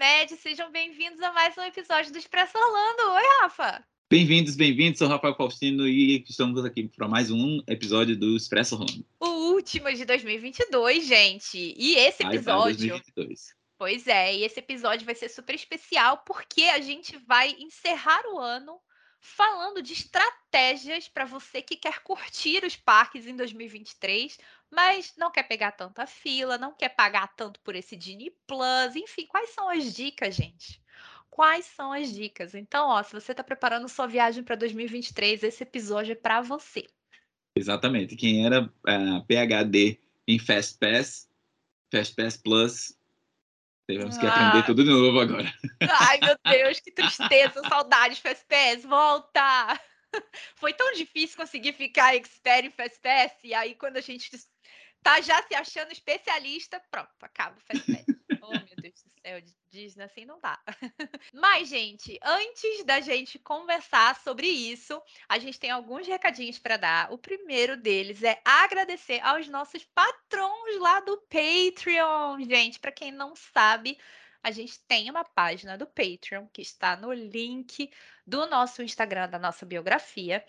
Amed, 0.00 0.36
sejam 0.36 0.70
bem-vindos 0.70 1.20
a 1.20 1.32
mais 1.32 1.58
um 1.58 1.62
episódio 1.62 2.12
do 2.12 2.18
Expresso 2.18 2.56
Orlando. 2.56 3.14
Oi, 3.14 3.22
Rafa! 3.40 3.84
Bem-vindos, 4.08 4.54
bem-vindos, 4.54 5.00
sou 5.00 5.08
Rafael 5.08 5.34
Faustino 5.34 5.88
e 5.88 6.22
estamos 6.22 6.64
aqui 6.64 6.86
para 6.86 7.08
mais 7.08 7.32
um 7.32 7.60
episódio 7.66 8.16
do 8.16 8.36
Expresso 8.36 8.76
Orlando. 8.76 9.04
O 9.18 9.54
último 9.54 9.92
de 9.92 10.04
2022, 10.04 11.04
gente. 11.04 11.74
E 11.76 11.96
esse 11.96 12.22
episódio... 12.22 12.44
Vai 12.44 12.74
2022. 12.74 13.54
Pois 13.76 14.06
é, 14.06 14.36
e 14.36 14.44
esse 14.44 14.60
episódio 14.60 15.04
vai 15.04 15.16
ser 15.16 15.28
super 15.30 15.56
especial 15.56 16.18
porque 16.18 16.62
a 16.62 16.80
gente 16.80 17.16
vai 17.26 17.56
encerrar 17.58 18.22
o 18.32 18.38
ano 18.38 18.78
falando 19.20 19.82
de 19.82 19.92
estratégias 19.92 21.08
para 21.08 21.24
você 21.24 21.60
que 21.60 21.76
quer 21.76 22.02
curtir 22.02 22.64
os 22.64 22.76
parques 22.76 23.26
em 23.26 23.36
2023, 23.36 24.38
mas 24.70 25.14
não 25.16 25.30
quer 25.30 25.42
pegar 25.42 25.72
tanta 25.72 26.06
fila, 26.06 26.58
não 26.58 26.72
quer 26.72 26.90
pagar 26.90 27.34
tanto 27.36 27.60
por 27.60 27.74
esse 27.74 27.96
Disney 27.96 28.30
Plus, 28.46 28.94
enfim, 28.94 29.26
quais 29.26 29.50
são 29.50 29.68
as 29.68 29.94
dicas, 29.94 30.34
gente? 30.34 30.80
Quais 31.30 31.66
são 31.66 31.92
as 31.92 32.12
dicas? 32.12 32.54
Então, 32.54 32.88
ó, 32.88 33.02
se 33.02 33.12
você 33.12 33.32
está 33.32 33.44
preparando 33.44 33.88
sua 33.88 34.06
viagem 34.06 34.42
para 34.42 34.56
2023, 34.56 35.42
esse 35.42 35.62
episódio 35.62 36.12
é 36.12 36.16
para 36.16 36.40
você. 36.40 36.86
Exatamente. 37.56 38.16
Quem 38.16 38.44
era 38.44 38.64
uh, 38.64 38.70
é, 38.86 39.20
PhD 39.26 40.00
em 40.26 40.38
Fast 40.38 40.78
Pass, 40.78 41.28
Fast 41.92 42.14
Pass 42.14 42.36
Plus, 42.36 42.97
Temos 43.88 44.18
que 44.18 44.26
aprender 44.26 44.58
ah. 44.58 44.62
tudo 44.64 44.84
de 44.84 44.90
novo 44.90 45.18
agora. 45.18 45.50
Ai, 45.80 46.18
meu 46.20 46.36
Deus, 46.44 46.78
que 46.78 46.90
tristeza, 46.92 47.62
saudades, 47.66 48.22
FPS, 48.22 48.86
volta! 48.86 49.80
Foi 50.56 50.74
tão 50.74 50.92
difícil 50.92 51.38
conseguir 51.38 51.72
ficar 51.72 52.14
expert 52.14 52.66
em 52.66 52.82
FPS, 52.82 53.34
e 53.42 53.54
aí 53.54 53.74
quando 53.74 53.96
a 53.96 54.02
gente 54.02 54.30
tá 55.02 55.22
já 55.22 55.42
se 55.42 55.54
achando 55.54 55.90
especialista, 55.90 56.78
pronto, 56.90 57.08
acaba 57.22 57.56
o 57.56 57.74
FPS. 57.74 58.17
Deus 58.88 59.02
do 59.02 59.10
céu, 59.20 59.40
Disney 59.70 60.04
assim 60.04 60.24
não 60.24 60.40
dá. 60.40 60.58
Mas, 61.32 61.68
gente, 61.68 62.18
antes 62.22 62.84
da 62.84 63.00
gente 63.00 63.38
conversar 63.38 64.16
sobre 64.20 64.46
isso, 64.46 65.00
a 65.28 65.38
gente 65.38 65.60
tem 65.60 65.70
alguns 65.70 66.06
recadinhos 66.06 66.58
para 66.58 66.76
dar. 66.76 67.12
O 67.12 67.18
primeiro 67.18 67.76
deles 67.76 68.22
é 68.22 68.40
agradecer 68.44 69.20
aos 69.20 69.48
nossos 69.48 69.84
patrões 69.84 70.80
lá 70.80 71.00
do 71.00 71.18
Patreon. 71.28 72.42
Gente, 72.48 72.80
para 72.80 72.92
quem 72.92 73.12
não 73.12 73.36
sabe, 73.36 73.98
a 74.42 74.50
gente 74.50 74.80
tem 74.86 75.10
uma 75.10 75.24
página 75.24 75.76
do 75.76 75.86
Patreon 75.86 76.46
que 76.46 76.62
está 76.62 76.96
no 76.96 77.12
link 77.12 77.90
do 78.26 78.46
nosso 78.46 78.82
Instagram, 78.82 79.28
da 79.28 79.38
nossa 79.38 79.66
biografia. 79.66 80.44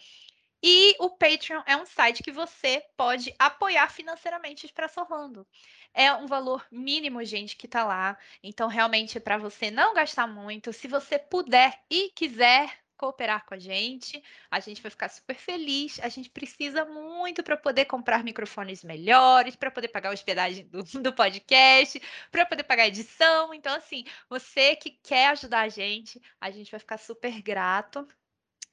E 0.61 0.93
o 0.99 1.09
Patreon 1.09 1.63
é 1.65 1.77
um 1.77 1.85
site 1.85 2.21
que 2.21 2.31
você 2.31 2.83
pode 2.97 3.33
apoiar 3.39 3.89
financeiramente 3.89 4.65
o 4.65 4.67
Expresso 4.67 4.99
Orlando. 4.99 5.47
É 5.93 6.13
um 6.13 6.27
valor 6.27 6.65
mínimo, 6.71 7.23
gente, 7.23 7.55
que 7.55 7.65
está 7.65 7.83
lá. 7.83 8.17
Então, 8.43 8.67
realmente, 8.67 9.19
para 9.19 9.37
você 9.37 9.71
não 9.71 9.93
gastar 9.93 10.27
muito, 10.27 10.71
se 10.71 10.87
você 10.87 11.17
puder 11.17 11.79
e 11.89 12.09
quiser 12.15 12.79
cooperar 12.99 13.45
com 13.45 13.53
a 13.53 13.57
gente, 13.57 14.21
a 14.51 14.59
gente 14.59 14.81
vai 14.81 14.91
ficar 14.91 15.07
super 15.07 15.35
feliz. 15.35 15.99
A 16.03 16.09
gente 16.09 16.29
precisa 16.29 16.83
muito 16.83 17.41
para 17.41 17.55
poder 17.55 17.85
comprar 17.85 18.23
microfones 18.23 18.83
melhores, 18.83 19.55
para 19.55 19.71
poder 19.71 19.87
pagar 19.87 20.09
a 20.09 20.13
hospedagem 20.13 20.67
do, 20.67 20.83
do 21.01 21.13
podcast, 21.13 22.01
para 22.29 22.45
poder 22.45 22.63
pagar 22.63 22.83
a 22.83 22.87
edição. 22.87 23.53
Então, 23.53 23.73
assim, 23.73 24.03
você 24.29 24.75
que 24.75 24.91
quer 25.01 25.29
ajudar 25.29 25.61
a 25.61 25.69
gente, 25.69 26.21
a 26.41 26.51
gente 26.51 26.69
vai 26.69 26.79
ficar 26.79 26.97
super 26.97 27.41
grato. 27.41 28.05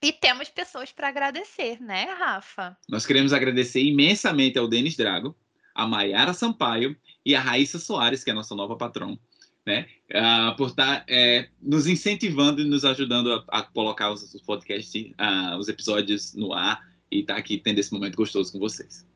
E 0.03 0.13
temos 0.13 0.49
pessoas 0.51 0.93
para 0.93 1.09
agradecer, 1.09 1.81
né, 1.81 2.05
Rafa? 2.19 2.77
Nós 2.89 3.07
queremos 3.07 3.33
agradecer 3.33 3.83
imensamente 3.83 4.59
ao 4.59 4.69
Denis 4.69 4.97
Drago, 4.97 5.35
a 5.77 5.87
Maiara 5.87 6.33
Sampaio 6.33 6.97
e 7.25 7.35
a 7.35 7.41
Raíssa 7.41 7.79
Soares, 7.79 8.25
que 8.25 8.31
é 8.31 8.33
a 8.33 8.37
nossa 8.37 8.55
nova 8.55 8.77
patrão, 8.77 9.19
né? 9.67 9.87
Uh, 10.11 10.57
por 10.57 10.69
estar 10.69 11.01
tá, 11.01 11.05
é, 11.09 11.49
nos 11.61 11.87
incentivando 11.87 12.63
e 12.63 12.65
nos 12.65 12.85
ajudando 12.85 13.33
a, 13.33 13.45
a 13.49 13.63
colocar 13.63 14.11
os, 14.11 14.35
os 14.35 14.43
podcasts, 14.43 15.13
uh, 15.13 15.57
os 15.59 15.69
episódios 15.69 16.35
no 16.35 16.53
ar 16.53 16.81
e 17.11 17.21
estar 17.21 17.35
tá 17.35 17.41
aqui 17.41 17.59
tendo 17.59 17.79
esse 17.79 17.93
momento 17.93 18.17
gostoso 18.17 18.53
com 18.53 18.59
vocês. 18.59 19.07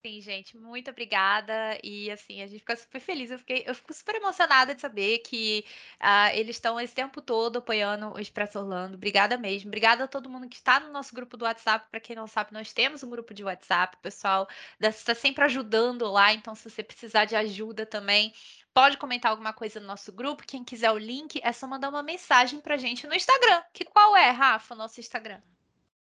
Sim, 0.00 0.20
gente, 0.20 0.56
muito 0.56 0.92
obrigada. 0.92 1.76
E 1.82 2.08
assim, 2.08 2.40
a 2.40 2.46
gente 2.46 2.60
fica 2.60 2.76
super 2.76 3.00
feliz. 3.00 3.32
Eu, 3.32 3.38
fiquei, 3.38 3.64
eu 3.66 3.74
fico 3.74 3.92
super 3.92 4.14
emocionada 4.14 4.72
de 4.72 4.80
saber 4.80 5.18
que 5.18 5.64
uh, 6.00 6.34
eles 6.34 6.54
estão 6.54 6.78
esse 6.78 6.94
tempo 6.94 7.20
todo 7.20 7.58
apoiando 7.58 8.12
o 8.12 8.18
Expresso 8.20 8.60
Orlando. 8.60 8.94
Obrigada 8.94 9.36
mesmo. 9.36 9.68
Obrigada 9.68 10.04
a 10.04 10.08
todo 10.08 10.30
mundo 10.30 10.48
que 10.48 10.54
está 10.54 10.78
no 10.78 10.92
nosso 10.92 11.12
grupo 11.12 11.36
do 11.36 11.44
WhatsApp. 11.44 11.88
Para 11.90 11.98
quem 11.98 12.14
não 12.14 12.28
sabe, 12.28 12.52
nós 12.52 12.72
temos 12.72 13.02
um 13.02 13.10
grupo 13.10 13.34
de 13.34 13.42
WhatsApp. 13.42 13.96
O 13.96 14.00
pessoal 14.00 14.48
está 14.80 15.16
sempre 15.16 15.44
ajudando 15.44 16.08
lá. 16.08 16.32
Então, 16.32 16.54
se 16.54 16.70
você 16.70 16.84
precisar 16.84 17.24
de 17.24 17.34
ajuda 17.34 17.84
também, 17.84 18.32
pode 18.72 18.98
comentar 18.98 19.32
alguma 19.32 19.52
coisa 19.52 19.80
no 19.80 19.86
nosso 19.88 20.12
grupo. 20.12 20.44
Quem 20.46 20.62
quiser 20.62 20.92
o 20.92 20.98
link, 20.98 21.40
é 21.42 21.52
só 21.52 21.66
mandar 21.66 21.88
uma 21.88 22.04
mensagem 22.04 22.60
para 22.60 22.76
gente 22.76 23.04
no 23.08 23.14
Instagram. 23.14 23.62
Que 23.74 23.84
qual 23.84 24.16
é, 24.16 24.30
Rafa, 24.30 24.74
o 24.74 24.78
nosso 24.78 25.00
Instagram? 25.00 25.40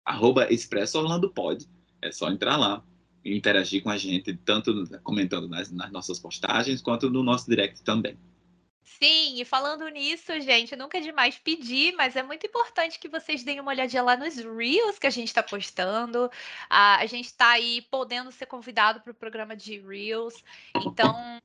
Arroba 0.06 0.48
Expresso 0.50 1.00
Orlando. 1.00 1.34
É 2.02 2.12
só 2.14 2.30
entrar 2.30 2.56
lá 2.56 2.82
interagir 3.24 3.82
com 3.82 3.90
a 3.90 3.98
gente, 3.98 4.34
tanto 4.36 4.86
comentando 5.04 5.48
nas, 5.48 5.72
nas 5.72 5.92
nossas 5.92 6.20
postagens, 6.20 6.82
quanto 6.82 7.10
no 7.10 7.24
nosso 7.24 7.50
direct 7.50 7.84
também. 7.84 8.18
Sim, 9.04 9.42
e 9.42 9.44
falando 9.44 9.88
nisso, 9.90 10.40
gente, 10.40 10.76
nunca 10.76 10.98
é 10.98 11.02
demais 11.02 11.38
pedir, 11.38 11.94
mas 11.96 12.16
é 12.16 12.24
muito 12.24 12.46
importante 12.46 13.00
que 13.00 13.10
vocês 13.10 13.44
deem 13.44 13.60
uma 13.60 13.72
olhadinha 13.72 14.04
lá 14.04 14.16
nos 14.16 14.38
Reels 14.38 14.98
que 14.98 15.08
a 15.08 15.10
gente 15.10 15.28
está 15.28 15.44
postando. 15.44 16.30
a 16.70 17.06
gente 17.06 17.26
está 17.26 17.52
aí 17.52 17.82
podendo 17.90 18.32
ser 18.32 18.46
convidado 18.46 19.02
para 19.02 19.12
o 19.12 19.16
programa 19.16 19.56
de 19.56 19.80
Reels. 19.80 20.44
Então, 20.86 21.42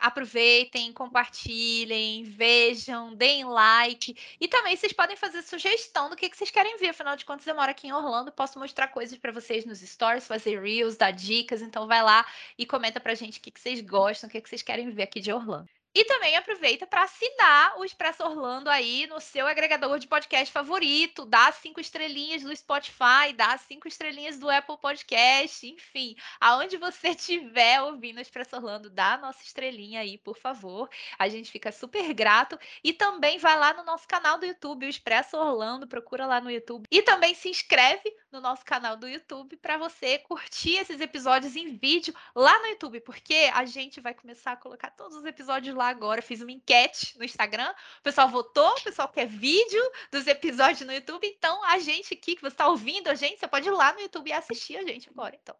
aproveitem, 0.00 0.92
compartilhem, 0.92 2.24
vejam, 2.24 3.14
deem 3.14 3.44
like. 3.44 4.16
E 4.40 4.48
também 4.48 4.76
vocês 4.76 4.92
podem 4.92 5.16
fazer 5.16 5.42
sugestão 5.42 6.10
do 6.10 6.16
que, 6.16 6.28
que 6.28 6.36
vocês 6.36 6.50
querem 6.50 6.76
ver. 6.78 6.88
Afinal 6.88 7.16
de 7.16 7.24
contas, 7.24 7.46
eu 7.46 7.54
moro 7.54 7.70
aqui 7.70 7.88
em 7.88 7.92
Orlando, 7.92 8.32
posso 8.32 8.58
mostrar 8.58 8.88
coisas 8.88 9.18
para 9.18 9.32
vocês 9.32 9.64
nos 9.64 9.80
stories, 9.80 10.26
fazer 10.26 10.60
reels, 10.60 10.96
dar 10.96 11.10
dicas. 11.10 11.62
Então 11.62 11.86
vai 11.86 12.02
lá 12.02 12.24
e 12.58 12.66
comenta 12.66 13.00
pra 13.00 13.14
gente 13.14 13.38
o 13.38 13.42
que, 13.42 13.50
que 13.50 13.60
vocês 13.60 13.80
gostam, 13.80 14.28
o 14.28 14.30
que, 14.30 14.40
que 14.40 14.48
vocês 14.48 14.62
querem 14.62 14.90
ver 14.90 15.02
aqui 15.04 15.20
de 15.20 15.32
Orlando. 15.32 15.79
E 15.92 16.04
também 16.04 16.36
aproveita 16.36 16.86
para 16.86 17.02
assinar 17.02 17.76
o 17.76 17.84
Expresso 17.84 18.22
Orlando 18.22 18.70
aí 18.70 19.08
no 19.08 19.20
seu 19.20 19.48
agregador 19.48 19.98
de 19.98 20.06
podcast 20.06 20.52
favorito, 20.52 21.24
dá 21.24 21.50
cinco 21.50 21.80
estrelinhas 21.80 22.44
no 22.44 22.54
Spotify, 22.54 23.32
dá 23.34 23.58
cinco 23.58 23.88
estrelinhas 23.88 24.38
do 24.38 24.48
Apple 24.48 24.78
Podcast, 24.78 25.66
enfim, 25.66 26.14
aonde 26.40 26.76
você 26.76 27.08
estiver 27.10 27.82
ouvindo 27.82 28.18
o 28.18 28.20
Expresso 28.20 28.54
Orlando, 28.54 28.88
dá 28.88 29.14
a 29.14 29.18
nossa 29.18 29.42
estrelinha 29.42 30.00
aí, 30.00 30.16
por 30.16 30.36
favor. 30.36 30.88
A 31.18 31.28
gente 31.28 31.50
fica 31.50 31.72
super 31.72 32.14
grato. 32.14 32.56
E 32.84 32.92
também 32.92 33.38
vai 33.38 33.58
lá 33.58 33.72
no 33.72 33.82
nosso 33.82 34.06
canal 34.06 34.38
do 34.38 34.46
YouTube, 34.46 34.86
o 34.86 34.88
Expresso 34.88 35.36
Orlando, 35.36 35.88
procura 35.88 36.24
lá 36.24 36.40
no 36.40 36.52
YouTube. 36.52 36.86
E 36.88 37.02
também 37.02 37.34
se 37.34 37.48
inscreve 37.48 38.14
no 38.30 38.40
nosso 38.40 38.64
canal 38.64 38.96
do 38.96 39.08
YouTube 39.08 39.56
para 39.56 39.76
você 39.76 40.18
curtir 40.18 40.76
esses 40.76 41.00
episódios 41.00 41.56
em 41.56 41.76
vídeo 41.76 42.14
lá 42.32 42.56
no 42.60 42.66
YouTube, 42.66 43.00
porque 43.00 43.50
a 43.52 43.64
gente 43.64 44.00
vai 44.00 44.14
começar 44.14 44.52
a 44.52 44.56
colocar 44.56 44.90
todos 44.92 45.16
os 45.16 45.24
episódios 45.24 45.79
lá 45.80 45.88
agora. 45.88 46.22
Fiz 46.22 46.40
uma 46.40 46.52
enquete 46.52 47.18
no 47.18 47.24
Instagram, 47.24 47.70
o 47.98 48.02
pessoal 48.02 48.28
votou, 48.28 48.68
o 48.68 48.82
pessoal 48.82 49.08
quer 49.08 49.26
vídeo 49.26 49.82
dos 50.12 50.26
episódios 50.26 50.86
no 50.86 50.92
YouTube. 50.92 51.26
Então, 51.26 51.64
a 51.64 51.78
gente 51.78 52.14
aqui 52.14 52.36
que 52.36 52.42
você 52.42 52.48
está 52.48 52.68
ouvindo 52.68 53.08
a 53.08 53.14
gente, 53.14 53.38
você 53.38 53.48
pode 53.48 53.66
ir 53.66 53.72
lá 53.72 53.92
no 53.92 54.00
YouTube 54.00 54.28
e 54.28 54.32
assistir 54.32 54.76
a 54.76 54.82
gente 54.82 55.08
agora, 55.08 55.36
então. 55.40 55.56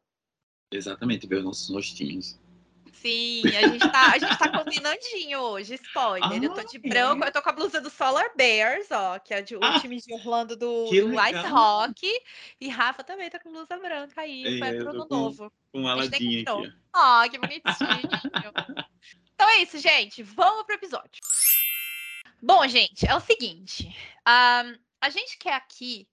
Exatamente, 0.72 1.26
ver 1.26 1.38
os 1.38 1.44
nossos 1.44 1.68
rostinhos. 1.70 2.38
Sim, 2.92 3.42
a 3.46 3.68
gente 3.68 3.90
tá, 3.90 4.12
a 4.12 4.18
gente 4.18 4.38
tá 4.38 4.58
combinandinho 4.58 5.38
hoje, 5.40 5.74
spoiler. 5.74 6.30
Ah, 6.30 6.36
eu 6.36 6.52
tô 6.52 6.62
de 6.62 6.78
branco, 6.78 7.24
é? 7.24 7.28
eu 7.28 7.32
tô 7.32 7.40
com 7.40 7.48
a 7.48 7.52
blusa 7.52 7.80
do 7.80 7.88
Solar 7.88 8.30
Bears, 8.36 8.90
ó, 8.90 9.18
que 9.18 9.32
é 9.32 9.40
de, 9.40 9.56
o 9.56 9.60
ah, 9.62 9.80
time 9.80 9.96
de 9.96 10.12
Orlando 10.12 10.54
do, 10.54 10.84
do 10.84 10.90
Ice 10.90 11.52
Hockey. 11.52 12.12
E 12.60 12.68
Rafa 12.68 13.02
também 13.02 13.30
tá 13.30 13.38
com 13.38 13.50
blusa 13.50 13.78
branca 13.78 14.20
aí, 14.20 14.58
foi 14.58 14.74
pro 14.76 14.90
ano 14.90 15.06
novo. 15.08 15.50
Com 15.72 15.80
uma 15.80 15.92
aladinha 15.92 16.42
aqui. 16.42 16.72
Ó, 16.94 17.24
oh, 17.24 17.30
que 17.30 17.38
bonitinho. 17.38 17.64
então 19.40 19.48
é 19.48 19.62
isso, 19.62 19.78
gente. 19.78 20.22
Vamos 20.22 20.66
pro 20.66 20.74
episódio. 20.74 21.18
Bom, 22.42 22.68
gente, 22.68 23.06
é 23.06 23.14
o 23.14 23.20
seguinte. 23.20 23.88
Um, 24.28 24.78
a 25.00 25.08
gente 25.08 25.38
quer 25.38 25.54
aqui 25.54 26.06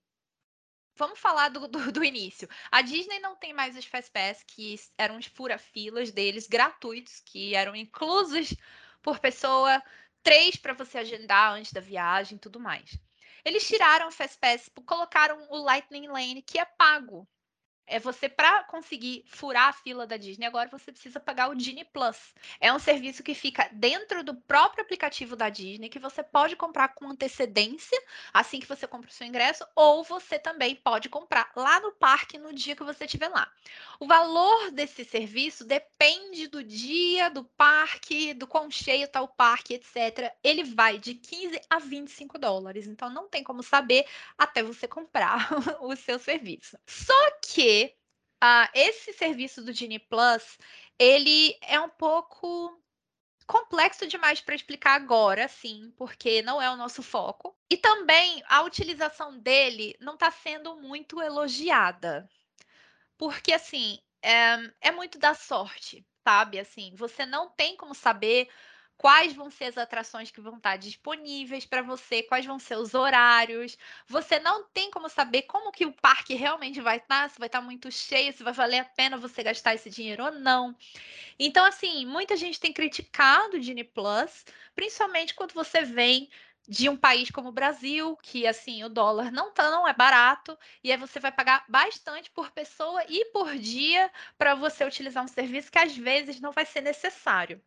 Vamos 0.96 1.20
falar 1.20 1.50
do, 1.50 1.68
do, 1.68 1.92
do, 1.92 2.04
início. 2.04 2.48
A 2.72 2.82
Disney 2.82 3.20
não 3.20 3.36
tem 3.36 3.54
mais 3.54 3.78
os 3.78 3.86
Fastpass, 3.86 4.44
que 4.48 4.76
eram 4.98 5.18
os 5.18 5.28
fura-filas 5.28 6.10
deles, 6.10 6.48
gratuitos, 6.48 7.20
que 7.20 7.54
eram 7.54 7.76
inclusos 7.76 8.56
por 9.04 9.20
pessoa, 9.20 9.84
três 10.24 10.56
para 10.56 10.74
você 10.74 10.98
agendar 10.98 11.54
antes 11.54 11.72
da 11.72 11.82
viagem 11.82 12.38
e 12.38 12.40
tudo 12.40 12.60
mais. 12.60 12.98
Eles 13.46 13.68
tiraram 13.68 14.08
o 14.08 14.12
Fastpass, 14.12 14.72
colocaram 14.88 15.48
o 15.52 15.58
Lightning 15.58 16.08
Lane, 16.08 16.42
que 16.42 16.58
é 16.58 16.66
pago. 16.66 17.28
É 17.88 18.00
você 18.00 18.28
para 18.28 18.64
conseguir 18.66 19.24
furar 19.28 19.70
a 19.70 19.74
fila 19.74 20.06
da 20.06 20.18
Disney 20.18 20.46
agora 20.46 20.70
você 20.70 20.92
precisa 20.92 21.20
pagar 21.20 21.50
o 21.50 21.56
Disney 21.56 21.86
Plus. 21.86 22.36
É 22.60 22.72
um 22.72 22.80
serviço 22.80 23.24
que 23.24 23.34
fica 23.34 23.70
dentro 23.72 24.24
do 24.24 24.36
próprio 24.36 24.84
aplicativo 24.84 25.36
da 25.36 25.50
Disney 25.50 25.90
que 25.90 25.98
você 26.00 26.22
pode 26.22 26.56
comprar 26.56 26.90
com 26.90 27.10
antecedência 27.10 27.98
assim 28.34 28.60
que 28.60 28.68
você 28.68 28.86
compra 28.86 29.10
o 29.10 29.14
seu 29.14 29.26
ingresso 29.26 29.66
ou 29.76 30.04
você 30.04 30.38
também 30.38 30.76
pode 30.76 31.08
comprar 31.08 31.52
lá 31.56 31.80
no 31.80 31.94
parque 31.94 32.38
no 32.38 32.54
dia 32.54 32.76
que 32.76 32.84
você 32.84 33.06
estiver 33.06 33.30
lá. 33.30 33.50
O 34.00 34.06
valor 34.06 34.72
desse 34.72 35.06
serviço 35.06 35.64
depende 35.64 36.48
do 36.48 36.64
dia, 36.64 37.30
do 37.30 37.44
parque, 37.44 38.34
do 38.34 38.46
quão 38.46 38.70
cheio 38.70 39.06
está 39.06 39.22
o 39.22 39.28
parque, 39.28 39.76
etc. 39.76 40.34
Ele 40.44 40.64
vai 40.64 41.00
de 41.00 41.16
15 41.16 41.62
a 41.70 41.80
25 41.80 42.38
dólares. 42.38 42.86
Então 42.86 43.10
não 43.10 43.28
tem 43.30 43.44
como 43.44 43.64
saber 43.64 44.06
até 44.38 44.62
você 44.62 44.88
comprar 44.88 45.50
o 45.82 45.96
seu 45.96 46.20
serviço. 46.20 46.78
Só 46.86 47.32
que 47.42 47.77
uh, 48.44 48.70
esse 48.74 49.14
serviço 49.14 49.64
do 49.64 49.74
Genie 49.74 50.00
Plus, 50.00 50.58
ele 51.00 51.58
é 51.62 51.80
um 51.80 51.90
pouco 51.90 52.82
complexo 53.46 54.06
demais 54.08 54.42
para 54.42 54.56
explicar 54.56 54.96
agora, 54.96 55.48
sim, 55.48 55.94
porque 55.98 56.42
não 56.42 56.62
é 56.62 56.70
o 56.70 56.76
nosso 56.76 57.02
foco. 57.02 57.58
E 57.70 57.78
também 57.78 58.44
a 58.48 58.62
utilização 58.62 59.40
dele 59.40 59.96
não 60.00 60.16
está 60.16 60.30
sendo 60.30 60.76
muito 60.76 61.22
elogiada. 61.22 62.30
Porque, 63.18 63.54
assim, 63.54 64.00
é, 64.22 64.72
é 64.82 64.92
muito 64.92 65.18
da 65.18 65.34
sorte, 65.34 66.06
sabe? 66.24 66.60
Assim, 66.60 66.94
você 66.96 67.26
não 67.26 67.50
tem 67.50 67.78
como 67.78 67.96
saber 67.96 68.50
quais 68.98 69.34
vão 69.34 69.52
ser 69.52 69.66
as 69.66 69.78
atrações 69.78 70.32
que 70.32 70.42
vão 70.42 70.58
estar 70.58 70.76
disponíveis 70.78 71.66
para 71.66 71.82
você, 71.82 72.24
quais 72.24 72.46
vão 72.46 72.58
ser 72.58 72.78
os 72.78 72.94
horários. 72.94 73.78
Você 74.08 74.40
não 74.40 74.64
tem 74.70 74.90
como 74.92 75.08
saber 75.08 75.44
como 75.44 75.72
que 75.72 75.86
o 75.86 75.94
parque 75.94 76.34
realmente 76.34 76.82
vai 76.82 76.98
estar, 76.98 77.30
se 77.30 77.40
vai 77.40 77.48
estar 77.48 77.62
muito 77.62 77.92
cheio, 77.92 78.34
se 78.34 78.44
vai 78.44 78.54
valer 78.54 78.80
a 78.80 78.86
pena 78.86 79.18
você 79.18 79.44
gastar 79.44 79.76
esse 79.76 79.90
dinheiro 79.90 80.26
ou 80.26 80.32
não. 80.32 80.76
Então, 81.40 81.66
assim, 81.66 82.06
muita 82.06 82.36
gente 82.36 82.60
tem 82.60 82.74
criticado 82.74 83.58
o 83.58 83.60
Disney 83.60 83.84
Plus, 83.84 84.46
principalmente 84.76 85.36
quando 85.36 85.54
você 85.54 85.84
vem 85.84 86.30
de 86.68 86.90
um 86.90 86.98
país 86.98 87.32
como 87.32 87.50
o 87.50 87.52
Brasil, 87.54 88.18
que 88.22 88.46
assim 88.46 88.84
o 88.84 88.90
dólar 88.90 89.32
não 89.32 89.54
tá, 89.54 89.72
não 89.72 89.88
é 89.88 89.94
barato, 89.94 90.58
e 90.84 90.92
aí 90.92 90.98
você 90.98 91.20
vai 91.20 91.32
pagar 91.32 91.64
bastante 91.70 92.30
por 92.32 92.52
pessoa 92.52 93.04
e 93.08 93.26
por 93.32 93.56
dia 93.58 94.12
para 94.38 94.54
você 94.56 94.84
utilizar 94.84 95.24
um 95.24 95.30
serviço 95.30 95.72
que 95.72 95.80
às 95.80 95.96
vezes 95.96 96.42
não 96.42 96.52
vai 96.52 96.66
ser 96.66 96.82
necessário 96.82 97.62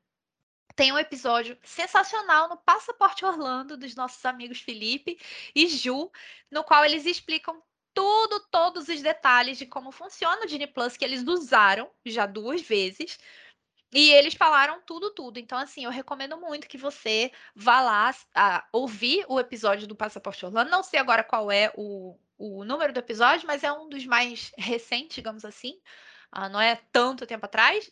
tem 0.75 0.93
um 0.93 0.99
episódio 0.99 1.59
sensacional 1.63 2.49
no 2.49 2.57
Passaporte 2.57 3.25
Orlando 3.25 3.77
dos 3.77 3.95
nossos 3.95 4.25
amigos 4.25 4.61
Felipe 4.61 5.19
e 5.55 5.69
Ju, 5.69 6.11
no 6.51 6.65
qual 6.65 6.85
eles 6.85 7.07
explicam 7.07 7.63
tudo, 7.93 8.41
todos 8.51 8.89
os 8.89 9.03
detalhes 9.03 9.59
de 9.59 9.67
como 9.67 9.91
funciona 9.91 10.43
o 10.43 10.47
Disney 10.47 10.67
Plus 10.67 10.97
que 10.97 11.05
eles 11.05 11.27
usaram 11.27 11.91
já 12.05 12.27
duas 12.27 12.63
vezes. 12.63 13.19
E 13.93 14.11
eles 14.13 14.35
falaram 14.35 14.81
tudo, 14.87 15.11
tudo. 15.11 15.39
Então, 15.39 15.59
assim, 15.59 15.85
eu 15.85 15.91
recomendo 15.91 16.37
muito 16.37 16.69
que 16.69 16.79
você 16.79 17.33
vá 17.55 17.81
lá 17.81 18.15
a, 18.35 18.65
ouvir 18.73 19.25
o 19.29 19.41
episódio 19.41 19.87
do 19.89 19.97
Passaporte 19.97 20.47
Orlando. 20.47 20.71
Não 20.71 20.83
sei 20.83 21.01
agora 21.01 21.25
qual 21.25 21.51
é 21.51 21.73
o, 21.77 22.17
o 22.39 22.65
número 22.65 22.93
do 22.93 23.01
episódio, 23.01 23.47
mas 23.49 23.65
é 23.65 23.73
um 23.73 23.89
dos 23.89 24.07
mais 24.07 24.53
recentes, 24.57 25.17
digamos 25.17 25.45
assim. 25.45 25.81
Ah, 26.31 26.49
não 26.49 26.61
é 26.61 26.77
tanto 26.93 27.27
tempo 27.27 27.47
atrás. 27.47 27.91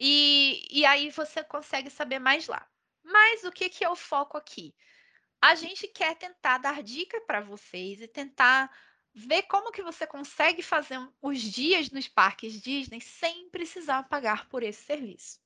E, 0.00 0.66
e 0.70 0.86
aí 0.86 1.10
você 1.10 1.44
consegue 1.44 1.90
saber 1.90 2.18
mais 2.18 2.48
lá. 2.48 2.66
Mas 3.04 3.44
o 3.44 3.52
que, 3.52 3.68
que 3.68 3.84
é 3.84 3.90
o 3.90 3.96
foco 3.96 4.38
aqui? 4.38 4.74
A 5.42 5.54
gente 5.54 5.86
quer 5.86 6.16
tentar 6.16 6.58
dar 6.58 6.82
dica 6.82 7.20
para 7.22 7.42
vocês 7.42 8.00
e 8.00 8.08
tentar 8.08 8.70
ver 9.12 9.42
como 9.42 9.72
que 9.72 9.82
você 9.82 10.06
consegue 10.06 10.62
fazer 10.62 10.98
os 11.20 11.40
dias 11.40 11.90
nos 11.90 12.08
parques 12.08 12.60
Disney 12.60 13.00
sem 13.00 13.50
precisar 13.50 14.04
pagar 14.04 14.48
por 14.48 14.62
esse 14.62 14.82
serviço. 14.82 15.38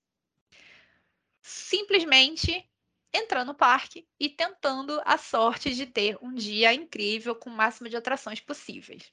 Simplesmente 1.42 2.70
entrando 3.12 3.48
no 3.48 3.54
parque 3.54 4.06
e 4.18 4.28
tentando 4.28 5.00
a 5.04 5.16
sorte 5.16 5.74
de 5.74 5.86
ter 5.86 6.18
um 6.20 6.34
dia 6.34 6.74
incrível 6.74 7.34
com 7.34 7.50
o 7.50 7.52
máximo 7.56 7.88
de 7.88 7.96
atrações 7.96 8.40
possíveis. 8.40 9.12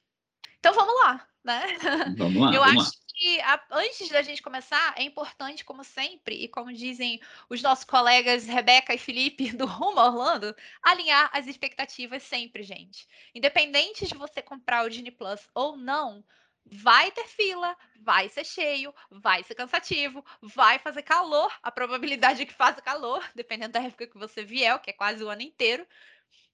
Então 0.60 0.74
vamos 0.74 0.96
lá, 1.02 1.28
né? 1.44 1.78
Vamos 2.18 2.42
lá. 2.42 2.54
Eu 2.54 2.62
vamos 2.62 2.84
acho 2.84 2.98
lá 2.98 3.11
que 3.22 3.40
a, 3.42 3.62
antes 3.70 4.10
da 4.10 4.24
gente 4.24 4.42
começar, 4.42 4.96
é 4.98 5.04
importante, 5.04 5.64
como 5.64 5.84
sempre, 5.84 6.34
e 6.44 6.48
como 6.48 6.74
dizem 6.74 7.22
os 7.48 7.62
nossos 7.62 7.86
colegas 7.86 8.48
Rebeca 8.48 8.96
e 8.96 8.98
Felipe 8.98 9.52
do 9.56 9.68
Rumo 9.68 10.02
Orlando, 10.02 10.56
alinhar 10.82 11.30
as 11.32 11.46
expectativas 11.46 12.24
sempre, 12.24 12.64
gente. 12.64 13.08
Independente 13.36 14.08
de 14.08 14.16
você 14.16 14.42
comprar 14.42 14.84
o 14.84 14.90
Disney 14.90 15.12
Plus 15.12 15.48
ou 15.54 15.78
não, 15.78 16.26
vai 16.66 17.12
ter 17.12 17.28
fila, 17.28 17.78
vai 18.00 18.28
ser 18.28 18.44
cheio, 18.44 18.92
vai 19.12 19.44
ser 19.44 19.54
cansativo, 19.54 20.26
vai 20.42 20.80
fazer 20.80 21.04
calor. 21.04 21.54
A 21.62 21.72
probabilidade 21.72 22.42
é 22.42 22.46
que 22.48 22.54
faça 22.54 22.82
calor, 22.82 23.24
dependendo 23.36 23.74
da 23.74 23.84
época 23.84 24.08
que 24.08 24.18
você 24.18 24.44
vier, 24.44 24.82
que 24.82 24.90
é 24.90 24.94
quase 24.94 25.24
o 25.24 25.30
ano 25.30 25.44
inteiro. 25.44 25.86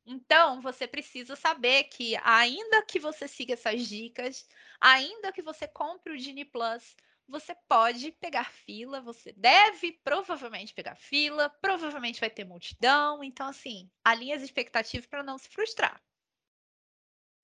Então, 0.07 0.62
você 0.62 0.88
precisa 0.88 1.36
saber 1.36 1.83
que, 1.86 2.15
ainda 2.24 2.81
que 2.81 2.98
você 2.98 3.27
siga 3.27 3.54
essas 3.54 3.86
dicas, 3.88 4.48
ainda 4.80 5.33
que 5.33 5.42
você 5.42 5.68
compre 5.68 6.13
o 6.13 6.18
Genie 6.18 6.45
Plus, 6.45 6.95
você 7.27 7.54
pode 7.68 8.13
pegar 8.13 8.50
fila, 8.50 9.01
você 9.01 9.33
deve 9.33 10.00
provavelmente 10.04 10.74
pegar 10.74 10.95
fila, 10.95 11.50
provavelmente 11.62 12.21
vai 12.21 12.30
ter 12.30 12.45
multidão. 12.45 13.21
Então, 13.21 13.48
assim, 13.48 13.89
alinhe 14.01 14.31
as 14.31 14.42
expectativas 14.42 15.06
para 15.06 15.21
não 15.21 15.38
se 15.38 15.50
frustrar. 15.50 16.01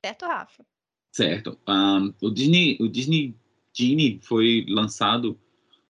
Certo, 0.05 0.25
Rafa? 0.25 0.65
Certo. 1.11 1.59
Um, 1.67 2.13
o 2.21 2.29
Disney, 2.29 2.77
o 2.79 2.87
Disney 2.87 3.35
Genie 3.73 4.21
foi 4.21 4.65
lançado 4.69 5.37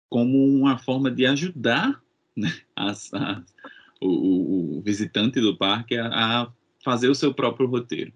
como 0.09 0.43
uma 0.43 0.77
forma 0.77 1.11
de 1.11 1.25
ajudar 1.27 2.03
né, 2.35 2.49
as, 2.75 3.13
as, 3.13 3.55
o, 4.01 4.77
o, 4.77 4.81
visitante 4.81 5.39
do 5.39 5.55
parque 5.55 5.95
a, 5.97 6.41
a 6.41 6.53
fazer 6.83 7.09
o 7.09 7.15
seu 7.15 7.33
próprio 7.33 7.67
roteiro. 7.67 8.13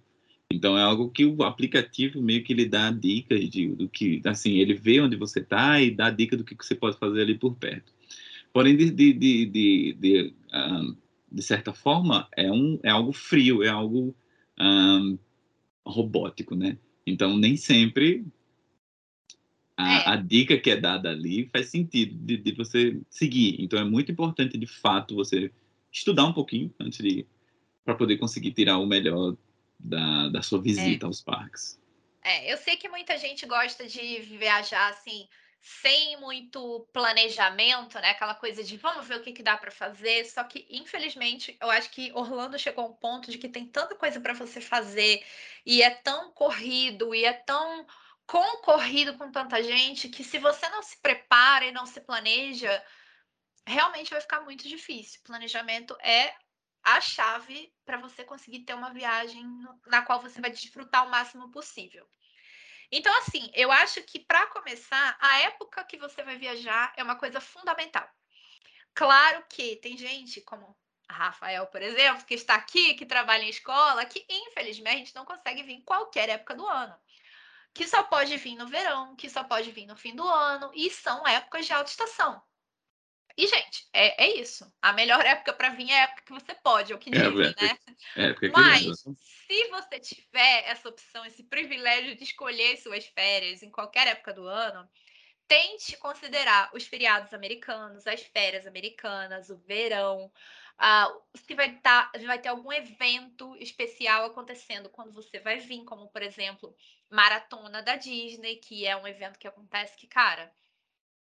Então 0.52 0.78
é 0.78 0.82
algo 0.82 1.10
que 1.10 1.26
o 1.26 1.44
aplicativo 1.44 2.22
meio 2.22 2.44
que 2.44 2.54
lhe 2.54 2.66
dá 2.66 2.90
dicas 2.90 3.50
de, 3.50 3.68
do 3.70 3.90
que, 3.90 4.22
assim, 4.26 4.58
ele 4.58 4.74
vê 4.74 5.00
onde 5.02 5.16
você 5.16 5.40
está 5.40 5.82
e 5.82 5.92
dá 5.92 6.10
dica 6.10 6.38
do 6.38 6.44
que 6.44 6.56
você 6.56 6.76
pode 6.76 6.98
fazer 6.98 7.22
ali 7.22 7.38
por 7.38 7.56
perto. 7.56 7.92
Porém, 8.54 8.76
de, 8.76 8.90
de, 8.90 9.14
de, 9.14 9.46
de, 9.46 9.94
de, 9.94 10.34
um, 10.54 10.96
de 11.32 11.42
certa 11.44 11.74
forma, 11.74 12.28
é, 12.36 12.52
um, 12.52 12.80
é 12.82 12.90
algo 12.90 13.12
frio, 13.12 13.62
é 13.62 13.68
algo 13.68 14.16
um, 14.60 15.18
robótico, 15.86 16.56
né? 16.56 16.78
Então, 17.06 17.38
nem 17.38 17.56
sempre 17.56 18.26
a, 19.76 20.00
é. 20.00 20.10
a, 20.10 20.16
dica 20.16 20.58
que 20.58 20.72
é 20.72 20.76
dada 20.76 21.10
ali 21.10 21.48
faz 21.52 21.68
sentido 21.68 22.16
de, 22.16 22.38
de 22.38 22.52
você 22.54 23.00
seguir. 23.10 23.58
Então, 23.60 23.78
é 23.80 23.84
muito 23.84 24.12
importante, 24.12 24.58
de 24.58 24.68
fato, 24.68 25.16
você 25.16 25.52
estudar 25.92 26.26
um 26.26 26.34
pouquinho 26.34 26.74
antes 26.80 27.00
de 27.00 27.26
para 27.88 27.96
poder 27.96 28.18
conseguir 28.18 28.52
tirar 28.52 28.80
o 28.80 28.86
melhor 28.86 29.38
da, 29.80 30.28
da 30.28 30.42
sua 30.42 30.62
visita 30.62 31.06
é. 31.06 31.08
aos 31.08 31.22
parques. 31.22 31.80
É, 32.22 32.52
eu 32.52 32.58
sei 32.58 32.76
que 32.76 32.90
muita 32.90 33.18
gente 33.18 33.46
gosta 33.46 33.88
de 33.88 34.20
viajar 34.20 34.90
assim, 34.90 35.26
sem 35.62 36.20
muito 36.20 36.86
planejamento, 36.92 37.98
né? 38.00 38.10
Aquela 38.10 38.36
coisa 38.36 38.62
de 38.62 38.76
vamos 38.76 39.08
ver 39.08 39.16
o 39.16 39.22
que, 39.22 39.32
que 39.32 39.42
dá 39.42 39.56
para 39.56 39.72
fazer. 39.72 40.26
Só 40.26 40.44
que, 40.44 40.68
infelizmente, 40.70 41.56
eu 41.62 41.72
acho 41.72 41.90
que 41.90 42.12
Orlando 42.14 42.60
chegou 42.60 42.84
a 42.84 42.88
um 42.90 42.94
ponto 42.94 43.32
de 43.32 43.38
que 43.38 43.48
tem 43.48 43.66
tanta 43.66 43.96
coisa 43.96 44.20
para 44.20 44.34
você 44.34 44.60
fazer 44.60 45.24
e 45.66 45.82
é 45.82 45.90
tão 45.90 46.34
corrido 46.34 47.16
e 47.16 47.24
é 47.24 47.32
tão 47.32 47.88
concorrido 48.26 49.18
com 49.18 49.32
tanta 49.32 49.64
gente 49.64 50.10
que 50.10 50.26
se 50.26 50.38
você 50.40 50.68
não 50.68 50.84
se 50.84 51.02
prepara 51.02 51.64
e 51.64 51.72
não 51.72 51.86
se 51.86 52.02
planeja, 52.02 52.84
realmente 53.66 54.12
vai 54.12 54.20
ficar 54.20 54.42
muito 54.42 54.68
difícil. 54.68 55.22
Planejamento 55.24 55.96
é 56.02 56.34
a 56.84 57.02
chave 57.02 57.74
para 57.86 57.98
você 57.98 58.24
conseguir 58.24 58.60
ter 58.60 58.74
uma 58.74 58.94
viagem 58.94 59.44
na 59.88 60.02
qual 60.02 60.22
você 60.22 60.40
vai 60.40 60.52
desfrutar 60.52 61.06
o 61.06 61.10
máximo 61.10 61.52
possível. 61.52 62.08
Então, 62.92 63.14
assim, 63.18 63.52
eu 63.54 63.72
acho 63.72 64.02
que 64.04 64.20
para 64.20 64.48
começar, 64.48 65.18
a 65.20 65.40
época 65.40 65.84
que 65.84 65.98
você 65.98 66.24
vai 66.24 66.38
viajar 66.38 66.94
é 66.96 67.04
uma 67.04 67.18
coisa 67.18 67.42
fundamental. 67.42 68.08
Claro 68.94 69.44
que 69.50 69.76
tem 69.78 69.98
gente 69.98 70.42
como 70.42 70.76
a 71.08 71.14
Rafael, 71.14 71.68
por 71.68 71.82
exemplo, 71.82 72.26
que 72.26 72.34
está 72.34 72.56
aqui, 72.56 72.94
que 72.96 73.06
trabalha 73.06 73.44
em 73.44 73.50
escola, 73.50 74.06
que 74.06 74.26
infelizmente 74.30 75.16
não 75.16 75.26
consegue 75.26 75.64
vir 75.64 75.74
em 75.74 75.82
qualquer 75.82 76.30
época 76.30 76.56
do 76.56 76.66
ano. 76.66 76.96
Que 77.74 77.88
só 77.88 78.04
pode 78.04 78.36
vir 78.38 78.56
no 78.56 78.68
verão, 78.68 79.16
que 79.16 79.30
só 79.30 79.44
pode 79.44 79.72
vir 79.72 79.86
no 79.86 79.96
fim 79.96 80.16
do 80.16 80.28
ano, 80.28 80.72
e 80.74 80.90
são 80.90 81.28
épocas 81.28 81.66
de 81.66 81.74
alta 81.74 81.90
estação. 81.90 82.42
E, 83.38 83.46
gente, 83.46 83.88
é, 83.94 84.26
é 84.26 84.40
isso. 84.40 84.66
A 84.82 84.92
melhor 84.92 85.24
época 85.24 85.54
para 85.54 85.70
vir 85.70 85.92
é 85.92 86.00
a 86.00 86.04
época 86.06 86.24
que 86.24 86.34
você 86.34 86.56
pode, 86.56 86.92
é 86.92 86.96
o 86.96 86.98
que 86.98 87.12
é, 87.16 87.30
dizem, 87.30 87.54
é, 87.60 87.64
né? 87.64 87.78
É, 88.16 88.50
Mas, 88.50 89.00
se 89.02 89.68
você 89.70 90.00
tiver 90.00 90.64
essa 90.66 90.90
opção, 90.90 91.24
esse 91.24 91.44
privilégio 91.44 92.16
de 92.16 92.24
escolher 92.24 92.78
suas 92.78 93.06
férias 93.06 93.62
em 93.62 93.70
qualquer 93.70 94.08
época 94.08 94.34
do 94.34 94.48
ano, 94.48 94.90
tente 95.48 95.96
considerar 95.98 96.72
os 96.74 96.88
feriados 96.88 97.32
americanos, 97.32 98.08
as 98.08 98.24
férias 98.24 98.66
americanas, 98.66 99.52
o 99.52 99.58
verão, 99.58 100.32
uh, 100.80 101.22
se 101.36 101.54
vai, 101.54 101.76
tá, 101.78 102.12
vai 102.26 102.40
ter 102.40 102.50
algum 102.50 102.74
evento 102.74 103.56
especial 103.58 104.26
acontecendo 104.26 104.90
quando 104.90 105.14
você 105.14 105.40
vai 105.40 105.60
vir, 105.60 105.84
como 105.86 106.08
por 106.10 106.24
exemplo, 106.24 106.76
Maratona 107.08 107.84
da 107.84 107.96
Disney, 107.96 108.56
que 108.56 108.86
é 108.86 108.98
um 108.98 109.08
evento 109.08 109.38
que 109.38 109.48
acontece 109.48 109.96
que, 109.96 110.08
cara, 110.08 110.52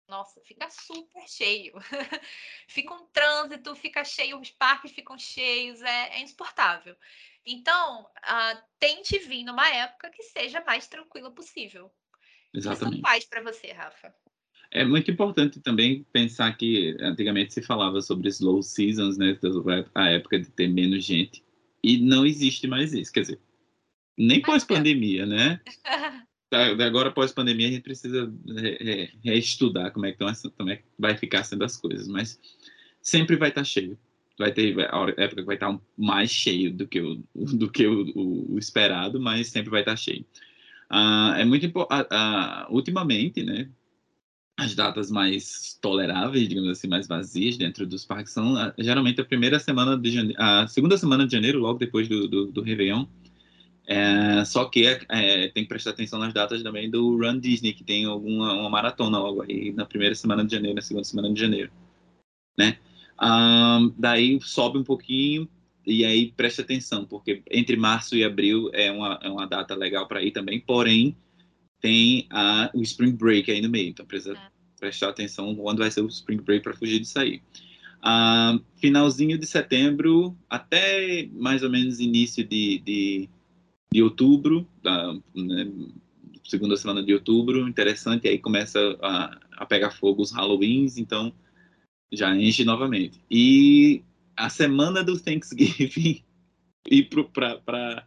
nossa, 0.07 0.41
fica 0.41 0.69
super 0.69 1.27
cheio. 1.27 1.73
fica 2.67 2.93
um 2.93 3.05
trânsito, 3.07 3.75
fica 3.75 4.03
cheio, 4.03 4.39
os 4.39 4.51
parques 4.51 4.91
ficam 4.91 5.17
cheios, 5.17 5.81
é, 5.81 6.17
é 6.17 6.21
insuportável. 6.21 6.95
Então, 7.45 8.03
uh, 8.03 8.61
tente 8.79 9.19
vir 9.19 9.43
numa 9.43 9.67
época 9.69 10.09
que 10.09 10.23
seja 10.23 10.63
mais 10.65 10.87
tranquila 10.87 11.31
possível. 11.31 11.91
Exatamente. 12.53 12.95
Isso 12.95 13.01
faz 13.01 13.25
para 13.25 13.41
você, 13.41 13.71
Rafa? 13.71 14.13
É 14.71 14.83
muito 14.83 15.09
importante 15.09 15.61
também 15.61 16.03
pensar 16.11 16.55
que 16.57 16.95
antigamente 16.99 17.53
se 17.53 17.61
falava 17.61 18.01
sobre 18.01 18.27
slow 18.29 18.61
seasons, 18.61 19.17
né? 19.17 19.37
A 19.95 20.09
época 20.09 20.39
de 20.39 20.49
ter 20.49 20.67
menos 20.67 21.05
gente. 21.05 21.43
E 21.81 21.97
não 21.97 22.25
existe 22.25 22.67
mais 22.67 22.93
isso. 22.93 23.13
Quer 23.13 23.21
dizer, 23.21 23.41
nem 24.17 24.41
pós-pandemia, 24.41 25.25
né? 25.25 25.61
Agora, 26.51 27.11
pós-pandemia, 27.11 27.67
a 27.67 27.71
gente 27.71 27.83
precisa 27.83 28.31
reestudar 29.23 29.91
como 29.91 30.05
é, 30.05 30.11
que 30.13 30.19
como 30.57 30.69
é 30.69 30.77
que 30.77 30.83
vai 30.97 31.17
ficar 31.17 31.43
sendo 31.43 31.63
as 31.63 31.75
coisas. 31.75 32.07
Mas 32.07 32.39
sempre 33.01 33.35
vai 33.35 33.49
estar 33.49 33.63
cheio. 33.63 33.97
Vai 34.37 34.51
ter 34.51 34.79
a 34.79 35.09
época 35.17 35.41
que 35.41 35.47
vai 35.47 35.55
estar 35.55 35.77
mais 35.97 36.29
cheio 36.29 36.71
do 36.71 36.87
que 36.87 37.01
o, 37.01 37.23
do 37.35 37.69
que 37.69 37.87
o, 37.87 38.53
o, 38.53 38.59
esperado, 38.59 39.19
mas 39.19 39.47
sempre 39.47 39.69
vai 39.71 39.81
estar 39.81 39.95
cheio. 39.95 40.25
Uh, 40.91 41.33
é 41.37 41.43
muito. 41.43 41.65
Uh, 41.65 42.73
ultimamente, 42.73 43.43
né? 43.43 43.69
as 44.57 44.73
datas 44.73 45.11
mais 45.11 45.77
toleráveis, 45.79 46.47
digamos 46.47 46.71
assim, 46.71 46.87
mais 46.87 47.07
vazias 47.07 47.57
dentro 47.57 47.85
dos 47.85 48.03
parques 48.03 48.33
são 48.33 48.57
ah, 48.57 48.73
geralmente 48.79 49.21
a 49.21 49.25
primeira 49.25 49.59
semana 49.59 49.95
de 49.95 50.09
janeiro, 50.09 50.41
a 50.41 50.67
segunda 50.67 50.97
semana 50.97 51.27
de 51.27 51.31
janeiro, 51.31 51.59
logo 51.59 51.77
depois 51.77 52.07
do, 52.07 52.27
do, 52.27 52.45
do 52.47 52.61
Réveillon. 52.63 53.05
É, 53.89 54.43
só 54.43 54.65
que 54.65 54.85
é, 54.85 55.47
tem 55.47 55.63
que 55.63 55.69
prestar 55.69 55.91
atenção 55.91 56.19
nas 56.19 56.33
datas 56.33 56.61
também 56.61 56.91
do 56.91 57.17
Run 57.17 57.39
Disney, 57.39 57.73
que 57.73 57.85
tem 57.85 58.03
alguma 58.03 58.53
uma 58.53 58.69
maratona 58.69 59.17
logo 59.17 59.41
aí 59.41 59.71
na 59.71 59.85
primeira 59.85 60.13
semana 60.13 60.43
de 60.43 60.51
janeiro, 60.53 60.75
na 60.75 60.81
segunda 60.81 61.05
semana 61.05 61.33
de 61.33 61.39
janeiro, 61.39 61.71
né? 62.57 62.77
Um, 63.21 63.93
daí 63.97 64.39
sobe 64.41 64.77
um 64.77 64.83
pouquinho 64.83 65.47
e 65.85 66.03
aí 66.03 66.33
preste 66.33 66.59
atenção, 66.59 67.05
porque 67.05 67.41
entre 67.49 67.77
março 67.77 68.15
e 68.17 68.25
abril 68.25 68.69
é 68.73 68.91
uma, 68.91 69.19
é 69.23 69.29
uma 69.29 69.47
data 69.47 69.73
legal 69.73 70.05
para 70.05 70.21
ir 70.21 70.31
também, 70.31 70.59
porém 70.59 71.15
tem 71.79 72.27
a, 72.29 72.69
o 72.73 72.81
Spring 72.81 73.13
Break 73.13 73.49
aí 73.49 73.61
no 73.61 73.69
meio, 73.69 73.89
então 73.89 74.05
precisa 74.05 74.33
é. 74.33 74.49
prestar 74.77 75.09
atenção 75.09 75.55
quando 75.55 75.79
vai 75.79 75.89
ser 75.89 76.01
o 76.01 76.07
Spring 76.07 76.41
Break 76.41 76.61
para 76.61 76.75
fugir 76.75 76.99
disso 76.99 77.17
aí. 77.17 77.41
Finalzinho 78.75 79.37
de 79.37 79.45
setembro 79.45 80.37
até 80.49 81.27
mais 81.31 81.63
ou 81.63 81.69
menos 81.69 81.99
início 81.99 82.43
de, 82.43 82.79
de, 82.79 83.29
de 83.91 84.03
outubro, 84.03 84.67
da, 84.81 85.13
né, 85.35 85.71
segunda 86.43 86.77
semana 86.77 87.03
de 87.03 87.13
outubro, 87.13 87.67
interessante, 87.67 88.27
aí 88.27 88.39
começa 88.39 88.79
a, 89.01 89.37
a 89.57 89.65
pegar 89.65 89.91
fogo 89.91 90.21
os 90.21 90.31
Halloweens, 90.31 90.97
então 90.97 91.33
já 92.11 92.35
enche 92.35 92.63
novamente. 92.63 93.19
E 93.29 94.03
a 94.35 94.49
semana 94.49 95.03
do 95.03 95.19
Thanksgiving 95.19 96.23
e 96.89 97.03
para 97.03 98.05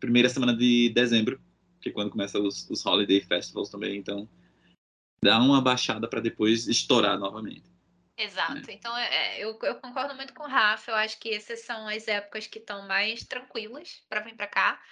primeira 0.00 0.28
semana 0.28 0.56
de 0.56 0.90
dezembro, 0.90 1.40
que 1.80 1.90
é 1.90 1.92
quando 1.92 2.10
começa 2.10 2.38
os, 2.38 2.68
os 2.68 2.84
Holiday 2.84 3.20
Festivals 3.20 3.70
também, 3.70 3.96
então 3.96 4.28
dá 5.22 5.40
uma 5.40 5.60
baixada 5.60 6.08
para 6.08 6.20
depois 6.20 6.66
estourar 6.68 7.18
novamente. 7.18 7.77
Exato. 8.18 8.70
É. 8.70 8.74
Então, 8.74 8.96
é, 8.96 9.14
é, 9.14 9.44
eu, 9.44 9.58
eu, 9.62 9.76
concordo 9.76 10.14
muito 10.14 10.34
com 10.34 10.42
o 10.42 10.48
Rafa. 10.48 10.90
Eu 10.90 10.96
acho 10.96 11.18
que 11.18 11.32
essas 11.32 11.60
são 11.60 11.86
as 11.88 12.08
épocas 12.08 12.46
que 12.46 12.58
estão 12.58 12.86
mais 12.86 13.24
tranquilas 13.24 14.02
para 14.08 14.20
vir 14.20 14.34
para 14.34 14.46
cá. 14.46 14.82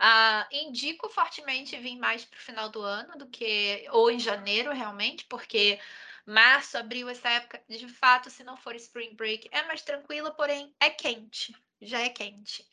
Uh, 0.00 0.56
indico 0.66 1.08
fortemente 1.10 1.76
vir 1.78 1.96
mais 1.96 2.24
para 2.24 2.36
o 2.36 2.40
final 2.40 2.68
do 2.68 2.82
ano 2.82 3.16
do 3.16 3.28
que 3.28 3.86
ou 3.90 4.10
em 4.10 4.18
janeiro, 4.18 4.72
realmente, 4.72 5.24
porque 5.26 5.78
março, 6.26 6.76
abril, 6.76 7.08
essa 7.08 7.28
época, 7.28 7.62
de 7.68 7.86
fato, 7.86 8.28
se 8.28 8.42
não 8.42 8.56
for 8.56 8.74
spring 8.74 9.14
break, 9.14 9.48
é 9.52 9.62
mais 9.64 9.82
tranquila, 9.82 10.32
porém 10.32 10.74
é 10.80 10.90
quente 10.90 11.54
já 11.82 12.00
é 12.00 12.08
quente. 12.08 12.66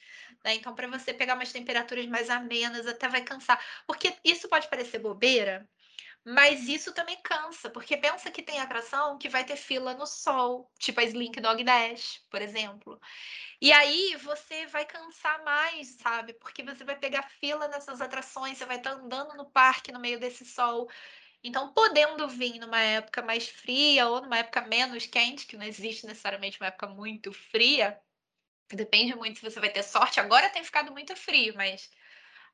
Né? 0.44 0.56
Então, 0.56 0.74
para 0.74 0.88
você 0.88 1.14
pegar 1.14 1.36
umas 1.36 1.52
temperaturas 1.52 2.06
mais 2.06 2.30
amenas, 2.30 2.88
até 2.88 3.08
vai 3.08 3.24
cansar. 3.24 3.60
Porque 3.86 4.14
isso 4.24 4.48
pode 4.48 4.68
parecer 4.70 5.00
bobeira, 5.00 5.68
mas 6.34 6.68
isso 6.68 6.94
também 6.94 7.18
cansa, 7.24 7.70
porque 7.70 7.98
pensa 7.98 8.32
que 8.32 8.44
tem 8.44 8.60
atração 8.60 9.18
que 9.18 9.30
vai 9.30 9.44
ter 9.44 9.56
fila 9.56 9.94
no 9.94 10.06
sol, 10.06 10.72
tipo 10.80 11.00
a 11.00 11.04
Slink 11.04 11.40
Dog 11.42 11.64
Dash, 11.64 12.24
por 12.30 12.42
exemplo. 12.42 13.00
E 13.62 13.72
aí 13.72 14.16
você 14.18 14.68
vai 14.68 14.86
cansar 14.86 15.44
mais, 15.44 15.96
sabe? 16.02 16.34
Porque 16.34 16.64
você 16.64 16.84
vai 16.84 16.98
pegar 16.98 17.30
fila 17.40 17.68
nessas 17.68 18.02
atrações, 18.02 18.58
você 18.58 18.66
vai 18.66 18.78
estar 18.78 18.96
tá 18.96 19.02
andando 19.02 19.36
no 19.36 19.50
parque 19.50 19.92
no 19.92 20.00
meio 20.00 20.20
desse 20.20 20.46
sol. 20.46 20.90
Então, 21.44 21.74
podendo 21.74 22.28
vir 22.28 22.60
numa 22.60 22.82
época 22.82 23.22
mais 23.22 23.48
fria 23.50 24.08
ou 24.08 24.22
numa 24.22 24.40
época 24.40 24.62
menos 24.62 25.06
quente, 25.08 25.48
que 25.48 25.58
não 25.58 25.66
existe 25.66 26.06
necessariamente 26.06 26.60
uma 26.60 26.68
época 26.68 26.88
muito 26.88 27.32
fria, 27.34 28.00
Depende 28.72 29.16
muito 29.16 29.40
se 29.40 29.50
você 29.50 29.60
vai 29.60 29.72
ter 29.72 29.84
sorte. 29.84 30.20
Agora 30.20 30.50
tem 30.50 30.64
ficado 30.64 30.92
muito 30.92 31.16
frio, 31.16 31.56
mas 31.56 31.90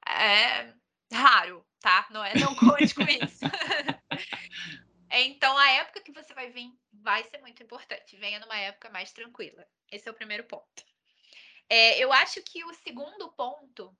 é 0.07 0.73
raro, 1.15 1.65
tá? 1.79 2.07
Não 2.11 2.23
é 2.23 2.33
não 2.35 2.55
conte 2.55 2.93
com 2.93 3.03
isso. 3.03 3.45
então, 5.11 5.57
a 5.57 5.71
época 5.71 6.01
que 6.01 6.11
você 6.11 6.33
vai 6.33 6.49
vir 6.49 6.71
vai 6.91 7.23
ser 7.23 7.39
muito 7.39 7.61
importante. 7.63 8.17
Venha 8.17 8.39
numa 8.39 8.57
época 8.57 8.89
mais 8.89 9.11
tranquila. 9.11 9.65
Esse 9.91 10.07
é 10.07 10.11
o 10.11 10.15
primeiro 10.15 10.43
ponto. 10.43 10.83
É, 11.69 11.97
eu 11.99 12.11
acho 12.13 12.41
que 12.43 12.63
o 12.63 12.73
segundo 12.75 13.31
ponto 13.33 13.95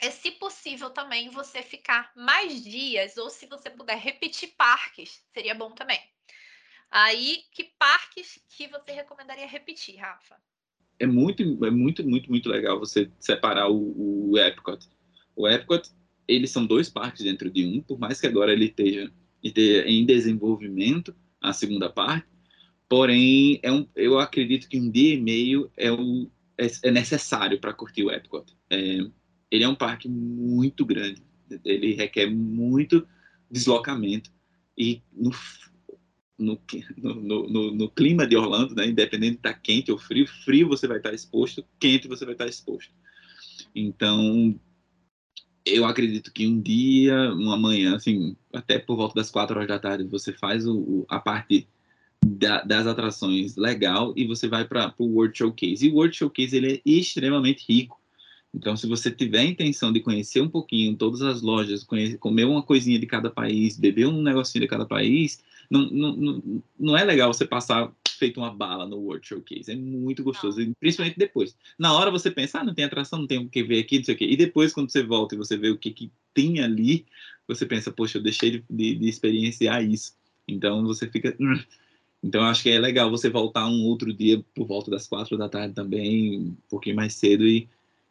é, 0.00 0.10
se 0.10 0.30
possível, 0.32 0.90
também 0.90 1.30
você 1.30 1.62
ficar 1.62 2.12
mais 2.14 2.62
dias, 2.62 3.16
ou 3.16 3.30
se 3.30 3.46
você 3.46 3.70
puder 3.70 3.96
repetir 3.96 4.54
parques, 4.56 5.24
seria 5.32 5.54
bom 5.54 5.72
também. 5.72 6.00
Aí, 6.90 7.44
que 7.50 7.64
parques 7.78 8.38
que 8.48 8.68
você 8.68 8.92
recomendaria 8.92 9.46
repetir, 9.46 9.96
Rafa? 9.96 10.40
é 10.98 11.06
muito, 11.06 11.42
é 11.64 11.70
muito, 11.70 12.06
muito, 12.06 12.30
muito 12.30 12.48
legal 12.48 12.78
você 12.78 13.10
separar 13.20 13.68
o, 13.68 14.30
o 14.30 14.38
Epcot. 14.38 14.88
O 15.34 15.46
Epcot, 15.46 15.90
eles 16.26 16.50
são 16.50 16.66
dois 16.66 16.88
parques 16.88 17.22
dentro 17.22 17.50
de 17.50 17.64
um, 17.64 17.80
por 17.80 17.98
mais 17.98 18.20
que 18.20 18.26
agora 18.26 18.52
ele 18.52 18.66
esteja, 18.66 19.10
esteja 19.42 19.88
em 19.88 20.04
desenvolvimento, 20.04 21.14
a 21.40 21.52
segunda 21.52 21.88
parte, 21.88 22.26
porém, 22.88 23.60
é 23.62 23.70
um, 23.70 23.86
eu 23.94 24.18
acredito 24.18 24.68
que 24.68 24.78
um 24.78 24.90
dia 24.90 25.14
e 25.14 25.20
meio 25.20 25.70
é, 25.76 25.90
o, 25.90 26.28
é, 26.58 26.66
é 26.84 26.90
necessário 26.90 27.60
para 27.60 27.72
curtir 27.72 28.04
o 28.04 28.10
Epcot. 28.10 28.52
É, 28.70 29.06
ele 29.50 29.64
é 29.64 29.68
um 29.68 29.74
parque 29.74 30.08
muito 30.08 30.84
grande, 30.84 31.22
ele 31.64 31.94
requer 31.94 32.26
muito 32.26 33.06
deslocamento, 33.50 34.30
e 34.76 35.02
no, 35.12 35.30
no, 36.38 36.60
no, 36.98 37.48
no, 37.48 37.74
no, 37.74 37.90
clima 37.90 38.26
de 38.26 38.36
Orlando, 38.36 38.74
né? 38.74 38.86
independente 38.86 39.32
de 39.32 39.38
estar 39.38 39.54
tá 39.54 39.58
quente 39.58 39.90
ou 39.90 39.98
frio, 39.98 40.26
frio 40.26 40.68
você 40.68 40.86
vai 40.86 40.98
estar 40.98 41.14
exposto, 41.14 41.64
quente 41.78 42.08
você 42.08 42.24
vai 42.24 42.34
estar 42.34 42.46
exposto. 42.46 42.92
Então, 43.74 44.58
eu 45.66 45.84
acredito 45.84 46.32
que 46.32 46.46
um 46.46 46.60
dia, 46.60 47.32
uma 47.34 47.56
manhã, 47.56 47.96
assim, 47.96 48.36
até 48.52 48.78
por 48.78 48.96
volta 48.96 49.16
das 49.16 49.30
quatro 49.30 49.56
horas 49.56 49.68
da 49.68 49.80
tarde, 49.80 50.04
você 50.04 50.32
faz 50.32 50.64
o, 50.64 51.04
a 51.08 51.18
parte 51.18 51.66
da, 52.24 52.62
das 52.62 52.86
atrações 52.86 53.56
legal 53.56 54.12
e 54.16 54.24
você 54.26 54.46
vai 54.46 54.64
para 54.64 54.94
o 54.96 55.06
World 55.06 55.36
Showcase. 55.36 55.84
E 55.84 55.90
o 55.90 55.94
World 55.94 56.16
Showcase 56.16 56.56
ele 56.56 56.74
é 56.74 56.80
extremamente 56.88 57.64
rico. 57.68 58.00
Então, 58.54 58.76
se 58.76 58.86
você 58.86 59.10
tiver 59.10 59.40
a 59.40 59.44
intenção 59.44 59.92
de 59.92 60.00
conhecer 60.00 60.40
um 60.40 60.48
pouquinho 60.48 60.96
todas 60.96 61.20
as 61.20 61.42
lojas, 61.42 61.82
conhecer, 61.82 62.16
comer 62.16 62.44
uma 62.44 62.62
coisinha 62.62 62.98
de 62.98 63.04
cada 63.04 63.28
país, 63.28 63.76
beber 63.76 64.06
um 64.06 64.22
negocinho 64.22 64.62
de 64.62 64.68
cada 64.68 64.86
país, 64.86 65.42
não, 65.68 65.90
não, 65.90 66.62
não 66.78 66.96
é 66.96 67.04
legal 67.04 67.34
você 67.34 67.44
passar 67.44 67.92
feito 68.16 68.38
uma 68.38 68.54
bala 68.54 68.86
no 68.86 68.96
World 68.96 69.26
Showcase. 69.26 69.70
É 69.70 69.76
muito 69.76 70.22
gostoso, 70.22 70.60
não. 70.60 70.72
principalmente 70.80 71.18
depois. 71.18 71.56
Na 71.78 71.92
hora 71.92 72.10
você 72.10 72.30
pensa, 72.30 72.60
ah, 72.60 72.64
não 72.64 72.74
tem 72.74 72.84
atração, 72.84 73.20
não 73.20 73.26
tem 73.26 73.38
o 73.38 73.48
que 73.48 73.62
ver 73.62 73.80
aqui, 73.80 73.98
não 73.98 74.04
sei 74.04 74.14
o 74.14 74.18
quê. 74.18 74.26
E 74.26 74.36
depois, 74.36 74.72
quando 74.72 74.90
você 74.90 75.02
volta 75.02 75.34
e 75.34 75.38
você 75.38 75.56
vê 75.56 75.70
o 75.70 75.78
que, 75.78 75.90
que 75.90 76.12
tem 76.34 76.60
ali, 76.60 77.06
você 77.46 77.64
pensa, 77.64 77.92
poxa, 77.92 78.18
eu 78.18 78.22
deixei 78.22 78.50
de, 78.50 78.64
de, 78.68 78.94
de 78.96 79.08
experienciar 79.08 79.84
isso. 79.84 80.14
Então 80.48 80.84
você 80.84 81.08
fica. 81.08 81.36
Hum. 81.40 81.58
Então 82.22 82.42
acho 82.44 82.62
que 82.62 82.70
é 82.70 82.78
legal 82.78 83.10
você 83.10 83.28
voltar 83.28 83.68
um 83.68 83.84
outro 83.84 84.12
dia 84.12 84.42
por 84.54 84.66
volta 84.66 84.90
das 84.90 85.06
quatro 85.06 85.36
da 85.36 85.48
tarde 85.48 85.74
também, 85.74 86.38
um 86.38 86.56
pouquinho 86.68 86.96
mais 86.96 87.14
cedo 87.14 87.46
e 87.46 87.68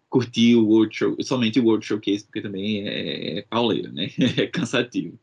curtir 0.10 0.56
o 0.56 0.68
World 0.68 0.96
Show, 0.96 1.18
somente 1.22 1.60
o 1.60 1.66
World 1.66 1.86
Showcase, 1.86 2.24
porque 2.24 2.42
também 2.42 2.88
é, 2.88 3.40
é 3.40 3.42
pauleira, 3.42 3.92
né? 3.92 4.10
É 4.38 4.48
cansativo. 4.48 5.20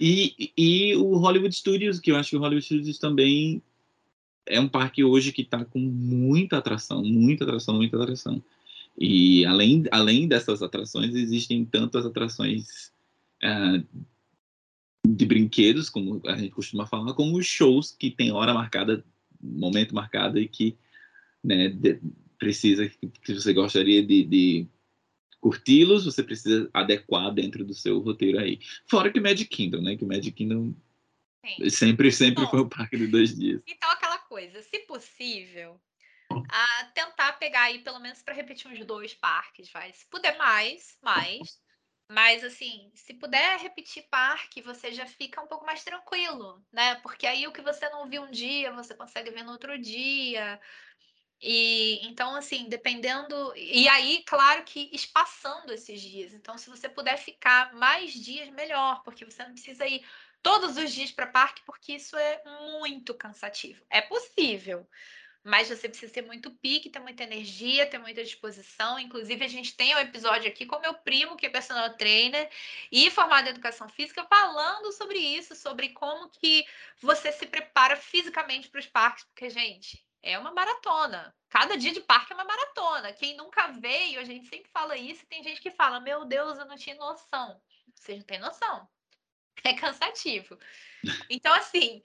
E, 0.00 0.52
e 0.56 0.96
o 0.96 1.16
Hollywood 1.16 1.54
Studios, 1.54 2.00
que 2.00 2.10
eu 2.10 2.16
acho 2.16 2.30
que 2.30 2.36
o 2.36 2.40
Hollywood 2.40 2.64
Studios 2.64 2.98
também 2.98 3.62
é 4.46 4.60
um 4.60 4.68
parque 4.68 5.02
hoje 5.02 5.32
que 5.32 5.42
está 5.42 5.64
com 5.64 5.78
muita 5.78 6.58
atração, 6.58 7.02
muita 7.02 7.44
atração, 7.44 7.76
muita 7.76 7.96
atração. 7.96 8.42
E 8.98 9.44
além, 9.46 9.84
além 9.90 10.28
dessas 10.28 10.62
atrações, 10.62 11.14
existem 11.14 11.64
tantas 11.64 12.06
atrações 12.06 12.92
uh, 13.42 13.84
de 15.06 15.26
brinquedos, 15.26 15.90
como 15.90 16.20
a 16.26 16.36
gente 16.36 16.50
costuma 16.50 16.86
falar, 16.86 17.14
como 17.14 17.36
os 17.36 17.46
shows 17.46 17.90
que 17.90 18.10
tem 18.10 18.32
hora 18.32 18.54
marcada 18.54 19.04
momento 19.40 19.94
marcado 19.94 20.38
e 20.38 20.48
que 20.48 20.76
né, 21.42 21.68
de, 21.68 22.00
precisa, 22.38 22.88
que 22.88 23.34
você 23.34 23.52
gostaria 23.52 24.02
de, 24.02 24.24
de 24.24 24.66
curti-los, 25.40 26.06
você 26.06 26.22
precisa 26.22 26.70
adequar 26.72 27.32
dentro 27.32 27.64
do 27.64 27.74
seu 27.74 27.98
roteiro 27.98 28.38
aí. 28.38 28.58
Fora 28.86 29.10
que 29.10 29.18
o 29.18 29.22
Magic 29.22 29.44
Kingdom, 29.46 29.82
né? 29.82 29.96
Que 29.96 30.04
o 30.04 30.08
Magic 30.08 30.32
Kingdom 30.32 30.72
Sim. 31.44 31.68
sempre, 31.68 32.10
sempre 32.10 32.44
Bom, 32.44 32.50
foi 32.50 32.60
o 32.60 32.68
parque 32.68 32.96
de 32.96 33.06
dois 33.06 33.36
dias. 33.36 33.60
Então, 33.66 33.90
aquela 33.90 34.03
coisa, 34.28 34.62
se 34.62 34.80
possível, 34.80 35.80
a 36.50 36.84
tentar 36.94 37.34
pegar 37.34 37.62
aí 37.62 37.80
pelo 37.80 38.00
menos 38.00 38.22
para 38.22 38.34
repetir 38.34 38.70
uns 38.70 38.84
dois 38.84 39.14
parques, 39.14 39.70
vai. 39.70 39.92
Se 39.92 40.06
puder 40.06 40.36
mais, 40.36 40.96
mais. 41.02 41.62
Mas 42.10 42.44
assim, 42.44 42.90
se 42.94 43.14
puder 43.14 43.58
repetir 43.58 44.06
parque, 44.10 44.60
você 44.60 44.92
já 44.92 45.06
fica 45.06 45.40
um 45.40 45.46
pouco 45.46 45.64
mais 45.64 45.82
tranquilo, 45.82 46.62
né? 46.72 46.96
Porque 46.96 47.26
aí 47.26 47.46
o 47.46 47.52
que 47.52 47.62
você 47.62 47.88
não 47.88 48.08
viu 48.08 48.22
um 48.22 48.30
dia, 48.30 48.72
você 48.72 48.94
consegue 48.94 49.30
ver 49.30 49.42
no 49.42 49.52
outro 49.52 49.78
dia. 49.78 50.60
E 51.40 52.06
então, 52.06 52.34
assim, 52.36 52.68
dependendo. 52.68 53.54
E 53.56 53.88
aí, 53.88 54.22
claro 54.26 54.64
que 54.64 54.90
espaçando 54.92 55.72
esses 55.72 56.00
dias. 56.00 56.32
Então, 56.34 56.56
se 56.58 56.70
você 56.70 56.88
puder 56.88 57.16
ficar 57.16 57.74
mais 57.74 58.12
dias, 58.12 58.48
melhor, 58.50 59.02
porque 59.02 59.24
você 59.24 59.42
não 59.44 59.52
precisa 59.52 59.86
ir 59.86 60.04
todos 60.44 60.76
os 60.76 60.92
dias 60.92 61.10
para 61.10 61.26
parque, 61.26 61.62
porque 61.64 61.94
isso 61.94 62.16
é 62.18 62.42
muito 62.78 63.14
cansativo. 63.14 63.82
É 63.88 64.02
possível, 64.02 64.86
mas 65.42 65.68
você 65.68 65.88
precisa 65.88 66.12
ter 66.12 66.20
muito 66.20 66.50
pique, 66.50 66.90
ter 66.90 66.98
muita 66.98 67.22
energia, 67.22 67.86
ter 67.86 67.96
muita 67.96 68.22
disposição. 68.22 68.98
Inclusive, 68.98 69.42
a 69.42 69.48
gente 69.48 69.74
tem 69.74 69.96
um 69.96 69.98
episódio 69.98 70.46
aqui 70.46 70.66
com 70.66 70.78
meu 70.80 70.92
primo, 70.92 71.34
que 71.34 71.46
é 71.46 71.48
personal 71.48 71.96
trainer 71.96 72.50
e 72.92 73.10
formado 73.10 73.46
em 73.46 73.50
educação 73.50 73.88
física, 73.88 74.22
falando 74.24 74.92
sobre 74.92 75.18
isso, 75.18 75.56
sobre 75.56 75.88
como 75.88 76.28
que 76.28 76.66
você 77.00 77.32
se 77.32 77.46
prepara 77.46 77.96
fisicamente 77.96 78.68
para 78.68 78.80
os 78.80 78.86
parques, 78.86 79.24
porque, 79.24 79.48
gente, 79.48 80.06
é 80.22 80.38
uma 80.38 80.52
maratona. 80.52 81.34
Cada 81.48 81.74
dia 81.76 81.92
de 81.92 82.00
parque 82.02 82.32
é 82.32 82.36
uma 82.36 82.44
maratona. 82.44 83.14
Quem 83.14 83.34
nunca 83.34 83.68
veio, 83.68 84.20
a 84.20 84.24
gente 84.24 84.46
sempre 84.46 84.70
fala 84.70 84.94
isso, 84.94 85.22
e 85.22 85.26
tem 85.26 85.42
gente 85.42 85.60
que 85.62 85.70
fala: 85.70 86.00
Meu 86.00 86.26
Deus, 86.26 86.58
eu 86.58 86.66
não 86.66 86.76
tinha 86.76 86.96
noção. 86.96 87.58
Você 87.94 88.16
não 88.16 88.22
tem 88.22 88.38
noção. 88.38 88.86
É 89.62 89.74
cansativo. 89.74 90.58
Então, 91.30 91.52
assim, 91.54 92.02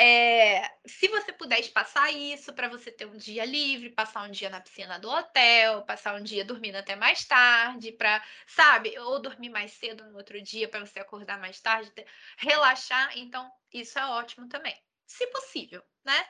é, 0.00 0.70
se 0.86 1.08
você 1.08 1.32
puder 1.32 1.58
espaçar 1.58 2.14
isso 2.14 2.52
para 2.52 2.68
você 2.68 2.92
ter 2.92 3.04
um 3.04 3.16
dia 3.16 3.44
livre, 3.44 3.90
passar 3.90 4.22
um 4.28 4.30
dia 4.30 4.48
na 4.48 4.60
piscina 4.60 4.96
do 4.96 5.10
hotel, 5.10 5.84
passar 5.84 6.14
um 6.14 6.22
dia 6.22 6.44
dormindo 6.44 6.76
até 6.76 6.94
mais 6.94 7.24
tarde, 7.24 7.90
para, 7.90 8.24
sabe, 8.46 8.96
ou 8.98 9.20
dormir 9.20 9.48
mais 9.48 9.72
cedo 9.72 10.04
no 10.04 10.16
outro 10.16 10.40
dia 10.40 10.68
para 10.68 10.86
você 10.86 11.00
acordar 11.00 11.40
mais 11.40 11.60
tarde, 11.60 11.92
relaxar, 12.38 13.10
então 13.18 13.50
isso 13.72 13.98
é 13.98 14.06
ótimo 14.06 14.48
também, 14.48 14.80
se 15.04 15.26
possível, 15.28 15.82
né? 16.04 16.28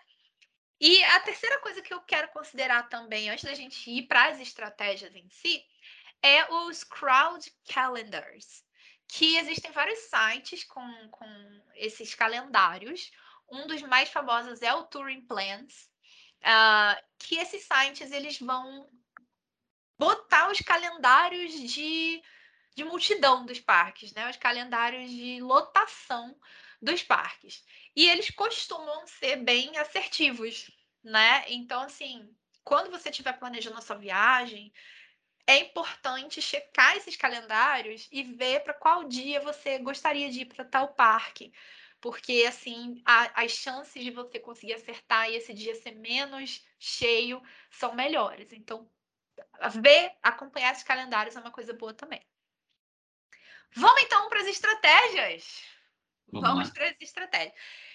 E 0.81 1.05
a 1.05 1.21
terceira 1.21 1.61
coisa 1.61 1.83
que 1.83 1.93
eu 1.93 2.01
quero 2.01 2.29
considerar 2.29 2.89
também, 2.89 3.29
antes 3.29 3.45
da 3.45 3.53
gente 3.53 3.91
ir 3.91 4.07
para 4.07 4.29
as 4.29 4.41
estratégias 4.41 5.15
em 5.15 5.29
si, 5.29 5.63
é 6.23 6.51
os 6.53 6.85
crowd 6.85 7.53
calendars, 7.71 8.65
que 9.09 9.37
existem 9.37 9.73
vários 9.73 9.99
sites 10.01 10.65
com, 10.65 11.09
com 11.11 11.63
esses 11.75 12.15
calendários 12.15 13.11
um 13.51 13.67
dos 13.67 13.83
mais 13.83 14.09
famosos 14.11 14.63
é 14.63 14.73
o 14.75 14.85
Touring 14.85 15.23
Plans, 15.23 15.89
uh, 16.43 17.03
que 17.19 17.37
esses 17.37 17.65
sites 17.65 18.13
eles 18.13 18.39
vão 18.39 18.89
botar 19.99 20.51
os 20.51 20.61
calendários 20.61 21.53
de, 21.53 22.23
de 22.75 22.85
multidão 22.85 23.45
dos 23.45 23.59
parques, 23.59 24.13
né? 24.13 24.29
Os 24.29 24.37
calendários 24.37 25.11
de 25.11 25.41
lotação 25.41 26.39
dos 26.81 27.03
parques. 27.03 27.65
E 27.97 28.09
eles 28.09 28.31
costumam 28.31 29.07
ser 29.07 29.37
bem 29.37 29.77
assertivos, 29.79 30.71
né? 31.03 31.45
Então, 31.49 31.81
assim, 31.81 32.31
quando 32.63 32.91
você 32.91 33.09
estiver 33.09 33.33
planejando 33.39 33.79
a 33.79 33.83
sua 33.83 33.97
viagem, 33.97 34.73
é 35.49 35.57
importante 35.57 36.43
checar 36.43 36.97
esses 36.97 37.17
calendários 37.17 38.07
e 38.13 38.23
ver 38.23 38.61
para 38.61 38.75
qual 38.75 39.05
dia 39.05 39.41
você 39.41 39.79
gostaria 39.79 40.31
de 40.31 40.43
ir 40.43 40.45
para 40.45 40.65
tal 40.65 40.89
parque 40.95 41.51
porque 42.01 42.45
assim 42.47 43.03
a, 43.05 43.43
as 43.43 43.53
chances 43.53 44.05
de 44.05 44.11
você 44.11 44.39
conseguir 44.39 44.75
acertar 44.75 45.29
e 45.29 45.37
esse 45.37 45.53
dia 45.53 45.75
ser 45.75 45.93
menos 45.93 46.65
cheio 46.79 47.43
são 47.71 47.95
melhores. 47.95 48.53
Então, 48.53 48.89
ver, 49.81 50.13
acompanhar 50.23 50.73
esses 50.73 50.85
calendários 50.85 51.35
é 51.35 51.41
uma 51.41 51.51
coisa 51.51 51.73
boa 51.73 51.93
também. 51.93 52.23
Vamos 53.75 54.03
então 54.03 54.29
para 54.29 54.41
as 54.41 54.47
estratégias. 54.47 55.65
Vamos, 56.31 56.49
Vamos 56.49 56.71
para 56.71 56.89
as 56.89 56.97
estratégias. 57.01 57.55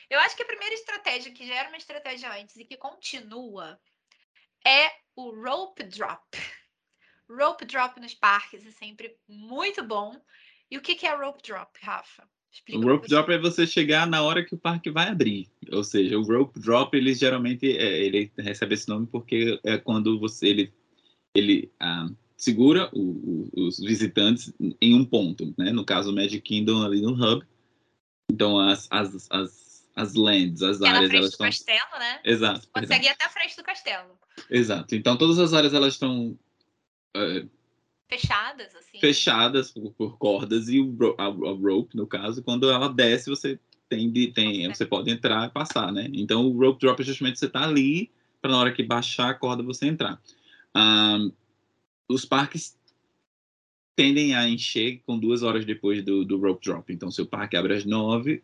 Eu 0.10 0.20
acho 0.20 0.36
que 0.36 0.44
a 0.44 0.48
primeira 0.48 0.76
estratégia, 0.76 1.32
que 1.32 1.48
já 1.48 1.56
era 1.56 1.70
uma 1.70 1.78
estratégia 1.78 2.32
antes 2.34 2.56
e 2.58 2.66
que 2.66 2.78
continua, 2.78 3.80
é 4.66 4.92
o 5.16 5.32
rope 5.32 5.84
drop. 5.84 6.38
Rope 7.36 7.66
drop 7.66 8.00
nos 8.00 8.14
parques 8.14 8.66
é 8.66 8.72
sempre 8.72 9.16
muito 9.28 9.84
bom. 9.84 10.16
E 10.70 10.78
o 10.78 10.82
que 10.82 11.06
é 11.06 11.16
rope 11.16 11.42
drop, 11.44 11.72
Rafa? 11.82 12.24
Explica 12.52 12.80
o 12.80 12.84
rope 12.84 13.08
drop 13.08 13.32
é 13.32 13.38
você 13.40 13.66
chegar 13.66 14.06
na 14.06 14.22
hora 14.22 14.46
que 14.46 14.54
o 14.54 14.58
parque 14.58 14.92
vai 14.92 15.08
abrir. 15.10 15.50
Ou 15.72 15.84
seja, 15.84 16.18
o 16.18 16.24
rope 16.24 16.60
drop, 16.60 16.96
ele 16.96 17.14
geralmente 17.14 17.78
é, 17.78 18.06
ele 18.06 18.32
recebe 18.38 18.76
esse 18.76 18.88
nome 18.88 19.08
porque 19.08 19.60
é 19.64 19.78
quando 19.78 20.20
você 20.20 20.48
ele, 20.48 20.74
ele 21.34 21.72
ah, 21.80 22.08
segura 22.38 22.90
o, 22.94 23.50
o, 23.56 23.68
os 23.68 23.80
visitantes 23.80 24.54
em 24.80 24.94
um 24.94 25.04
ponto, 25.04 25.54
né? 25.58 25.72
No 25.72 25.84
caso, 25.84 26.12
o 26.12 26.16
Magic 26.16 26.42
Kingdom 26.42 26.84
ali 26.84 27.02
no 27.02 27.14
hub. 27.14 27.46
Então, 28.32 28.60
as, 28.60 28.88
as, 28.92 29.28
as, 29.32 29.88
as 29.96 30.14
lands, 30.14 30.62
as 30.62 30.82
é 30.82 30.88
áreas, 30.88 31.12
elas 31.12 31.32
estão... 31.32 31.46
castelo, 31.46 32.00
né? 32.00 32.20
Exato. 32.24 32.68
Consegue 32.72 33.06
ir 33.06 33.10
até 33.10 33.26
a 33.26 33.30
frente 33.30 33.56
do 33.56 33.64
castelo. 33.64 34.18
Exato. 34.50 34.96
Então, 34.96 35.18
todas 35.18 35.40
as 35.40 35.54
áreas, 35.54 35.74
elas 35.74 35.94
estão... 35.94 36.38
Fechadas, 38.10 38.76
assim. 38.76 39.00
Fechadas 39.00 39.72
por, 39.72 39.92
por 39.94 40.18
cordas 40.18 40.70
e 40.70 40.80
o, 40.80 40.96
a, 41.18 41.26
a, 41.26 41.30
rope, 41.30 41.96
no 41.96 42.06
caso, 42.06 42.44
quando 42.44 42.70
ela 42.70 42.88
desce, 42.88 43.30
você 43.30 43.60
tem, 43.90 44.12
de, 44.12 44.28
tem 44.28 44.68
você 44.72 44.86
pode 44.86 45.10
entrar 45.10 45.48
e 45.48 45.52
passar, 45.52 45.92
né? 45.92 46.10
Então 46.14 46.46
o 46.46 46.58
rope 46.58 46.80
drop 46.80 47.02
é 47.02 47.06
justamente 47.06 47.40
você 47.40 47.50
tá 47.50 47.64
ali 47.64 48.12
para 48.42 48.52
na 48.52 48.60
hora 48.60 48.72
que 48.72 48.84
baixar 48.84 49.30
a 49.30 49.34
corda 49.34 49.64
você 49.64 49.88
entrar. 49.88 50.22
Um, 50.76 51.32
os 52.08 52.26
parques 52.26 52.78
tendem 53.96 54.36
a 54.36 54.48
encher 54.48 55.02
com 55.06 55.18
duas 55.18 55.44
horas 55.44 55.66
depois 55.66 56.04
do, 56.04 56.26
do 56.26 56.38
rope 56.38 56.66
drop. 56.66 56.92
Então, 56.92 57.10
se 57.12 57.22
o 57.22 57.26
parque 57.26 57.56
abre 57.56 57.74
às 57.74 57.86
nove, 57.86 58.44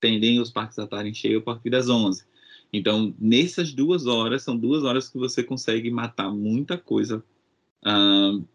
tendem 0.00 0.40
os 0.40 0.50
parques 0.50 0.78
a 0.78 0.84
estarem 0.84 1.14
cheios 1.14 1.42
a 1.42 1.44
partir 1.44 1.70
das 1.70 1.88
onze. 1.88 2.24
Então, 2.72 3.14
nessas 3.18 3.72
duas 3.72 4.06
horas, 4.06 4.42
são 4.42 4.56
duas 4.56 4.84
horas 4.84 5.08
que 5.08 5.16
você 5.16 5.42
consegue 5.42 5.90
matar 5.90 6.30
muita 6.30 6.76
coisa 6.76 7.24
uh, 7.84 8.46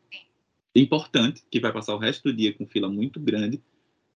importante, 0.76 1.44
que 1.50 1.60
vai 1.60 1.72
passar 1.72 1.96
o 1.96 2.00
resto 2.00 2.24
do 2.24 2.34
dia 2.34 2.54
com 2.54 2.66
fila 2.66 2.90
muito 2.90 3.20
grande 3.20 3.62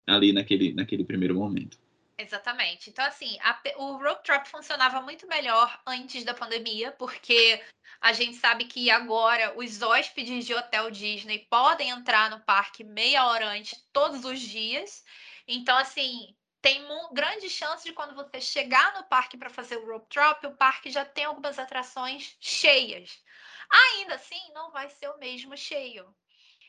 ali 0.05 0.31
naquele, 0.31 0.73
naquele 0.73 1.03
primeiro 1.03 1.35
momento. 1.35 1.77
Exatamente. 2.17 2.89
Então, 2.89 3.05
assim, 3.05 3.37
a, 3.41 3.59
o 3.77 3.97
rope 3.97 4.25
drop 4.25 4.49
funcionava 4.49 5.01
muito 5.01 5.27
melhor 5.27 5.79
antes 5.85 6.23
da 6.23 6.33
pandemia, 6.33 6.91
porque 6.93 7.61
a 8.01 8.11
gente 8.11 8.37
sabe 8.37 8.65
que 8.65 8.89
agora 8.89 9.53
os 9.55 9.81
hóspedes 9.83 10.45
de 10.45 10.53
hotel 10.53 10.89
Disney 10.89 11.45
podem 11.49 11.89
entrar 11.89 12.31
no 12.31 12.39
parque 12.39 12.83
meia 12.83 13.25
hora 13.27 13.47
antes, 13.49 13.79
todos 13.93 14.25
os 14.25 14.39
dias. 14.39 15.03
Então, 15.47 15.77
assim, 15.77 16.35
tem 16.59 16.83
grande 17.13 17.49
chance 17.49 17.83
de 17.83 17.93
quando 17.93 18.15
você 18.15 18.41
chegar 18.41 18.93
no 18.95 19.03
parque 19.03 19.37
para 19.37 19.49
fazer 19.49 19.77
o 19.77 19.85
rope 19.85 20.07
drop, 20.13 20.45
o 20.47 20.55
parque 20.55 20.89
já 20.89 21.05
tem 21.05 21.25
algumas 21.25 21.57
atrações 21.59 22.35
cheias. 22.39 23.23
Ainda 23.71 24.15
assim, 24.15 24.51
não 24.53 24.71
vai 24.71 24.89
ser 24.89 25.09
o 25.09 25.17
mesmo 25.17 25.55
cheio. 25.57 26.15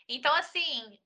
Então, 0.08 0.34
assim, 0.34 0.98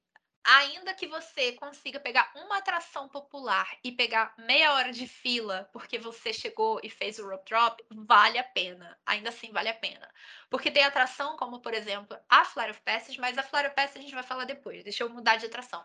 ainda 0.45 0.95
que 0.95 1.07
você 1.07 1.53
consiga 1.53 2.01
pegar 2.01 2.31
uma 2.35 2.59
atração 2.59 3.09
popular 3.09 3.69
e 3.83 3.93
pegar 3.93 4.35
meia 4.39 4.75
hora 4.75 4.93
de 4.93 5.07
fila 5.07 5.69
porque 5.73 5.99
você 5.99 6.33
chegou 6.33 6.81
e 6.83 6.91
fez 6.91 7.19
o 7.19 7.29
rope 7.29 7.45
drop, 7.49 7.85
vale 7.91 8.39
a 8.39 8.45
pena. 8.45 8.99
Ainda 9.07 9.29
assim, 9.29 9.53
vale 9.53 9.69
a 9.69 9.75
pena. 9.75 10.09
Porque 10.51 10.71
tem 10.71 10.85
atração 10.85 11.37
como, 11.37 11.61
por 11.61 11.75
exemplo, 11.75 12.19
a 12.29 12.45
Flight 12.45 12.73
of 12.73 12.81
Passage, 12.83 13.21
mas 13.21 13.39
a 13.39 13.43
Flight 13.43 13.69
of 13.69 13.77
Passage 13.77 13.99
a 13.99 14.03
gente 14.03 14.15
vai 14.15 14.25
falar 14.25 14.45
depois. 14.45 14.83
Deixa 14.83 15.05
eu 15.05 15.09
mudar 15.11 15.37
de 15.37 15.47
atração. 15.47 15.85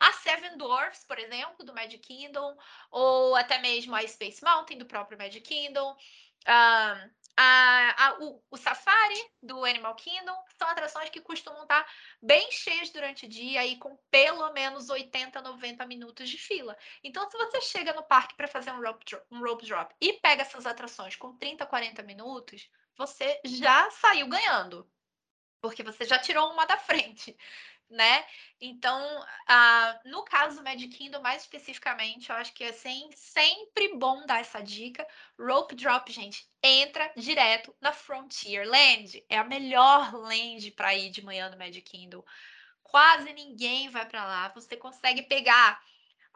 A 0.00 0.12
Seven 0.12 0.56
Dwarfs, 0.56 1.04
por 1.04 1.18
exemplo, 1.18 1.64
do 1.64 1.74
Magic 1.74 1.98
Kingdom, 1.98 2.56
ou 2.90 3.36
até 3.36 3.58
mesmo 3.58 3.94
a 3.94 4.06
Space 4.06 4.42
Mountain 4.42 4.78
do 4.78 4.86
próprio 4.86 5.18
Magic 5.18 5.42
Kingdom. 5.42 5.96
Um, 6.46 7.10
a, 7.40 8.06
a, 8.06 8.18
o, 8.18 8.42
o, 8.50 8.56
Safari 8.56 9.14
do 9.40 9.64
Animal 9.64 9.94
Kingdom 9.94 10.36
são 10.58 10.68
atrações 10.68 11.08
que 11.08 11.20
costumam 11.20 11.62
estar 11.62 11.86
bem 12.20 12.50
cheias 12.50 12.90
durante 12.90 13.26
o 13.26 13.28
dia 13.28 13.64
e 13.64 13.76
com 13.76 13.96
pelo 14.10 14.52
menos 14.52 14.90
80, 14.90 15.40
90 15.40 15.86
minutos 15.86 16.28
de 16.28 16.36
fila. 16.36 16.76
Então, 17.04 17.30
se 17.30 17.38
você 17.38 17.60
chega 17.60 17.92
no 17.92 18.02
parque 18.02 18.34
para 18.36 18.48
fazer 18.48 18.72
um 18.72 18.82
rope, 18.82 19.04
drop, 19.04 19.24
um 19.30 19.38
rope 19.38 19.64
drop 19.64 19.94
e 20.00 20.14
pega 20.14 20.42
essas 20.42 20.66
atrações 20.66 21.14
com 21.14 21.36
30, 21.36 21.64
40 21.64 22.02
minutos, 22.02 22.68
você 22.96 23.40
já 23.44 23.88
saiu 23.92 24.26
ganhando. 24.26 24.90
Porque 25.60 25.84
você 25.84 26.04
já 26.04 26.18
tirou 26.18 26.52
uma 26.52 26.66
da 26.66 26.76
frente. 26.76 27.36
Né? 27.90 28.24
Então, 28.60 29.00
uh, 29.20 30.08
no 30.08 30.24
caso 30.24 30.56
do 30.56 30.64
Magic 30.64 30.88
Kingdom, 30.88 31.20
mais 31.20 31.42
especificamente, 31.42 32.30
eu 32.30 32.36
acho 32.36 32.52
que 32.52 32.64
é 32.64 32.72
sem, 32.72 33.10
sempre 33.12 33.96
bom 33.96 34.26
dar 34.26 34.40
essa 34.40 34.60
dica. 34.60 35.06
Rope 35.38 35.74
Drop, 35.74 36.10
gente, 36.12 36.46
entra 36.62 37.12
direto 37.16 37.74
na 37.80 37.92
Frontier 37.92 38.66
Land. 38.68 39.24
É 39.28 39.38
a 39.38 39.44
melhor 39.44 40.12
land 40.14 40.70
para 40.72 40.94
ir 40.94 41.10
de 41.10 41.24
manhã 41.24 41.48
no 41.50 41.56
Magic 41.56 41.82
Kingdom. 41.82 42.22
Quase 42.82 43.32
ninguém 43.32 43.88
vai 43.90 44.06
para 44.06 44.24
lá. 44.24 44.48
Você 44.54 44.76
consegue 44.76 45.22
pegar 45.22 45.80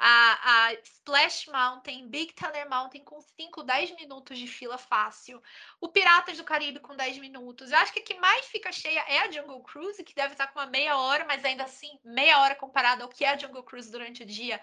a, 0.04 0.66
a 0.66 0.74
Splash 0.82 1.46
Mountain, 1.46 2.08
Big 2.08 2.32
Thunder 2.32 2.68
Mountain 2.68 3.04
com 3.04 3.20
5, 3.20 3.62
10 3.62 3.92
minutos 3.92 4.36
de 4.36 4.48
fila 4.48 4.76
fácil. 4.76 5.40
O 5.80 5.88
Piratas 5.88 6.36
do 6.36 6.42
Caribe 6.42 6.80
com 6.80 6.96
10 6.96 7.18
minutos. 7.18 7.70
Eu 7.70 7.78
acho 7.78 7.92
que 7.92 8.00
a 8.00 8.02
que 8.02 8.14
mais 8.14 8.46
fica 8.46 8.72
cheia 8.72 8.98
é 9.06 9.20
a 9.20 9.30
Jungle 9.30 9.62
Cruise, 9.62 10.02
que 10.02 10.12
deve 10.12 10.32
estar 10.32 10.48
com 10.48 10.58
uma 10.58 10.66
meia 10.66 10.98
hora, 10.98 11.24
mas 11.24 11.44
ainda 11.44 11.62
assim, 11.62 12.00
meia 12.04 12.40
hora 12.40 12.56
comparada 12.56 13.04
ao 13.04 13.08
que 13.08 13.24
é 13.24 13.28
a 13.28 13.38
Jungle 13.38 13.62
Cruise 13.62 13.92
durante 13.92 14.24
o 14.24 14.26
dia. 14.26 14.60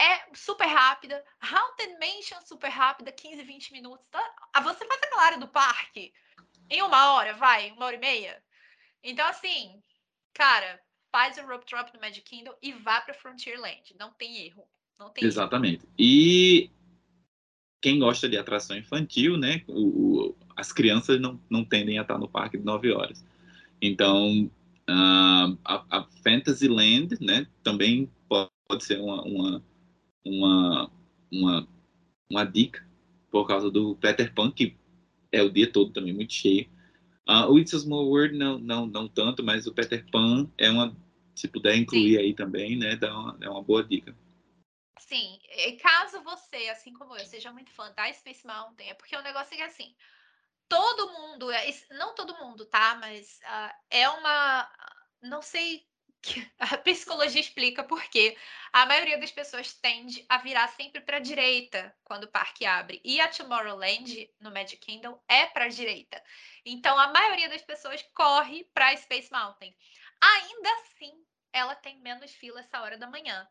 É 0.00 0.34
super 0.34 0.66
rápida. 0.66 1.24
Haunted 1.40 1.96
Mansion 2.00 2.40
super 2.44 2.68
rápida, 2.68 3.12
15, 3.12 3.40
20 3.40 3.72
minutos. 3.74 4.04
Tá? 4.10 4.34
Você 4.64 4.84
faz 4.84 5.00
aquela 5.00 5.22
área 5.22 5.38
do 5.38 5.46
parque 5.46 6.12
em 6.68 6.82
uma 6.82 7.12
hora, 7.12 7.34
vai, 7.34 7.70
uma 7.70 7.86
hora 7.86 7.94
e 7.94 8.00
meia. 8.00 8.44
Então, 9.00 9.28
assim, 9.28 9.80
cara, 10.34 10.82
faz 11.12 11.36
o 11.36 11.46
rope 11.46 11.66
drop 11.68 11.92
no 11.92 12.00
Magic 12.00 12.22
Kingdom 12.22 12.54
e 12.62 12.72
vá 12.72 13.00
para 13.02 13.12
Frontierland. 13.12 13.94
Não 14.00 14.10
tem 14.10 14.46
erro. 14.46 14.64
Não 14.98 15.10
tem 15.10 15.24
Exatamente. 15.24 15.84
Erro. 15.84 15.94
E 15.98 16.70
quem 17.82 17.98
gosta 17.98 18.28
de 18.28 18.38
atração 18.38 18.76
infantil, 18.76 19.36
né? 19.36 19.62
O, 19.68 19.82
o, 19.82 20.36
as 20.56 20.72
crianças 20.72 21.20
não, 21.20 21.38
não 21.50 21.64
tendem 21.64 21.98
a 21.98 22.02
estar 22.02 22.18
no 22.18 22.28
parque 22.28 22.56
de 22.56 22.64
9 22.64 22.92
horas. 22.92 23.22
Então, 23.80 24.50
uh, 24.88 25.58
a, 25.64 25.84
a 25.90 26.06
Fantasyland, 26.24 27.18
né? 27.20 27.46
Também 27.62 28.10
pode, 28.28 28.84
ser 28.84 28.98
uma, 28.98 29.22
uma, 29.22 29.64
uma, 30.24 30.90
uma, 31.30 31.68
uma 32.30 32.44
dica 32.44 32.82
por 33.30 33.46
causa 33.46 33.70
do 33.70 33.96
Peter 33.96 34.32
Pan, 34.32 34.50
que 34.50 34.76
é 35.30 35.42
o 35.42 35.50
dia 35.50 35.70
todo 35.70 35.92
também 35.92 36.14
muito 36.14 36.32
cheio. 36.32 36.66
Uh, 37.28 37.50
o 37.50 37.58
It's 37.58 37.74
a 37.74 37.78
Small 37.78 38.08
World 38.08 38.36
não, 38.36 38.58
não, 38.58 38.86
não 38.86 39.08
tanto, 39.08 39.42
mas 39.42 39.66
o 39.66 39.72
Peter 39.72 40.04
Pan 40.10 40.48
é 40.58 40.70
uma, 40.70 40.96
se 41.34 41.48
puder 41.48 41.76
incluir 41.76 42.16
Sim. 42.16 42.18
aí 42.18 42.34
também, 42.34 42.76
né, 42.76 42.96
dá 42.96 43.12
uma, 43.16 43.38
é 43.40 43.48
uma 43.48 43.62
boa 43.62 43.82
dica. 43.82 44.16
Sim, 44.98 45.38
e 45.50 45.72
caso 45.72 46.22
você, 46.22 46.68
assim 46.68 46.92
como 46.92 47.16
eu, 47.16 47.26
seja 47.26 47.52
muito 47.52 47.70
fã 47.70 47.92
da 47.92 48.12
Space 48.12 48.46
Mountain, 48.46 48.88
é 48.88 48.94
porque 48.94 49.16
o 49.16 49.22
negócio 49.22 49.54
é 49.58 49.62
assim, 49.62 49.94
todo 50.68 51.12
mundo, 51.12 51.50
é, 51.50 51.66
não 51.90 52.14
todo 52.14 52.38
mundo, 52.38 52.64
tá, 52.66 52.94
mas 52.94 53.38
uh, 53.42 53.74
é 53.90 54.08
uma, 54.08 54.70
não 55.20 55.42
sei 55.42 55.84
a 56.58 56.78
psicologia 56.78 57.40
explica 57.40 57.82
por 57.82 58.02
quê. 58.04 58.36
A 58.72 58.86
maioria 58.86 59.18
das 59.18 59.30
pessoas 59.30 59.74
tende 59.74 60.24
a 60.28 60.38
virar 60.38 60.68
sempre 60.68 61.00
para 61.00 61.16
a 61.16 61.20
direita 61.20 61.94
quando 62.04 62.24
o 62.24 62.28
parque 62.28 62.64
abre. 62.64 63.00
E 63.04 63.20
a 63.20 63.28
Tomorrowland, 63.28 64.30
no 64.40 64.50
Magic 64.50 64.78
Kingdom, 64.78 65.20
é 65.28 65.46
para 65.46 65.66
a 65.66 65.68
direita. 65.68 66.22
Então, 66.64 66.98
a 66.98 67.08
maioria 67.08 67.48
das 67.48 67.62
pessoas 67.62 68.02
corre 68.14 68.64
para 68.72 68.96
Space 68.96 69.30
Mountain. 69.30 69.74
Ainda 70.22 70.70
assim, 70.80 71.12
ela 71.52 71.74
tem 71.74 72.00
menos 72.00 72.30
fila 72.30 72.60
essa 72.60 72.80
hora 72.80 72.96
da 72.96 73.10
manhã. 73.10 73.46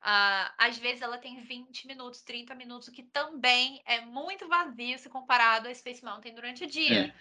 Uh, 0.00 0.52
às 0.58 0.78
vezes 0.78 1.02
ela 1.02 1.18
tem 1.18 1.42
20 1.42 1.86
minutos, 1.86 2.20
30 2.22 2.54
minutos, 2.54 2.88
o 2.88 2.92
que 2.92 3.02
também 3.02 3.82
é 3.86 4.02
muito 4.02 4.46
vazio 4.46 4.98
se 4.98 5.08
comparado 5.08 5.66
a 5.66 5.74
Space 5.74 6.04
Mountain 6.04 6.34
durante 6.34 6.64
o 6.64 6.66
dia. 6.66 7.06
É. 7.06 7.14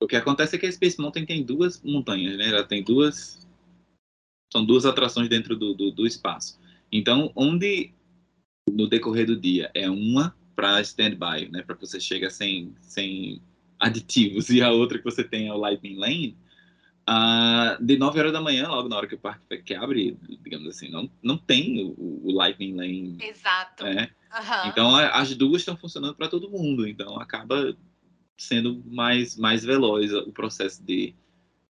O 0.00 0.06
que 0.06 0.16
acontece 0.16 0.56
é 0.56 0.58
que 0.58 0.66
a 0.66 0.72
Space 0.72 1.00
Mountain 1.00 1.26
tem 1.26 1.44
duas 1.44 1.82
montanhas, 1.82 2.36
né? 2.38 2.48
Ela 2.48 2.64
tem 2.64 2.82
duas 2.82 3.46
são 4.50 4.64
duas 4.64 4.86
atrações 4.86 5.28
dentro 5.28 5.56
do, 5.56 5.74
do, 5.74 5.90
do 5.90 6.06
espaço. 6.06 6.58
Então, 6.90 7.30
onde 7.36 7.92
no 8.70 8.88
decorrer 8.88 9.26
do 9.26 9.38
dia 9.38 9.70
é 9.74 9.88
uma 9.90 10.34
para 10.56 10.80
stand-by, 10.80 11.50
né, 11.50 11.62
para 11.62 11.76
você 11.76 12.00
chega 12.00 12.30
sem, 12.30 12.74
sem 12.80 13.40
aditivos, 13.78 14.48
e 14.50 14.62
a 14.62 14.70
outra 14.70 14.98
que 14.98 15.04
você 15.04 15.22
tem 15.22 15.48
é 15.48 15.52
o 15.52 15.58
Lightning 15.58 15.96
Lane, 15.96 16.36
uh, 17.08 17.82
de 17.82 17.96
9 17.96 18.18
horas 18.18 18.32
da 18.32 18.40
manhã, 18.40 18.68
logo 18.68 18.88
na 18.88 18.96
hora 18.96 19.06
que 19.06 19.14
o 19.14 19.18
parque 19.18 19.62
que 19.62 19.74
abre, 19.74 20.16
digamos 20.42 20.68
assim, 20.68 20.90
não, 20.90 21.10
não 21.22 21.38
tem 21.38 21.82
o, 21.82 22.20
o 22.24 22.32
Lightning 22.32 22.76
Lane. 22.76 23.18
Exato. 23.20 23.84
Né? 23.84 24.10
Uhum. 24.32 24.68
Então, 24.68 24.96
as 24.96 25.34
duas 25.34 25.62
estão 25.62 25.76
funcionando 25.76 26.14
para 26.14 26.28
todo 26.28 26.50
mundo, 26.50 26.86
então 26.86 27.18
acaba 27.18 27.74
sendo 28.36 28.82
mais, 28.86 29.36
mais 29.36 29.64
veloz 29.64 30.12
o 30.12 30.32
processo 30.32 30.84
de, 30.84 31.14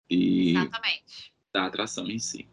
de 0.08 0.50
Exatamente. 0.50 1.32
da 1.52 1.66
atração 1.66 2.08
em 2.08 2.18
si. 2.18 2.48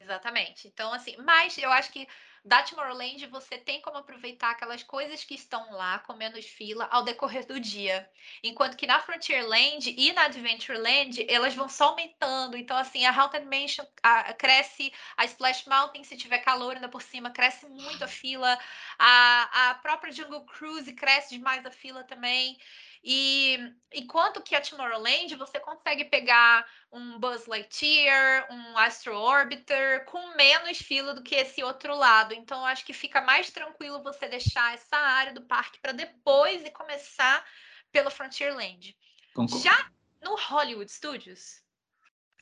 Exatamente. 0.00 0.66
Então, 0.66 0.92
assim, 0.92 1.14
mas 1.24 1.56
eu 1.58 1.70
acho 1.70 1.92
que 1.92 2.06
da 2.44 2.62
Tomorrowland 2.62 3.24
você 3.26 3.56
tem 3.56 3.80
como 3.80 3.98
aproveitar 3.98 4.50
aquelas 4.50 4.82
coisas 4.82 5.22
que 5.22 5.34
estão 5.34 5.72
lá 5.72 6.00
com 6.00 6.14
menos 6.14 6.44
fila 6.44 6.88
ao 6.90 7.04
decorrer 7.04 7.46
do 7.46 7.60
dia. 7.60 8.08
Enquanto 8.42 8.76
que 8.76 8.86
na 8.86 9.00
Frontierland 9.00 9.94
e 9.96 10.12
na 10.12 10.24
Adventureland, 10.24 11.24
elas 11.28 11.54
vão 11.54 11.68
só 11.68 11.90
aumentando. 11.90 12.56
Então, 12.56 12.76
assim, 12.76 13.06
a 13.06 13.12
Haunted 13.12 13.46
Mansion 13.46 13.86
a, 14.02 14.32
cresce, 14.32 14.92
a 15.16 15.24
Splash 15.24 15.66
Mountain, 15.66 16.02
se 16.02 16.16
tiver 16.16 16.38
calor 16.38 16.74
ainda 16.74 16.88
por 16.88 17.02
cima, 17.02 17.30
cresce 17.30 17.66
muito 17.68 18.02
a 18.02 18.08
fila. 18.08 18.58
A, 18.98 19.70
a 19.70 19.74
própria 19.74 20.12
Jungle 20.12 20.44
Cruise 20.44 20.92
cresce 20.94 21.36
demais 21.36 21.64
a 21.64 21.70
fila 21.70 22.02
também. 22.02 22.58
E 23.04 23.58
enquanto 23.92 24.42
que 24.42 24.54
a 24.54 24.60
Tomorrowland 24.60 25.34
você 25.34 25.58
consegue 25.58 26.04
pegar 26.04 26.64
um 26.92 27.18
Buzz 27.18 27.46
Lightyear, 27.46 28.46
um 28.48 28.78
Astro 28.78 29.16
Orbiter 29.16 30.04
com 30.04 30.36
menos 30.36 30.78
fila 30.78 31.12
do 31.12 31.22
que 31.22 31.34
esse 31.34 31.64
outro 31.64 31.96
lado. 31.96 32.32
Então 32.32 32.64
acho 32.64 32.84
que 32.84 32.92
fica 32.92 33.20
mais 33.20 33.50
tranquilo 33.50 34.02
você 34.04 34.28
deixar 34.28 34.74
essa 34.74 34.96
área 34.96 35.32
do 35.32 35.42
parque 35.42 35.80
para 35.80 35.92
depois 35.92 36.64
e 36.64 36.70
começar 36.70 37.44
pelo 37.90 38.10
Frontierland. 38.10 38.96
Concordo. 39.34 39.64
Já 39.64 39.90
no 40.20 40.36
Hollywood 40.36 40.90
Studios, 40.90 41.60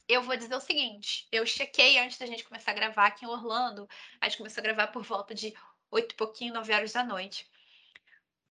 eu 0.06 0.22
vou 0.22 0.36
dizer 0.36 0.54
o 0.54 0.60
seguinte: 0.60 1.26
eu 1.32 1.46
chequei 1.46 1.98
antes 1.98 2.18
da 2.18 2.26
gente 2.26 2.44
começar 2.44 2.72
a 2.72 2.74
gravar 2.74 3.06
aqui 3.06 3.24
em 3.24 3.28
Orlando. 3.28 3.88
A 4.20 4.28
gente 4.28 4.36
começou 4.36 4.60
a 4.60 4.64
gravar 4.64 4.88
por 4.88 5.02
volta 5.02 5.34
de 5.34 5.54
oito 5.90 6.12
e 6.12 6.16
pouquinho, 6.16 6.52
nove 6.52 6.72
horas 6.74 6.92
da 6.92 7.02
noite. 7.02 7.48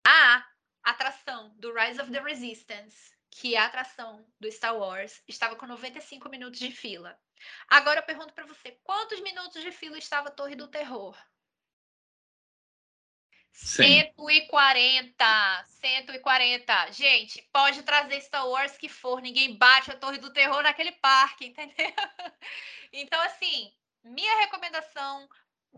A 0.04 0.44
atração 0.90 1.54
do 1.58 1.74
Rise 1.74 2.02
of 2.02 2.12
the 2.12 2.22
Resistance, 2.22 3.12
que 3.32 3.56
é 3.56 3.60
a 3.60 3.66
atração 3.66 4.26
do 4.40 4.52
Star 4.52 4.78
Wars, 4.78 5.22
estava 5.28 5.56
com 5.56 5.66
95 5.66 6.30
minutos 6.30 6.60
de 6.60 6.72
fila. 6.72 7.18
Agora 7.68 8.00
eu 8.00 8.06
pergunto 8.06 8.34
para 8.34 8.46
você, 8.46 8.72
quantos 8.84 9.22
minutos 9.22 9.62
de 9.62 9.72
fila 9.72 9.98
estava 9.98 10.30
a 10.30 10.32
Torre 10.32 10.56
do 10.56 10.68
Terror? 10.68 11.18
Sim. 13.52 13.84
140, 14.16 15.64
140. 15.66 16.92
Gente, 16.92 17.42
pode 17.52 17.84
trazer 17.84 18.22
Star 18.22 18.48
Wars 18.48 18.78
que 18.78 18.88
for, 18.88 19.22
ninguém 19.22 19.58
bate 19.58 19.92
a 19.92 19.98
Torre 19.98 20.18
do 20.18 20.32
Terror 20.32 20.62
naquele 20.62 20.94
parque, 20.94 21.46
entendeu? 21.48 21.94
Então, 22.92 23.20
assim, 23.22 23.72
minha 24.04 24.40
recomendação, 24.40 25.28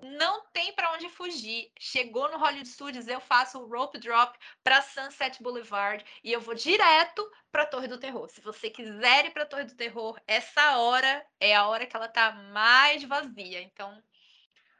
não 0.01 0.43
tem 0.53 0.73
para 0.73 0.93
onde 0.93 1.09
fugir. 1.09 1.71
Chegou 1.79 2.31
no 2.31 2.37
Hollywood 2.37 2.67
Studios, 2.67 3.07
eu 3.07 3.19
faço 3.19 3.59
o 3.59 3.67
rope 3.67 3.99
drop 3.99 4.37
para 4.63 4.81
Sunset 4.81 5.41
Boulevard 5.41 6.03
e 6.23 6.31
eu 6.31 6.39
vou 6.39 6.55
direto 6.55 7.27
para 7.51 7.63
a 7.63 7.65
Torre 7.65 7.87
do 7.87 7.97
Terror. 7.97 8.29
Se 8.29 8.41
você 8.41 8.69
quiser 8.69 9.25
ir 9.25 9.31
para 9.31 9.43
a 9.43 9.45
Torre 9.45 9.65
do 9.65 9.75
Terror, 9.75 10.19
essa 10.27 10.77
hora 10.77 11.23
é 11.39 11.55
a 11.55 11.67
hora 11.67 11.85
que 11.85 11.95
ela 11.95 12.07
tá 12.07 12.31
mais 12.53 13.03
vazia. 13.03 13.61
Então, 13.61 14.01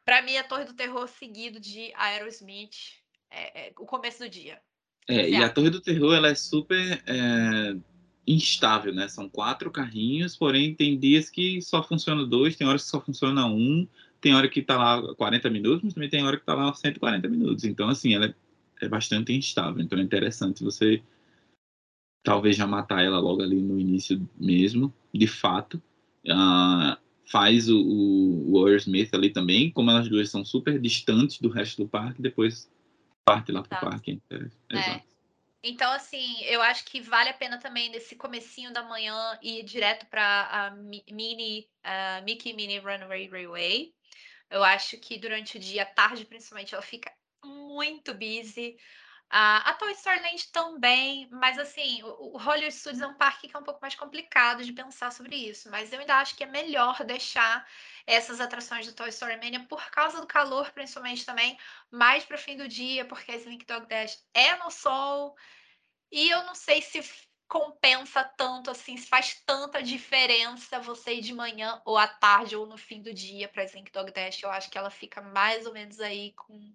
para 0.06 0.22
mim, 0.22 0.38
a 0.38 0.44
Torre 0.44 0.66
do 0.66 0.74
Terror 0.74 1.08
seguido 1.08 1.60
de 1.60 1.94
Aerosmith 1.96 3.02
é, 3.30 3.68
é 3.68 3.74
o 3.78 3.86
começo 3.86 4.20
do 4.20 4.30
dia. 4.30 4.62
É, 5.08 5.30
e 5.30 5.36
a 5.36 5.50
Torre 5.50 5.70
do 5.70 5.82
Terror 5.82 6.14
ela 6.14 6.30
é 6.30 6.36
super 6.36 7.04
é, 7.06 7.76
instável, 8.26 8.94
né? 8.94 9.08
São 9.08 9.28
quatro 9.28 9.70
carrinhos, 9.72 10.38
porém 10.38 10.74
tem 10.74 10.98
dias 10.98 11.30
que 11.30 11.62
só 11.62 11.84
funciona 11.84 12.26
dois, 12.26 12.56
tem 12.56 12.68
horas 12.68 12.84
que 12.84 12.90
só 12.90 13.02
funciona 13.02 13.46
um 13.46 13.88
tem 14.22 14.36
hora 14.36 14.48
que 14.48 14.60
está 14.60 14.78
lá 14.78 15.16
40 15.16 15.50
minutos, 15.50 15.84
mas 15.84 15.94
também 15.94 16.10
tem 16.10 16.24
hora 16.24 16.38
que 16.38 16.44
está 16.44 16.54
lá 16.54 16.74
140 16.74 17.28
minutos. 17.28 17.66
Então, 17.66 17.90
assim, 17.90 18.14
ela 18.14 18.28
é, 18.28 18.36
é 18.82 18.88
bastante 18.88 19.34
instável. 19.34 19.82
Então, 19.82 19.98
é 19.98 20.02
interessante 20.02 20.64
você 20.64 21.02
talvez 22.24 22.56
já 22.56 22.68
matar 22.68 23.04
ela 23.04 23.20
logo 23.20 23.42
ali 23.42 23.60
no 23.60 23.80
início 23.80 24.30
mesmo, 24.40 24.94
de 25.14 25.28
fato. 25.28 25.82
Uh, 26.26 26.96
faz 27.26 27.68
o, 27.68 27.80
o, 27.80 28.54
o 28.54 28.76
Smith 28.76 29.14
ali 29.14 29.32
também, 29.32 29.72
como 29.72 29.90
elas 29.90 30.08
duas 30.08 30.30
são 30.30 30.46
super 30.46 30.80
distantes 30.80 31.40
do 31.40 31.50
resto 31.50 31.84
do 31.84 31.90
parque, 31.90 32.22
depois 32.22 32.70
parte 33.26 33.52
lá 33.52 33.62
pro 33.62 33.70
tá. 33.70 33.78
parque. 33.78 34.22
É, 34.30 34.78
é. 34.78 35.04
Então, 35.64 35.92
assim, 35.94 36.42
eu 36.44 36.62
acho 36.62 36.86
que 36.86 37.02
vale 37.02 37.30
a 37.30 37.34
pena 37.34 37.58
também 37.60 37.90
nesse 37.90 38.16
comecinho 38.16 38.74
da 38.74 38.84
manhã 38.84 39.16
ir 39.42 39.64
direto 39.64 40.06
para 40.08 40.50
a 40.52 40.72
mini, 40.72 41.68
uh, 41.86 42.24
Mickey 42.24 42.54
Mini 42.54 42.80
Runway 42.80 43.28
Railway. 43.28 43.94
Eu 44.52 44.64
acho 44.64 44.98
que 44.98 45.18
durante 45.18 45.58
o 45.58 45.60
dia, 45.60 45.86
tarde 45.86 46.26
principalmente, 46.26 46.74
ela 46.76 46.84
fica 46.84 47.12
muito 47.44 48.14
busy. 48.14 48.78
A, 49.30 49.70
a 49.70 49.74
Toy 49.76 49.94
Story 49.94 50.20
Land 50.20 50.52
também, 50.52 51.30
mas 51.32 51.58
assim, 51.58 52.04
o, 52.04 52.34
o 52.34 52.38
Hollywood 52.38 52.76
Studios 52.76 53.02
é 53.02 53.08
um 53.08 53.14
parque 53.14 53.48
que 53.48 53.56
é 53.56 53.60
um 53.60 53.64
pouco 53.64 53.80
mais 53.82 53.96
complicado 53.96 54.62
de 54.62 54.74
pensar 54.74 55.10
sobre 55.14 55.38
isso, 55.38 55.72
mas 55.72 55.94
eu 55.94 56.00
ainda 56.02 56.16
acho 56.16 56.36
que 56.36 56.44
é 56.44 56.48
melhor 56.48 57.02
deixar 57.06 57.66
essas 58.06 58.42
atrações 58.42 58.86
do 58.86 58.94
Toy 58.94 59.08
Story 59.08 59.38
Mania 59.38 59.66
por 59.70 59.90
causa 59.90 60.20
do 60.20 60.28
calor, 60.28 60.70
principalmente 60.74 61.26
também, 61.26 61.58
mais 61.90 62.26
para 62.26 62.36
o 62.36 62.40
fim 62.40 62.58
do 62.58 62.68
dia, 62.68 63.06
porque 63.06 63.32
a 63.32 63.38
Slink 63.38 63.66
Dog 63.66 63.88
Dash 63.88 64.22
é 64.34 64.58
no 64.58 64.70
sol, 64.70 65.34
e 66.12 66.30
eu 66.30 66.44
não 66.44 66.54
sei 66.54 66.82
se 66.82 67.02
compensa 67.52 68.24
tanto 68.24 68.72
assim, 68.72 68.96
se 68.96 69.10
faz 69.10 69.36
tanta 69.46 69.84
diferença 69.84 70.80
você 70.80 71.16
ir 71.16 71.22
de 71.22 71.34
manhã 71.34 71.82
ou 71.84 71.98
à 71.98 72.08
tarde 72.08 72.56
ou 72.56 72.66
no 72.66 72.78
fim 72.78 73.02
do 73.02 73.14
dia 73.14 73.50
para 73.50 73.66
Slink 73.66 73.92
Dog 73.92 74.10
Dash. 74.14 74.42
Eu 74.42 74.50
acho 74.50 74.72
que 74.72 74.78
ela 74.78 74.90
fica 74.90 75.22
mais 75.22 75.66
ou 75.66 75.74
menos 75.74 76.00
aí 76.00 76.32
com 76.34 76.72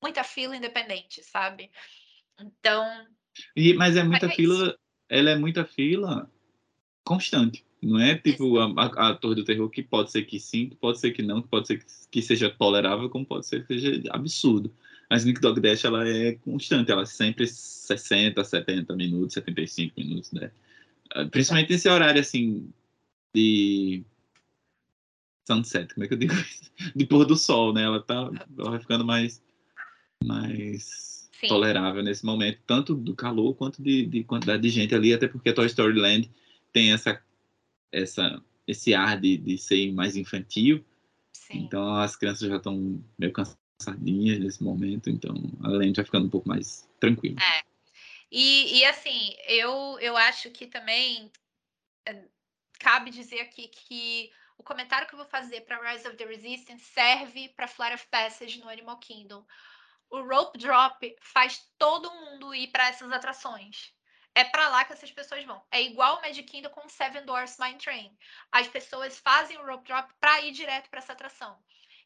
muita 0.00 0.24
fila 0.24 0.56
independente, 0.56 1.22
sabe? 1.22 1.70
Então. 2.40 3.06
E, 3.54 3.74
mas 3.74 3.98
é 3.98 4.02
muita 4.02 4.24
é 4.24 4.30
fila, 4.30 4.68
isso. 4.68 4.78
ela 5.10 5.28
é 5.28 5.36
muita 5.36 5.62
fila 5.66 6.30
constante. 7.04 7.62
Não 7.82 8.00
é 8.00 8.16
tipo 8.16 8.58
a, 8.58 8.64
a, 8.64 9.10
a, 9.10 9.14
Torre 9.14 9.34
do 9.34 9.44
Terror 9.44 9.68
que 9.68 9.82
pode 9.82 10.10
ser 10.10 10.22
que 10.22 10.40
sim, 10.40 10.70
pode 10.80 11.00
ser 11.00 11.10
que 11.10 11.20
não, 11.20 11.42
pode 11.42 11.66
ser 11.66 11.84
que, 11.84 11.84
que 12.10 12.22
seja 12.22 12.48
tolerável, 12.48 13.10
como 13.10 13.26
pode 13.26 13.44
ser 13.44 13.66
que 13.66 13.78
seja 13.78 14.02
absurdo. 14.08 14.74
Mas 15.14 15.22
Sneak 15.22 15.40
Dog 15.40 15.60
Dash 15.60 15.84
ela 15.84 16.08
é 16.08 16.32
constante, 16.32 16.90
ela 16.90 17.02
é 17.02 17.06
sempre 17.06 17.46
60, 17.46 18.42
70 18.42 18.96
minutos, 18.96 19.34
75 19.34 19.94
minutos, 19.96 20.32
né? 20.32 20.50
Ah, 21.12 21.24
principalmente 21.26 21.70
nesse 21.70 21.88
horário 21.88 22.20
assim 22.20 22.68
de 23.32 24.02
sunset, 25.46 25.94
como 25.94 26.04
é 26.04 26.08
que 26.08 26.14
eu 26.14 26.18
digo 26.18 26.34
isso? 26.34 26.68
De 26.96 27.06
pôr 27.06 27.24
do 27.24 27.36
sol, 27.36 27.72
né? 27.72 27.84
Ela 27.84 28.02
tá 28.02 28.28
ela 28.58 28.70
vai 28.70 28.80
ficando 28.80 29.04
mais 29.04 29.40
mais 30.24 31.30
Sim. 31.40 31.46
tolerável 31.46 32.02
nesse 32.02 32.26
momento, 32.26 32.58
tanto 32.66 32.92
do 32.92 33.14
calor 33.14 33.54
quanto 33.54 33.80
de, 33.80 34.06
de, 34.06 34.24
quantidade 34.24 34.62
de 34.62 34.68
gente 34.68 34.96
ali, 34.96 35.14
até 35.14 35.28
porque 35.28 35.52
Toy 35.52 35.66
Story 35.66 35.96
Land 35.96 36.28
tem 36.72 36.92
essa, 36.92 37.22
essa 37.92 38.42
esse 38.66 38.94
ar 38.94 39.20
de, 39.20 39.36
de 39.36 39.58
ser 39.58 39.92
mais 39.92 40.16
infantil. 40.16 40.84
Sim. 41.32 41.58
Então 41.58 41.94
as 41.98 42.16
crianças 42.16 42.48
já 42.48 42.56
estão 42.56 43.00
meio 43.16 43.32
cansadinhas 43.78 44.40
nesse 44.40 44.62
momento, 44.62 45.10
então 45.10 45.34
a 45.62 45.68
Land 45.68 45.94
vai 45.94 46.04
ficando 46.04 46.26
um 46.26 46.30
pouco 46.30 46.48
mais 46.48 46.88
tranquilo. 47.00 47.36
É. 47.40 47.62
E, 48.30 48.78
e 48.78 48.84
assim, 48.84 49.36
eu, 49.46 49.98
eu 50.00 50.16
acho 50.16 50.50
que 50.50 50.66
também 50.66 51.30
é, 52.06 52.24
cabe 52.78 53.10
dizer 53.10 53.40
aqui 53.40 53.68
que 53.68 54.30
o 54.58 54.62
comentário 54.62 55.06
que 55.06 55.14
eu 55.14 55.18
vou 55.18 55.26
fazer 55.26 55.62
para 55.62 55.92
Rise 55.92 56.06
of 56.06 56.16
the 56.16 56.24
Resistance 56.24 56.84
serve 56.84 57.48
para 57.50 57.68
Flight 57.68 57.94
of 57.94 58.06
Passage 58.10 58.58
no 58.58 58.68
Animal 58.68 58.98
Kingdom 58.98 59.44
o 60.14 60.22
rope 60.22 60.58
drop 60.58 61.16
faz 61.20 61.68
todo 61.76 62.12
mundo 62.12 62.54
ir 62.54 62.68
para 62.68 62.88
essas 62.88 63.10
atrações. 63.10 63.92
É 64.34 64.44
para 64.44 64.68
lá 64.68 64.84
que 64.84 64.92
essas 64.92 65.10
pessoas 65.10 65.44
vão. 65.44 65.62
É 65.70 65.82
igual 65.82 66.18
o 66.18 66.22
Magic 66.22 66.44
Kingdom 66.44 66.70
com 66.70 66.86
o 66.86 66.88
Seven 66.88 67.24
Doors 67.24 67.56
Mine 67.58 67.78
Train. 67.78 68.16
As 68.50 68.66
pessoas 68.66 69.18
fazem 69.18 69.56
o 69.58 69.66
rope 69.66 69.84
drop 69.84 70.12
para 70.20 70.40
ir 70.42 70.52
direto 70.52 70.88
para 70.90 70.98
essa 70.98 71.12
atração. 71.12 71.56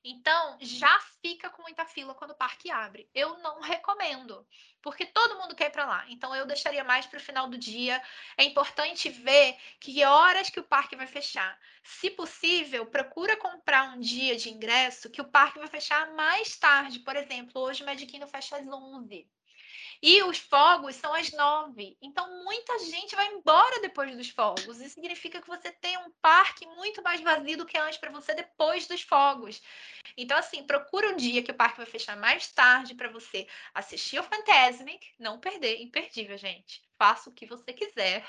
Então, 0.04 0.56
já 0.60 0.98
fica 1.20 1.50
com 1.50 1.62
muita 1.62 1.84
fila 1.84 2.14
quando 2.14 2.30
o 2.30 2.36
parque 2.36 2.70
abre. 2.70 3.10
Eu 3.14 3.38
não 3.38 3.60
recomendo, 3.60 4.46
porque 4.80 5.04
todo 5.04 5.38
mundo 5.38 5.54
quer 5.54 5.66
ir 5.66 5.70
para 5.70 5.86
lá. 5.86 6.04
Então, 6.08 6.34
eu 6.34 6.46
deixaria 6.46 6.84
mais 6.84 7.06
para 7.06 7.18
o 7.18 7.22
final 7.22 7.48
do 7.48 7.58
dia. 7.58 8.00
É 8.36 8.44
importante 8.44 9.08
ver 9.08 9.56
que 9.80 10.04
horas 10.04 10.50
que 10.50 10.60
o 10.60 10.64
parque 10.64 10.96
vai 10.96 11.06
fechar. 11.06 11.58
Se 11.82 12.10
possível, 12.10 12.86
procura 12.86 13.36
comprar 13.36 13.84
um 13.94 14.00
dia 14.00 14.36
de 14.36 14.50
ingresso 14.50 15.10
que 15.10 15.20
o 15.20 15.28
parque 15.28 15.58
vai 15.58 15.68
fechar 15.68 16.12
mais 16.14 16.56
tarde. 16.56 17.00
Por 17.00 17.16
exemplo, 17.16 17.60
hoje 17.60 17.82
o 17.82 17.86
Magic 17.86 18.10
Kingdom 18.10 18.28
fecha 18.28 18.56
às 18.56 18.66
11. 18.66 19.28
E 20.00 20.22
os 20.22 20.38
fogos 20.38 20.94
são 20.96 21.12
às 21.12 21.32
nove. 21.32 21.96
Então, 22.00 22.44
muita 22.44 22.78
gente 22.78 23.16
vai 23.16 23.26
embora 23.26 23.80
depois 23.80 24.16
dos 24.16 24.30
fogos. 24.30 24.80
Isso 24.80 24.94
significa 24.94 25.40
que 25.40 25.48
você 25.48 25.72
tem 25.72 25.96
um 25.98 26.10
parque 26.22 26.66
muito 26.66 27.02
mais 27.02 27.20
vazio 27.20 27.58
do 27.58 27.66
que 27.66 27.76
antes 27.76 27.98
para 27.98 28.10
você 28.10 28.32
depois 28.34 28.86
dos 28.86 29.02
fogos. 29.02 29.60
Então, 30.16 30.38
assim, 30.38 30.64
procura 30.64 31.10
um 31.10 31.16
dia 31.16 31.42
que 31.42 31.50
o 31.50 31.54
parque 31.54 31.78
vai 31.78 31.86
fechar 31.86 32.16
mais 32.16 32.50
tarde 32.52 32.94
para 32.94 33.10
você 33.10 33.46
assistir 33.74 34.20
o 34.20 34.22
Fantasmic, 34.22 35.14
não 35.18 35.40
perder, 35.40 35.80
imperdível, 35.80 36.38
gente. 36.38 36.82
Faça 36.96 37.28
o 37.28 37.34
que 37.34 37.46
você 37.46 37.72
quiser. 37.72 38.24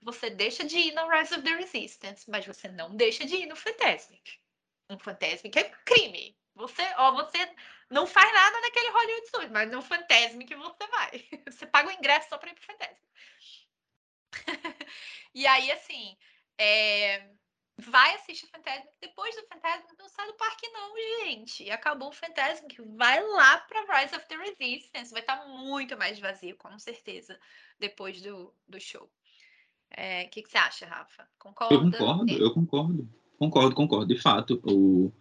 Você 0.00 0.30
deixa 0.30 0.64
de 0.64 0.78
ir 0.78 0.94
no 0.94 1.08
Rise 1.08 1.34
of 1.34 1.42
the 1.42 1.54
Resistance, 1.54 2.28
mas 2.28 2.46
você 2.46 2.68
não 2.68 2.96
deixa 2.96 3.24
de 3.24 3.36
ir 3.36 3.46
no 3.46 3.54
Fantasmic. 3.54 4.40
Um 4.90 4.98
Fantasmic 4.98 5.58
é 5.58 5.64
crime. 5.84 6.36
Você, 6.54 6.82
ó, 6.96 7.12
você 7.12 7.38
não 7.92 8.06
faz 8.06 8.32
nada 8.32 8.60
naquele 8.62 8.88
Hollywood 8.88 9.26
Studios, 9.26 9.52
mas 9.52 9.70
no 9.70 9.82
Fantasmic 9.82 10.46
que 10.46 10.56
você 10.56 10.86
vai. 10.86 11.28
Você 11.46 11.66
paga 11.66 11.88
o 11.88 11.92
ingresso 11.92 12.30
só 12.30 12.38
para 12.38 12.50
ir 12.50 12.54
pro 12.54 12.64
Fantasmic. 12.64 13.12
e 15.34 15.46
aí, 15.46 15.70
assim, 15.70 16.16
é... 16.56 17.28
vai 17.76 18.14
assistir 18.14 18.46
o 18.46 18.48
Fantasmic. 18.48 18.88
Depois 18.98 19.36
do 19.36 19.46
Fantasmic, 19.46 19.94
não 19.98 20.08
sai 20.08 20.26
do 20.26 20.34
parque 20.34 20.66
não, 20.68 20.96
gente. 20.96 21.70
Acabou 21.70 22.08
o 22.08 22.12
Fantasmic. 22.12 22.80
Vai 22.96 23.22
lá 23.22 23.58
para 23.58 24.00
Rise 24.00 24.16
of 24.16 24.26
the 24.26 24.36
Resistance. 24.36 25.12
Vai 25.12 25.20
estar 25.20 25.36
tá 25.36 25.46
muito 25.46 25.96
mais 25.98 26.18
vazio, 26.18 26.56
com 26.56 26.78
certeza, 26.78 27.38
depois 27.78 28.22
do, 28.22 28.54
do 28.66 28.80
show. 28.80 29.04
O 29.04 29.10
é, 29.90 30.24
que, 30.24 30.42
que, 30.42 30.48
você 30.48 30.56
acha, 30.56 30.86
Rafa? 30.86 31.28
Concorda? 31.38 31.74
Eu 31.74 31.82
concordo, 31.82 32.32
eu 32.32 32.54
concordo. 32.54 33.22
Concordo, 33.38 33.74
concordo. 33.74 34.14
De 34.14 34.18
fato, 34.18 34.62
o 34.64 35.12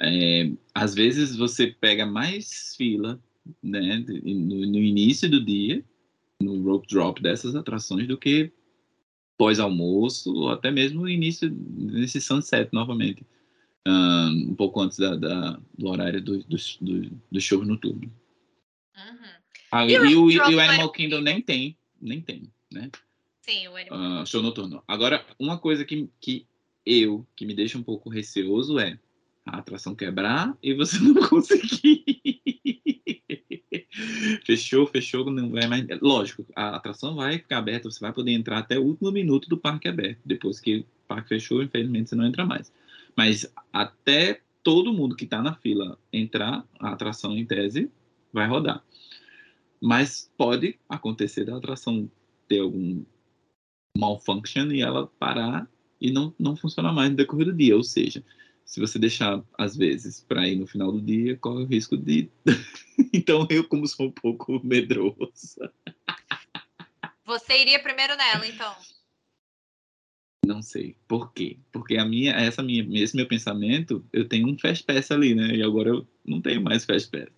é, 0.00 0.50
às 0.74 0.94
vezes 0.94 1.36
você 1.36 1.68
pega 1.68 2.04
mais 2.04 2.74
fila 2.76 3.20
né, 3.62 4.04
no, 4.24 4.66
no, 4.66 4.78
início 4.78 5.30
do 5.30 5.44
dia, 5.44 5.82
no 6.40 6.62
rope 6.62 6.88
drop 6.88 7.22
dessas 7.22 7.54
atrações, 7.54 8.06
do 8.06 8.18
que 8.18 8.52
pós-almoço, 9.38 10.32
ou 10.34 10.50
até 10.50 10.70
mesmo 10.70 11.02
no 11.02 11.08
início, 11.08 11.50
nesse 11.50 12.20
sunset 12.20 12.72
novamente, 12.72 13.24
um, 13.86 14.50
um 14.50 14.54
pouco 14.54 14.80
antes 14.80 14.98
da, 14.98 15.14
da, 15.14 15.60
do 15.76 15.88
horário 15.88 16.20
do, 16.20 16.38
do, 16.44 16.56
do, 16.80 17.10
do 17.30 17.40
show 17.40 17.64
noturno. 17.64 18.12
Uhum. 18.96 19.30
Ah, 19.70 19.86
e, 19.86 19.92
e, 19.92 20.16
o, 20.16 20.30
e, 20.30 20.38
o, 20.38 20.60
Animal 20.60 20.90
Kingdom 20.90 21.20
nem 21.20 21.40
tem, 21.40 21.76
nem 22.00 22.20
tem, 22.20 22.50
né? 22.72 22.90
Sim, 23.42 23.68
o 23.68 23.76
Animal 23.76 24.22
uh, 24.22 24.26
Show 24.26 24.42
noturno. 24.42 24.82
Agora, 24.88 25.24
uma 25.38 25.58
coisa 25.58 25.84
que, 25.84 26.08
que 26.20 26.46
eu, 26.84 27.26
que 27.36 27.46
me 27.46 27.54
deixa 27.54 27.78
um 27.78 27.82
pouco 27.82 28.08
receoso 28.08 28.78
é, 28.78 28.98
a 29.46 29.58
atração 29.58 29.94
quebrar 29.94 30.56
e 30.62 30.74
você 30.74 30.98
não 31.00 31.14
conseguir. 31.28 32.04
fechou, 34.44 34.86
fechou, 34.86 35.30
não 35.30 35.50
vai 35.50 35.66
mais. 35.66 35.86
Lógico, 36.02 36.44
a 36.54 36.76
atração 36.76 37.14
vai 37.14 37.38
ficar 37.38 37.58
aberta, 37.58 37.90
você 37.90 38.00
vai 38.00 38.12
poder 38.12 38.32
entrar 38.32 38.58
até 38.58 38.78
o 38.78 38.84
último 38.84 39.10
minuto 39.12 39.48
do 39.48 39.56
parque 39.56 39.88
aberto. 39.88 40.18
Depois 40.24 40.60
que 40.60 40.78
o 40.78 40.84
parque 41.06 41.28
fechou, 41.28 41.62
infelizmente 41.62 42.10
você 42.10 42.16
não 42.16 42.26
entra 42.26 42.44
mais. 42.44 42.72
Mas 43.16 43.50
até 43.72 44.40
todo 44.62 44.92
mundo 44.92 45.14
que 45.14 45.24
está 45.24 45.40
na 45.40 45.54
fila 45.54 45.96
entrar, 46.12 46.66
a 46.80 46.90
atração 46.90 47.36
em 47.36 47.46
tese 47.46 47.90
vai 48.32 48.48
rodar. 48.48 48.84
Mas 49.80 50.30
pode 50.36 50.78
acontecer 50.88 51.44
da 51.44 51.56
atração 51.56 52.10
ter 52.48 52.60
algum 52.60 53.04
malfunction 53.96 54.66
e 54.72 54.82
ela 54.82 55.06
parar 55.18 55.68
e 56.00 56.10
não, 56.10 56.34
não 56.38 56.56
funcionar 56.56 56.92
mais 56.92 57.10
no 57.10 57.16
decorrer 57.16 57.46
do 57.46 57.52
dia. 57.52 57.76
Ou 57.76 57.82
seja, 57.82 58.22
se 58.66 58.80
você 58.80 58.98
deixar, 58.98 59.42
às 59.56 59.76
vezes, 59.76 60.20
para 60.20 60.46
ir 60.46 60.56
no 60.56 60.66
final 60.66 60.90
do 60.90 61.00
dia, 61.00 61.36
corre 61.36 61.62
o 61.62 61.66
risco 61.66 61.96
de. 61.96 62.28
então, 63.14 63.46
eu, 63.48 63.66
como 63.66 63.86
sou 63.86 64.08
um 64.08 64.10
pouco 64.10 64.60
medroso. 64.64 65.70
Você 67.24 67.60
iria 67.60 67.80
primeiro 67.80 68.16
nela, 68.16 68.46
então? 68.46 68.74
Não 70.44 70.60
sei. 70.62 70.96
Por 71.06 71.32
quê? 71.32 71.58
Porque 71.72 71.96
a 71.96 72.04
minha, 72.04 72.32
essa 72.32 72.62
minha, 72.62 72.84
esse 73.02 73.16
meu 73.16 73.26
pensamento, 73.26 74.04
eu 74.12 74.28
tenho 74.28 74.48
um 74.48 74.58
fast 74.58 74.84
pass 74.84 75.10
ali, 75.12 75.34
né? 75.34 75.54
E 75.54 75.62
agora 75.62 75.90
eu 75.90 76.06
não 76.24 76.40
tenho 76.40 76.60
mais 76.60 76.84
fast 76.84 77.08
pass. 77.10 77.35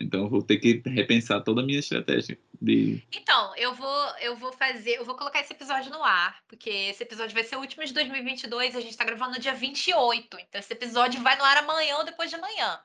Então 0.00 0.24
eu 0.24 0.28
vou 0.28 0.42
ter 0.42 0.58
que 0.58 0.82
repensar 0.86 1.42
toda 1.42 1.60
a 1.60 1.64
minha 1.64 1.78
estratégia 1.78 2.38
de. 2.60 3.02
Então, 3.12 3.54
eu 3.56 3.74
vou, 3.74 4.18
eu 4.20 4.36
vou 4.36 4.52
fazer, 4.52 4.98
eu 4.98 5.04
vou 5.04 5.14
colocar 5.14 5.40
esse 5.40 5.52
episódio 5.52 5.90
no 5.90 6.02
ar, 6.02 6.42
porque 6.48 6.70
esse 6.70 7.02
episódio 7.02 7.34
vai 7.34 7.44
ser 7.44 7.56
o 7.56 7.60
último 7.60 7.84
de 7.84 7.92
2022, 7.92 8.74
a 8.74 8.80
gente 8.80 8.96
tá 8.96 9.04
gravando 9.04 9.32
no 9.32 9.40
dia 9.40 9.54
28. 9.54 10.38
Então 10.40 10.58
esse 10.58 10.72
episódio 10.72 11.22
vai 11.22 11.36
no 11.36 11.44
ar 11.44 11.58
amanhã 11.58 11.98
ou 11.98 12.04
depois 12.04 12.30
de 12.30 12.36
amanhã. 12.36 12.80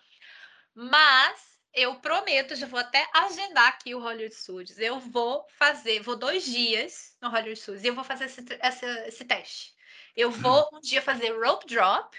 Mas 0.76 1.58
eu 1.74 1.96
prometo, 1.96 2.56
já 2.56 2.66
vou 2.66 2.80
até 2.80 3.08
agendar 3.14 3.68
aqui 3.68 3.94
o 3.94 4.00
Hollywood 4.00 4.34
Studios. 4.34 4.80
Eu 4.80 5.00
vou 5.00 5.46
fazer, 5.58 6.02
vou 6.02 6.16
dois 6.16 6.44
dias 6.44 7.16
no 7.22 7.30
Hollywood 7.30 7.60
Studios 7.60 7.84
e 7.84 7.88
eu 7.88 7.96
vou 7.96 8.04
fazer 8.04 8.26
esse, 8.26 8.42
esse, 8.42 8.86
esse 9.08 9.26
teste. 9.26 9.74
Eu 10.16 10.32
vou 10.32 10.68
um 10.74 10.80
dia 10.80 11.02
fazer 11.02 11.32
rope 11.32 11.68
drop 11.68 12.18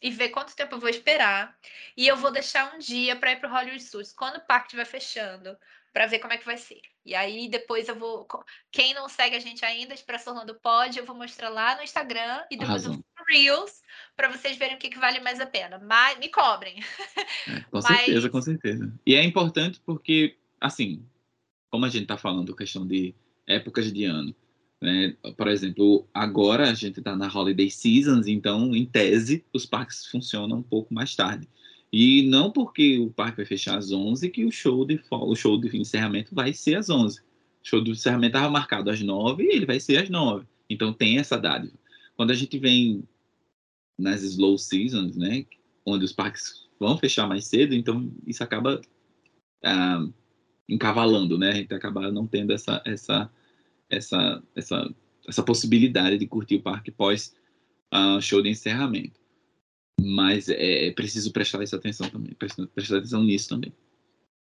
e 0.00 0.10
ver 0.10 0.30
quanto 0.30 0.56
tempo 0.56 0.74
eu 0.74 0.80
vou 0.80 0.88
esperar. 0.88 1.56
E 1.96 2.06
eu 2.06 2.16
vou 2.16 2.30
deixar 2.30 2.74
um 2.74 2.78
dia 2.78 3.16
para 3.16 3.32
ir 3.32 3.36
para 3.36 3.48
o 3.48 3.52
Hollywood 3.52 3.82
Studios, 3.82 4.12
quando 4.12 4.36
o 4.36 4.46
parque 4.46 4.66
estiver 4.66 4.86
fechando, 4.86 5.56
para 5.92 6.06
ver 6.06 6.18
como 6.20 6.32
é 6.32 6.38
que 6.38 6.46
vai 6.46 6.56
ser. 6.56 6.80
E 7.04 7.14
aí 7.14 7.48
depois 7.48 7.88
eu 7.88 7.96
vou. 7.96 8.26
Quem 8.70 8.94
não 8.94 9.08
segue 9.08 9.36
a 9.36 9.40
gente 9.40 9.64
ainda, 9.64 9.94
Expresso 9.94 10.30
Orlando 10.30 10.54
pode, 10.54 10.98
eu 10.98 11.04
vou 11.04 11.16
mostrar 11.16 11.48
lá 11.48 11.76
no 11.76 11.82
Instagram 11.82 12.44
e 12.50 12.56
depois 12.56 12.84
Arrasou. 12.84 12.92
eu 12.92 12.96
vou 12.96 13.04
Reels 13.28 13.80
para 14.16 14.28
vocês 14.28 14.56
verem 14.56 14.76
o 14.76 14.78
que, 14.78 14.88
que, 14.88 14.98
vale 14.98 15.20
mais 15.20 15.40
a 15.40 15.46
pena. 15.46 15.78
Mas 15.78 16.18
me 16.18 16.28
cobrem. 16.28 16.82
É, 17.46 17.60
com 17.70 17.78
Mas... 17.78 17.86
certeza, 17.86 18.30
com 18.30 18.42
certeza. 18.42 18.92
E 19.06 19.14
é 19.14 19.22
importante 19.22 19.80
porque, 19.84 20.36
assim, 20.60 21.04
como 21.70 21.84
a 21.84 21.88
gente 21.88 22.02
está 22.02 22.16
falando 22.16 22.56
questão 22.56 22.86
de 22.86 23.14
épocas 23.46 23.92
de 23.92 24.04
ano, 24.04 24.34
né? 24.80 25.14
Por 25.36 25.48
exemplo, 25.48 26.08
agora 26.14 26.70
a 26.70 26.74
gente 26.74 27.00
está 27.00 27.14
na 27.14 27.28
holiday 27.28 27.70
seasons, 27.70 28.26
então, 28.26 28.74
em 28.74 28.86
tese, 28.86 29.44
os 29.52 29.66
parques 29.66 30.06
funcionam 30.06 30.58
um 30.58 30.62
pouco 30.62 30.94
mais 30.94 31.14
tarde. 31.14 31.46
E 31.92 32.22
não 32.28 32.50
porque 32.50 32.98
o 32.98 33.10
parque 33.10 33.38
vai 33.38 33.46
fechar 33.46 33.76
às 33.76 33.90
11 33.90 34.30
que 34.30 34.44
o 34.44 34.52
show 34.52 34.84
de 34.84 35.00
o 35.10 35.34
show 35.34 35.60
de 35.60 35.76
encerramento 35.76 36.34
vai 36.34 36.52
ser 36.52 36.76
às 36.76 36.88
11. 36.88 37.20
O 37.20 37.22
show 37.62 37.80
do 37.82 37.90
encerramento 37.90 38.36
estava 38.36 38.50
marcado 38.50 38.90
às 38.90 39.00
9 39.00 39.42
e 39.42 39.56
ele 39.56 39.66
vai 39.66 39.80
ser 39.80 39.98
às 39.98 40.08
9. 40.08 40.46
Então 40.68 40.92
tem 40.92 41.18
essa 41.18 41.36
dádiva. 41.36 41.74
Quando 42.16 42.30
a 42.30 42.34
gente 42.34 42.58
vem 42.58 43.02
nas 43.98 44.22
slow 44.22 44.56
seasons, 44.56 45.16
né, 45.16 45.44
onde 45.84 46.04
os 46.04 46.12
parques 46.12 46.68
vão 46.78 46.96
fechar 46.96 47.26
mais 47.26 47.46
cedo, 47.46 47.74
então 47.74 48.10
isso 48.26 48.42
acaba 48.42 48.80
ah, 49.64 50.06
encavalando, 50.68 51.36
né? 51.36 51.50
A 51.50 51.54
gente 51.54 51.74
acaba 51.74 52.10
não 52.12 52.26
tendo 52.26 52.52
essa 52.52 52.80
essa 52.86 53.30
essa 53.90 54.42
essa 54.54 54.94
essa 55.28 55.42
possibilidade 55.42 56.18
de 56.18 56.26
curtir 56.26 56.56
o 56.56 56.62
parque 56.62 56.90
pós 56.90 57.34
uh, 57.92 58.20
show 58.20 58.42
de 58.42 58.48
encerramento. 58.48 59.20
Mas 60.00 60.48
é, 60.48 60.88
é 60.88 60.92
preciso 60.92 61.32
prestar 61.32 61.62
essa 61.62 61.76
atenção 61.76 62.08
também, 62.08 62.32
prestar, 62.34 62.66
prestar 62.68 62.98
atenção 62.98 63.22
nisso 63.22 63.50
também. 63.50 63.72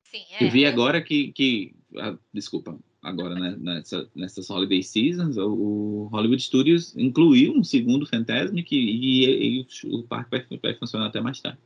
Sim, 0.04 0.24
é. 0.32 0.44
Eu 0.44 0.50
vi 0.50 0.66
agora 0.66 1.00
que, 1.00 1.32
que 1.32 1.74
ah, 1.96 2.16
desculpa, 2.32 2.76
agora 3.02 3.34
né, 3.34 3.56
nessa, 3.58 4.10
nessas 4.14 4.50
holiday 4.50 4.82
seasons, 4.82 5.36
o 5.36 6.08
Hollywood 6.10 6.42
Studios 6.42 6.96
incluiu 6.96 7.52
um 7.52 7.62
segundo 7.62 8.06
Fantasmic 8.06 8.74
e, 8.74 9.24
e, 9.24 9.60
e 9.60 9.66
o 9.86 10.02
parque 10.02 10.30
vai, 10.30 10.58
vai 10.60 10.74
funcionar 10.74 11.06
até 11.06 11.20
mais 11.20 11.40
tarde. 11.40 11.58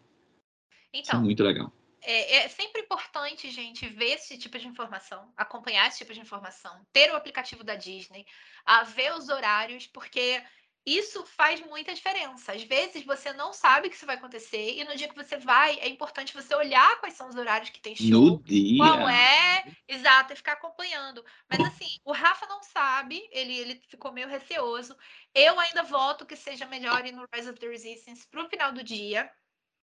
Então, 0.91 1.03
Isso 1.03 1.17
é 1.17 1.19
muito 1.19 1.43
legal. 1.43 1.73
É, 2.03 2.37
é, 2.37 2.49
sempre 2.49 2.83
importante, 2.83 3.51
gente, 3.51 3.89
ver 3.89 4.15
esse 4.15 4.39
tipo 4.39 4.59
de 4.59 4.69
informação, 4.69 5.33
acompanhar 5.37 5.89
esse 5.89 5.99
tipo 5.99 6.13
de 6.13 6.21
informação, 6.21 6.87
ter 6.93 7.11
o 7.11 7.17
aplicativo 7.17 7.65
da 7.65 7.75
Disney, 7.75 8.27
a 8.65 8.85
ver 8.85 9.15
os 9.15 9.29
horários, 9.29 9.87
porque 9.87 10.43
isso 10.89 11.27
faz 11.27 11.61
muita 11.61 11.95
diferença. 11.95 12.53
Às 12.53 12.63
vezes 12.63 13.05
você 13.05 13.33
não 13.35 13.53
sabe 13.53 13.91
que 13.91 13.97
isso 13.97 14.07
vai 14.07 14.17
acontecer 14.17 14.73
e 14.73 14.85
no 14.85 14.97
dia 14.97 15.09
que 15.09 15.15
você 15.15 15.37
vai, 15.37 15.79
é 15.81 15.89
importante 15.89 16.33
você 16.33 16.55
olhar 16.55 16.99
quais 17.01 17.15
são 17.15 17.29
os 17.29 17.37
horários 17.37 17.69
que 17.69 17.81
tem 17.81 17.95
show, 17.95 18.09
no 18.09 18.43
dia. 18.43 18.79
qual 18.79 19.09
é, 19.09 19.65
exato, 19.87 20.33
e 20.33 20.37
ficar 20.37 20.53
acompanhando. 20.53 21.23
Mas 21.51 21.61
assim, 21.61 21.99
o 22.05 22.13
Rafa 22.13 22.47
não 22.47 22.63
sabe, 22.63 23.29
ele, 23.31 23.55
ele 23.55 23.83
ficou 23.89 24.13
meio 24.13 24.29
receoso. 24.29 24.97
Eu 25.35 25.61
ainda 25.61 25.83
voto 25.83 26.25
que 26.25 26.37
seja 26.37 26.65
melhor 26.65 27.05
ir 27.05 27.13
no 27.13 27.27
Rise 27.35 27.51
of 27.51 27.59
the 27.59 27.69
Resistance 27.69 28.27
pro 28.27 28.49
final 28.49 28.73
do 28.73 28.83
dia. 28.83 29.31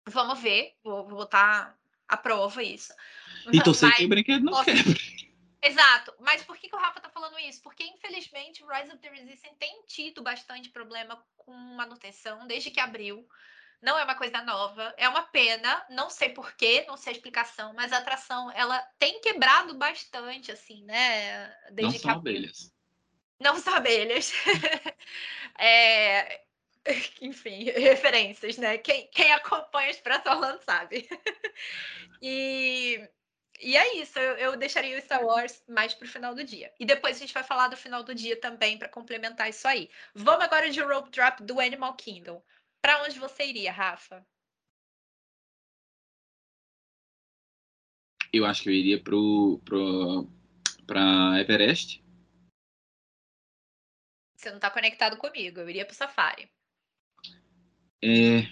Vamos 0.07 0.39
ver, 0.39 0.73
vou, 0.83 1.07
vou 1.07 1.17
botar 1.17 1.78
à 2.09 2.17
prova 2.17 2.61
isso. 2.63 2.91
E 3.51 3.61
torcer 3.61 3.95
que 3.95 4.05
o 4.05 4.09
brinquedo 4.09 4.43
não 4.43 4.63
quebra. 4.63 4.83
Exato, 5.61 6.13
mas 6.19 6.41
por 6.43 6.57
que, 6.57 6.69
que 6.69 6.75
o 6.75 6.79
Rafa 6.79 7.01
tá 7.01 7.09
falando 7.09 7.37
isso? 7.39 7.61
Porque, 7.61 7.83
infelizmente, 7.83 8.63
o 8.63 8.67
Rise 8.67 8.91
of 8.91 8.97
the 8.99 9.09
Resistance 9.09 9.57
tem 9.59 9.83
tido 9.87 10.23
bastante 10.23 10.69
problema 10.69 11.21
com 11.37 11.51
manutenção 11.53 12.47
desde 12.47 12.71
que 12.71 12.79
abriu. 12.79 13.27
Não 13.81 13.97
é 13.97 14.03
uma 14.03 14.15
coisa 14.15 14.41
nova, 14.41 14.93
é 14.97 15.07
uma 15.07 15.23
pena, 15.23 15.85
não 15.89 16.09
sei 16.09 16.29
porquê, 16.29 16.85
não 16.87 16.97
sei 16.97 17.13
a 17.13 17.15
explicação, 17.15 17.73
mas 17.73 17.93
a 17.93 17.97
atração 17.97 18.51
ela 18.51 18.79
tem 18.97 19.21
quebrado 19.21 19.73
bastante, 19.77 20.51
assim, 20.51 20.83
né? 20.83 21.47
Desde 21.71 21.93
não 21.93 21.99
são 21.99 22.11
abriu. 22.11 22.35
abelhas. 22.35 22.73
Não 23.39 23.57
são 23.57 23.73
abelhas. 23.75 24.33
é... 25.57 26.41
Enfim, 27.21 27.63
referências, 27.71 28.57
né? 28.57 28.77
Quem, 28.77 29.07
quem 29.07 29.31
acompanha 29.31 29.89
Expresso 29.89 30.29
Orlando 30.29 30.61
sabe. 30.63 31.07
e 32.21 33.07
e 33.61 33.75
é 33.75 33.97
isso, 33.97 34.17
eu, 34.17 34.37
eu 34.37 34.57
deixaria 34.57 34.97
o 34.97 35.01
Star 35.01 35.21
Wars 35.21 35.61
mais 35.67 35.93
pro 35.93 36.07
final 36.07 36.33
do 36.33 36.45
dia. 36.45 36.73
E 36.79 36.85
depois 36.85 37.17
a 37.17 37.19
gente 37.19 37.33
vai 37.33 37.43
falar 37.43 37.67
do 37.67 37.75
final 37.75 38.03
do 38.03 38.15
dia 38.15 38.39
também 38.39 38.77
para 38.77 38.87
complementar 38.87 39.49
isso 39.49 39.67
aí. 39.67 39.89
Vamos 40.15 40.45
agora 40.45 40.69
de 40.69 40.79
Rope 40.79 41.11
Drop 41.11 41.43
do 41.43 41.59
Animal 41.59 41.93
Kingdom. 41.95 42.41
Para 42.81 43.03
onde 43.03 43.19
você 43.19 43.45
iria, 43.45 43.71
Rafa? 43.73 44.25
Eu 48.31 48.45
acho 48.45 48.63
que 48.63 48.69
eu 48.69 48.73
iria 48.73 49.03
pro, 49.03 49.59
pro 49.65 50.29
para 50.87 51.39
Everest. 51.41 52.01
Você 54.37 54.49
não 54.49 54.57
está 54.57 54.71
conectado 54.71 55.17
comigo, 55.17 55.59
eu 55.59 55.69
iria 55.69 55.85
pro 55.85 55.93
Safari. 55.93 56.49
É, 58.01 58.47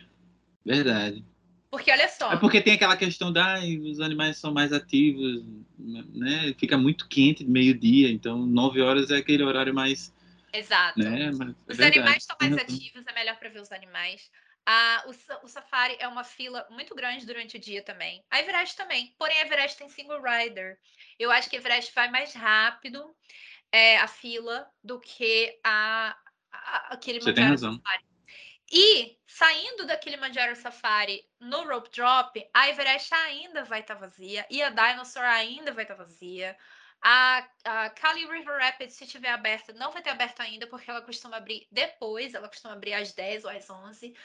verdade. 0.65 1.23
Porque 1.69 1.91
olha 1.91 2.07
só. 2.07 2.31
É 2.31 2.37
porque 2.37 2.61
tem 2.61 2.73
aquela 2.73 2.95
questão 2.95 3.31
da 3.31 3.59
os 3.59 3.99
animais 3.99 4.37
são 4.37 4.53
mais 4.53 4.71
ativos, 4.71 5.43
né? 5.77 6.53
Fica 6.57 6.77
muito 6.77 7.07
quente 7.07 7.43
de 7.43 7.49
meio-dia, 7.49 8.09
então 8.09 8.45
nove 8.45 8.81
horas 8.81 9.11
é 9.11 9.17
aquele 9.17 9.43
horário 9.43 9.73
mais. 9.73 10.13
Exato. 10.53 10.99
Né? 10.99 11.25
É 11.25 11.29
os 11.71 11.79
animais 11.79 12.17
estão 12.23 12.37
mais 12.39 12.57
ativos, 12.57 13.05
é 13.05 13.13
melhor 13.13 13.37
para 13.37 13.49
ver 13.49 13.61
os 13.61 13.71
animais. 13.71 14.29
Ah, 14.65 15.03
o, 15.07 15.45
o, 15.45 15.47
Safari 15.47 15.95
é 15.97 16.07
uma 16.09 16.25
fila 16.25 16.65
muito 16.69 16.93
grande 16.93 17.25
durante 17.25 17.55
o 17.55 17.59
dia 17.59 17.81
também. 17.81 18.21
A 18.29 18.39
Everest 18.41 18.75
também. 18.75 19.15
Porém, 19.17 19.37
a 19.37 19.45
Everest 19.45 19.77
tem 19.77 19.87
single 19.87 20.21
rider. 20.21 20.77
Eu 21.17 21.31
acho 21.31 21.49
que 21.49 21.55
a 21.55 21.59
Everest 21.59 21.93
vai 21.95 22.11
mais 22.11 22.33
rápido 22.33 23.15
é, 23.71 23.97
a 23.97 24.07
fila 24.07 24.69
do 24.83 24.99
que 24.99 25.57
a, 25.63 26.17
a 26.51 26.93
aquele 26.93 27.21
Você 27.21 27.33
tem 27.33 27.45
razão. 27.45 27.75
Safari. 27.75 28.03
E 28.71 29.17
saindo 29.25 29.85
daquele 29.85 30.17
Manjaro 30.17 30.55
Safari 30.55 31.25
no 31.39 31.67
Rope 31.67 31.89
Drop, 31.89 32.49
a 32.53 32.69
Everest 32.69 33.13
ainda 33.13 33.63
vai 33.63 33.79
estar 33.79 33.95
tá 33.95 34.01
vazia 34.01 34.45
e 34.49 34.61
a 34.61 34.69
Dinosaur 34.69 35.25
ainda 35.25 35.71
vai 35.71 35.83
estar 35.83 35.95
tá 35.95 36.03
vazia. 36.03 36.57
A, 37.01 37.47
a 37.63 37.89
Kali 37.91 38.25
River 38.25 38.57
Rapids, 38.59 38.95
se 38.95 39.05
tiver 39.05 39.29
aberta, 39.29 39.71
não 39.73 39.91
vai 39.91 40.01
ter 40.01 40.09
aberto 40.09 40.41
ainda, 40.41 40.65
porque 40.67 40.89
ela 40.89 41.01
costuma 41.01 41.37
abrir 41.37 41.67
depois, 41.71 42.33
ela 42.33 42.49
costuma 42.49 42.73
abrir 42.73 42.93
às 42.93 43.13
10 43.13 43.45
ou 43.45 43.51
às 43.51 43.69
11. 43.69 44.15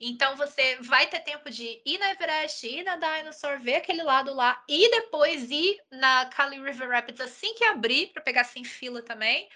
Então 0.00 0.34
você 0.36 0.76
vai 0.80 1.06
ter 1.06 1.20
tempo 1.20 1.48
de 1.50 1.80
ir 1.84 1.98
na 1.98 2.10
Everest, 2.10 2.66
ir 2.66 2.82
na 2.82 2.96
Dinosaur, 2.96 3.60
ver 3.60 3.76
aquele 3.76 4.02
lado 4.02 4.34
lá 4.34 4.64
e 4.68 4.90
depois 4.90 5.50
ir 5.50 5.80
na 5.90 6.26
Kali 6.26 6.60
River 6.60 6.88
Rapids 6.88 7.20
assim 7.20 7.54
que 7.54 7.64
abrir, 7.64 8.08
para 8.08 8.22
pegar 8.22 8.44
sem 8.44 8.64
fila 8.64 9.02
também. 9.02 9.48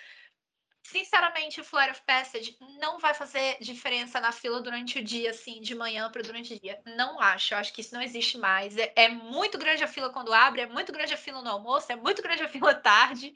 Sinceramente, 0.88 1.60
o 1.60 1.64
Flight 1.64 1.90
of 1.90 2.00
Passage 2.02 2.56
não 2.78 3.00
vai 3.00 3.12
fazer 3.12 3.58
diferença 3.60 4.20
na 4.20 4.30
fila 4.30 4.60
durante 4.60 5.00
o 5.00 5.04
dia, 5.04 5.30
assim, 5.30 5.60
de 5.60 5.74
manhã 5.74 6.08
para 6.08 6.22
durante 6.22 6.54
o 6.54 6.60
dia. 6.60 6.80
Não 6.86 7.20
acho. 7.20 7.54
Eu 7.54 7.58
acho 7.58 7.72
que 7.72 7.80
isso 7.80 7.92
não 7.92 8.00
existe 8.00 8.38
mais. 8.38 8.76
É, 8.76 8.92
é, 8.94 9.08
muito 9.08 9.58
grande 9.58 9.82
a 9.82 9.88
fila 9.88 10.10
quando 10.10 10.32
abre, 10.32 10.60
é 10.60 10.66
muito 10.66 10.92
grande 10.92 11.12
a 11.12 11.16
fila 11.16 11.42
no 11.42 11.50
almoço, 11.50 11.90
é 11.90 11.96
muito 11.96 12.22
grande 12.22 12.44
a 12.44 12.48
fila 12.48 12.72
tarde. 12.72 13.34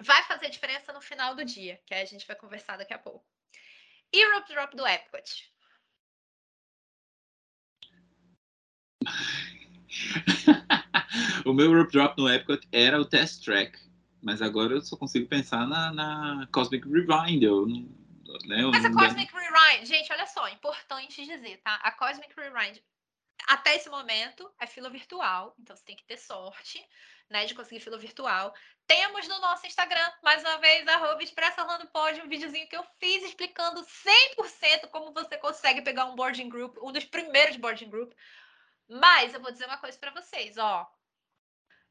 Vai 0.00 0.22
fazer 0.22 0.50
diferença 0.50 0.92
no 0.92 1.00
final 1.00 1.34
do 1.34 1.44
dia, 1.44 1.80
que 1.84 1.92
a 1.92 2.04
gente 2.04 2.24
vai 2.24 2.36
conversar 2.36 2.78
daqui 2.78 2.94
a 2.94 2.98
pouco. 2.98 3.26
E 4.12 4.24
Rope 4.32 4.52
Drop 4.52 4.76
do 4.76 4.86
Epcot? 4.86 5.52
o 11.44 11.52
meu 11.52 11.76
Rope 11.76 11.90
Drop 11.90 12.16
no 12.16 12.32
Epcot 12.32 12.68
era 12.70 13.00
o 13.00 13.04
Test 13.04 13.44
Track 13.44 13.89
mas 14.22 14.42
agora 14.42 14.74
eu 14.74 14.82
só 14.82 14.96
consigo 14.96 15.28
pensar 15.28 15.66
na, 15.66 15.92
na 15.92 16.48
Cosmic 16.52 16.86
Rewind. 16.86 17.42
Eu, 17.42 17.66
né, 17.66 18.62
eu 18.62 18.70
mas 18.70 18.84
a 18.84 18.92
Cosmic 18.92 19.32
Rewind, 19.32 19.86
gente, 19.86 20.12
olha 20.12 20.26
só, 20.26 20.48
importante 20.48 21.24
dizer, 21.24 21.58
tá? 21.58 21.76
A 21.76 21.90
Cosmic 21.92 22.34
Rewind, 22.36 22.80
até 23.46 23.76
esse 23.76 23.88
momento, 23.88 24.50
é 24.60 24.66
fila 24.66 24.90
virtual, 24.90 25.54
então 25.58 25.74
você 25.74 25.84
tem 25.84 25.96
que 25.96 26.04
ter 26.04 26.18
sorte, 26.18 26.84
né, 27.28 27.46
de 27.46 27.54
conseguir 27.54 27.80
fila 27.80 27.98
virtual. 27.98 28.54
Temos 28.86 29.26
no 29.28 29.40
nosso 29.40 29.66
Instagram, 29.66 30.10
mais 30.22 30.42
uma 30.42 30.58
vez, 30.58 30.86
arroba 30.86 31.22
Expressa 31.22 31.62
Orlando 31.62 31.86
Pod, 31.88 32.20
um 32.20 32.28
videozinho 32.28 32.68
que 32.68 32.76
eu 32.76 32.84
fiz 32.98 33.22
explicando 33.22 33.80
100% 33.80 34.88
como 34.90 35.12
você 35.12 35.38
consegue 35.38 35.82
pegar 35.82 36.06
um 36.06 36.16
boarding 36.16 36.48
group, 36.48 36.76
um 36.82 36.92
dos 36.92 37.04
primeiros 37.04 37.56
boarding 37.56 37.88
group. 37.88 38.12
Mas 38.88 39.32
eu 39.32 39.40
vou 39.40 39.52
dizer 39.52 39.66
uma 39.66 39.78
coisa 39.78 39.96
para 39.96 40.10
vocês, 40.10 40.58
ó, 40.58 40.90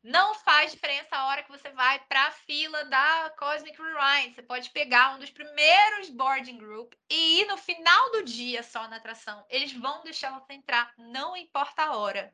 não 0.04 0.34
faz 0.36 0.72
diferença 0.72 1.16
a 1.16 1.28
hora 1.28 1.44
que 1.44 1.52
você 1.52 1.70
vai 1.72 2.00
para 2.08 2.28
a 2.28 2.32
fila 2.32 2.86
da 2.86 3.30
Cosmic 3.38 3.78
Rewind. 3.78 4.34
Você 4.34 4.42
pode 4.42 4.70
pegar 4.70 5.16
um 5.16 5.20
dos 5.20 5.30
primeiros 5.30 6.10
boarding 6.10 6.58
group 6.58 6.94
e 7.10 7.42
ir 7.42 7.46
no 7.48 7.58
final 7.58 8.12
do 8.12 8.24
dia 8.24 8.64
só 8.64 8.88
na 8.88 8.96
atração. 8.96 9.46
Eles 9.50 9.74
vão 9.74 10.04
deixar 10.04 10.32
você 10.32 10.54
entrar, 10.54 10.94
não 10.98 11.36
importa 11.36 11.84
a 11.84 11.98
hora. 11.98 12.34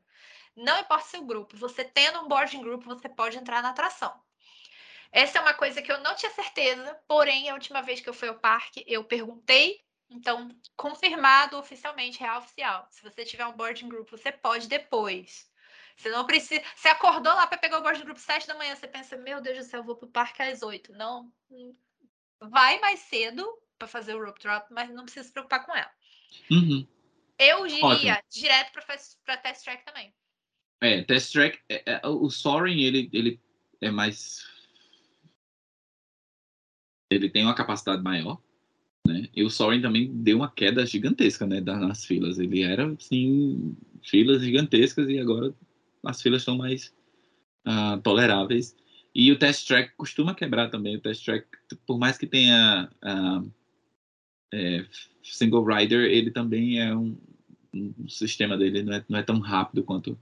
Não 0.56 0.80
importa 0.80 1.06
seu 1.06 1.26
grupo. 1.26 1.58
Você 1.58 1.84
tendo 1.84 2.22
um 2.22 2.28
boarding 2.28 2.62
group, 2.62 2.84
você 2.84 3.10
pode 3.10 3.38
entrar 3.38 3.62
na 3.62 3.70
atração. 3.70 4.14
Essa 5.12 5.40
é 5.40 5.42
uma 5.42 5.54
coisa 5.54 5.82
que 5.82 5.92
eu 5.92 6.00
não 6.02 6.16
tinha 6.16 6.32
certeza, 6.32 6.94
porém, 7.08 7.50
a 7.50 7.54
última 7.54 7.82
vez 7.82 8.00
que 8.00 8.10
eu 8.10 8.14
fui 8.14 8.28
ao 8.28 8.40
parque, 8.40 8.84
eu 8.88 9.04
perguntei 9.04 9.84
então, 10.10 10.50
confirmado 10.78 11.58
oficialmente, 11.58 12.20
real 12.20 12.40
oficial. 12.40 12.88
Se 12.92 13.02
você 13.02 13.26
tiver 13.26 13.46
um 13.46 13.56
boarding 13.56 13.90
group, 13.90 14.10
você 14.10 14.32
pode 14.32 14.68
depois. 14.68 15.50
Você 15.96 16.10
não 16.10 16.26
precisa. 16.26 16.62
Você 16.76 16.88
acordou 16.88 17.34
lá 17.34 17.48
para 17.48 17.58
pegar 17.58 17.80
o 17.80 17.82
board 17.82 18.00
do 18.00 18.06
grupo 18.06 18.20
7 18.20 18.48
da 18.48 18.56
manhã, 18.56 18.76
você 18.76 18.88
pensa, 18.88 19.18
meu 19.18 19.42
Deus 19.42 19.58
do 19.58 19.64
céu, 19.64 19.80
eu 19.80 19.86
vou 19.86 19.96
pro 19.96 20.08
parque 20.08 20.42
às 20.42 20.62
8. 20.62 20.92
Não. 20.94 21.32
Vai 22.40 22.80
mais 22.80 23.00
cedo 23.02 23.48
para 23.78 23.88
fazer 23.88 24.16
o 24.16 24.24
rope 24.24 24.42
drop, 24.42 24.68
mas 24.72 24.90
não 24.90 25.04
precisa 25.04 25.26
se 25.26 25.32
preocupar 25.32 25.66
com 25.66 25.76
ela. 25.76 25.92
Uhum. 26.52 26.86
Eu 27.40 27.66
diria 27.68 27.86
Ótimo. 27.86 28.18
direto 28.30 28.72
para 29.24 29.38
test 29.38 29.64
track 29.64 29.86
também. 29.86 30.14
É, 30.82 31.02
test 31.04 31.32
track, 31.32 31.60
é, 31.70 31.84
é, 31.86 32.08
o 32.08 32.30
Soaring, 32.30 32.82
ele, 32.82 33.10
ele 33.12 33.42
é 33.82 33.90
mais. 33.90 34.46
Ele 37.10 37.30
tem 37.30 37.44
uma 37.44 37.56
capacidade 37.56 38.02
maior, 38.02 38.42
né? 39.08 39.30
E 39.34 39.44
o 39.44 39.50
Soren 39.50 39.82
também 39.82 40.12
deu 40.12 40.38
uma 40.38 40.52
queda 40.52 40.86
gigantesca, 40.86 41.46
né, 41.46 41.62
nas 41.62 42.04
filas. 42.04 42.40
Ele 42.40 42.64
era, 42.64 42.92
assim, 42.92 43.78
filas 44.04 44.42
gigantescas 44.42 45.08
e 45.10 45.20
agora 45.20 45.54
as 46.06 46.22
filas 46.22 46.42
estão 46.42 46.58
mais 46.58 46.94
uh, 47.68 48.00
toleráveis. 48.02 48.76
E 49.14 49.32
o 49.32 49.40
test 49.40 49.68
track 49.68 49.94
costuma 49.96 50.36
quebrar 50.36 50.70
também. 50.70 50.98
O 50.98 51.02
test 51.02 51.24
track, 51.24 51.48
por 51.86 51.98
mais 51.98 52.18
que 52.18 52.28
tenha 52.28 52.90
uh, 53.04 53.52
é, 54.54 54.86
single 55.24 55.64
rider, 55.64 56.06
ele 56.06 56.32
também 56.32 56.80
é 56.80 56.96
um, 56.96 57.18
um 57.74 58.08
sistema 58.08 58.58
dele 58.58 58.84
não 58.84 58.94
é, 58.94 59.06
não 59.08 59.20
é, 59.20 59.24
tão 59.24 59.40
rápido 59.40 59.84
quanto 59.84 60.18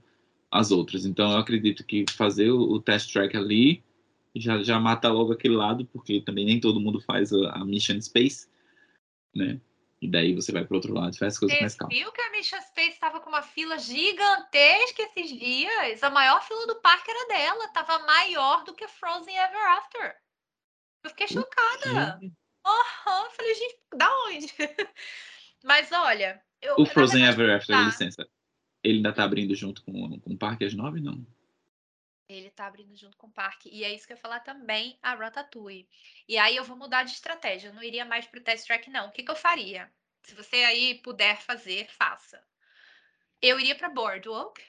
as 0.50 0.70
outras. 0.70 1.04
Então 1.04 1.32
eu 1.32 1.38
acredito 1.38 1.84
que 1.84 2.04
fazer 2.10 2.50
o, 2.50 2.60
o 2.60 2.80
test 2.80 3.12
track 3.12 3.36
ali 3.36 3.82
já, 4.34 4.62
já 4.62 4.78
mata 4.80 5.10
logo 5.10 5.32
aquele 5.32 5.54
lado, 5.54 5.84
porque 5.86 6.20
também 6.20 6.44
nem 6.44 6.60
todo 6.60 6.80
mundo 6.80 7.00
faz 7.00 7.32
a, 7.32 7.50
a 7.50 7.64
mission 7.64 8.00
space, 8.00 8.48
né? 9.34 9.60
E 10.04 10.08
daí 10.08 10.34
você 10.34 10.52
vai 10.52 10.66
para 10.66 10.76
outro 10.76 10.92
lado, 10.92 11.16
faz 11.16 11.32
as 11.32 11.38
coisas 11.38 11.58
mais 11.58 11.74
calmas. 11.74 11.96
viu 11.96 12.12
que 12.12 12.20
a 12.20 12.30
Mission 12.30 12.60
Space 12.60 12.90
estava 12.90 13.20
com 13.20 13.30
uma 13.30 13.40
fila 13.40 13.78
gigantesca 13.78 15.02
esses 15.02 15.30
dias? 15.30 16.02
A 16.02 16.10
maior 16.10 16.42
fila 16.42 16.66
do 16.66 16.76
parque 16.82 17.10
era 17.10 17.26
dela, 17.26 17.64
estava 17.64 18.00
maior 18.00 18.64
do 18.64 18.74
que 18.74 18.86
Frozen 18.86 19.34
Ever 19.34 19.66
After. 19.78 20.14
Eu 21.04 21.08
fiquei 21.08 21.26
chocada. 21.26 21.90
Aham, 21.90 22.18
uhum. 22.20 23.30
falei, 23.30 23.54
gente, 23.54 23.78
da 23.96 24.10
onde? 24.26 24.46
Mas 25.64 25.90
olha. 25.90 26.38
Eu, 26.60 26.74
o 26.76 26.84
Frozen 26.84 27.24
Ever 27.24 27.56
After, 27.56 27.74
tá. 27.74 27.82
licença. 27.84 28.28
Ele 28.82 28.98
ainda 28.98 29.14
tá 29.14 29.24
abrindo 29.24 29.54
junto 29.54 29.82
com, 29.84 30.20
com 30.20 30.34
o 30.34 30.36
Parque 30.36 30.66
às 30.66 30.74
nove, 30.74 31.00
não? 31.00 31.26
Ele 32.28 32.50
tá 32.50 32.66
abrindo 32.66 32.96
junto 32.96 33.16
com 33.16 33.26
o 33.26 33.32
parque. 33.32 33.68
E 33.68 33.84
é 33.84 33.92
isso 33.92 34.06
que 34.06 34.12
eu 34.12 34.16
ia 34.16 34.20
falar 34.20 34.40
também 34.40 34.98
a 35.02 35.14
Ratatouille. 35.14 35.88
E 36.28 36.38
aí 36.38 36.56
eu 36.56 36.64
vou 36.64 36.76
mudar 36.76 37.02
de 37.02 37.12
estratégia. 37.12 37.68
Eu 37.68 37.74
não 37.74 37.82
iria 37.82 38.04
mais 38.04 38.26
pro 38.26 38.40
test 38.40 38.66
track, 38.66 38.88
não. 38.90 39.08
O 39.08 39.12
que, 39.12 39.22
que 39.22 39.30
eu 39.30 39.36
faria? 39.36 39.92
Se 40.22 40.34
você 40.34 40.56
aí 40.64 40.94
puder 41.02 41.40
fazer, 41.42 41.86
faça. 41.90 42.42
Eu 43.42 43.60
iria 43.60 43.74
para 43.74 43.90
Boardwalk. 43.90 44.60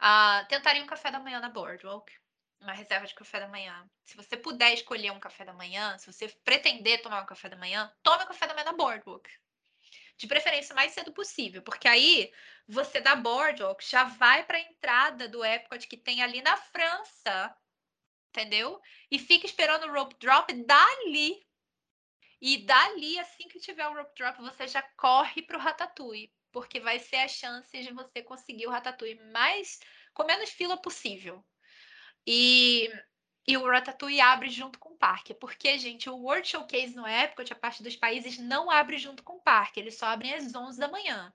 Uh, 0.00 0.46
tentaria 0.48 0.82
um 0.82 0.86
café 0.86 1.10
da 1.10 1.20
manhã 1.20 1.40
na 1.40 1.48
Boardwalk. 1.48 2.12
Uma 2.60 2.72
reserva 2.72 3.06
de 3.06 3.14
café 3.14 3.38
da 3.38 3.46
manhã. 3.46 3.88
Se 4.04 4.16
você 4.16 4.36
puder 4.36 4.74
escolher 4.74 5.12
um 5.12 5.20
café 5.20 5.44
da 5.44 5.52
manhã, 5.52 5.96
se 5.96 6.12
você 6.12 6.28
pretender 6.44 7.00
tomar 7.02 7.22
um 7.22 7.26
café 7.26 7.48
da 7.48 7.56
manhã, 7.56 7.92
tome 8.02 8.22
o 8.22 8.24
um 8.24 8.28
café 8.28 8.48
da 8.48 8.54
manhã 8.54 8.64
na 8.64 8.72
Boardwalk 8.72 9.30
de 10.18 10.26
preferência 10.26 10.74
mais 10.74 10.92
cedo 10.92 11.12
possível, 11.12 11.62
porque 11.62 11.86
aí 11.86 12.32
você 12.66 13.00
da 13.00 13.14
Boardwalk 13.14 13.82
já 13.88 14.04
vai 14.04 14.44
para 14.44 14.58
a 14.58 14.60
entrada 14.60 15.28
do 15.28 15.44
Epcot 15.44 15.86
que 15.86 15.96
tem 15.96 16.22
ali 16.22 16.42
na 16.42 16.56
França, 16.56 17.56
entendeu? 18.30 18.80
E 19.10 19.18
fica 19.18 19.46
esperando 19.46 19.86
o 19.86 19.92
rope 19.92 20.16
drop 20.18 20.52
dali. 20.64 21.46
E 22.40 22.58
dali, 22.58 23.18
assim 23.18 23.48
que 23.48 23.58
tiver 23.58 23.86
o 23.88 23.94
rope 23.94 24.14
drop, 24.16 24.40
você 24.42 24.66
já 24.68 24.82
corre 24.96 25.42
para 25.42 25.56
o 25.56 25.60
Ratatouille, 25.60 26.32
porque 26.52 26.78
vai 26.78 26.98
ser 26.98 27.16
a 27.16 27.28
chance 27.28 27.80
de 27.80 27.92
você 27.92 28.22
conseguir 28.22 28.66
o 28.66 28.70
Ratatouille 28.70 29.20
mais 29.32 29.80
com 30.12 30.24
menos 30.24 30.50
fila 30.50 30.76
possível. 30.76 31.44
E 32.26 32.90
e 33.48 33.56
o 33.56 33.66
Ratatouille 33.66 34.20
abre 34.20 34.50
junto 34.50 34.78
com 34.78 34.90
o 34.90 34.96
parque. 34.96 35.32
Porque, 35.32 35.78
gente, 35.78 36.10
o 36.10 36.16
World 36.16 36.46
Showcase 36.46 36.94
no 36.94 37.08
Epcot, 37.08 37.50
a 37.50 37.56
parte 37.56 37.82
dos 37.82 37.96
países, 37.96 38.36
não 38.36 38.70
abre 38.70 38.98
junto 38.98 39.22
com 39.22 39.36
o 39.36 39.40
parque. 39.40 39.80
Eles 39.80 39.96
só 39.96 40.04
abrem 40.04 40.34
às 40.34 40.54
11 40.54 40.78
da 40.78 40.86
manhã. 40.86 41.32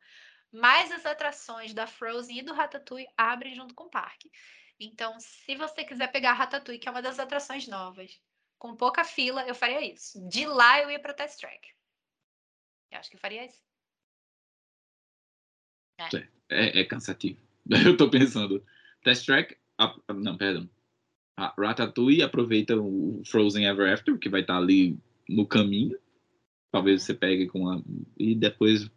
Mas 0.51 0.91
as 0.91 1.07
atrações 1.07 1.73
da 1.73 1.87
Frozen 1.87 2.37
e 2.37 2.41
do 2.43 2.53
Ratatouille 2.53 3.07
abrem 3.17 3.55
junto 3.55 3.73
com 3.73 3.85
o 3.85 3.89
parque. 3.89 4.31
Então, 4.79 5.19
se 5.19 5.55
você 5.55 5.83
quiser 5.83 6.11
pegar 6.11 6.33
Ratatouille, 6.33 6.79
que 6.79 6.87
é 6.87 6.91
uma 6.91 7.01
das 7.01 7.17
atrações 7.17 7.67
novas, 7.67 8.21
com 8.59 8.75
pouca 8.75 9.03
fila, 9.03 9.43
eu 9.47 9.55
faria 9.55 9.81
isso. 9.81 10.23
De 10.29 10.45
lá 10.45 10.81
eu 10.81 10.91
ia 10.91 10.99
para 10.99 11.15
Test 11.15 11.39
Track. 11.39 11.67
Eu 12.91 12.99
acho 12.99 13.09
que 13.09 13.15
eu 13.15 13.21
faria 13.21 13.43
isso. 13.43 13.59
É. 15.97 16.27
É, 16.49 16.81
é 16.81 16.85
cansativo. 16.85 17.41
Eu 17.85 17.97
tô 17.97 18.09
pensando. 18.09 18.63
Test 19.03 19.25
Track. 19.25 19.57
Ah, 19.77 19.95
não, 20.09 20.37
perdão 20.37 20.69
a 21.35 21.53
Ratatouille 21.57 22.21
aproveita 22.21 22.75
o 22.77 23.21
Frozen 23.25 23.65
Ever 23.65 23.91
After, 23.91 24.17
que 24.17 24.29
vai 24.29 24.41
estar 24.41 24.53
tá 24.53 24.59
ali 24.59 24.99
no 25.27 25.47
caminho. 25.47 25.97
Talvez 26.71 27.03
você 27.03 27.13
pegue 27.13 27.47
com 27.47 27.69
a. 27.69 27.81
E 28.17 28.35
depois 28.35 28.89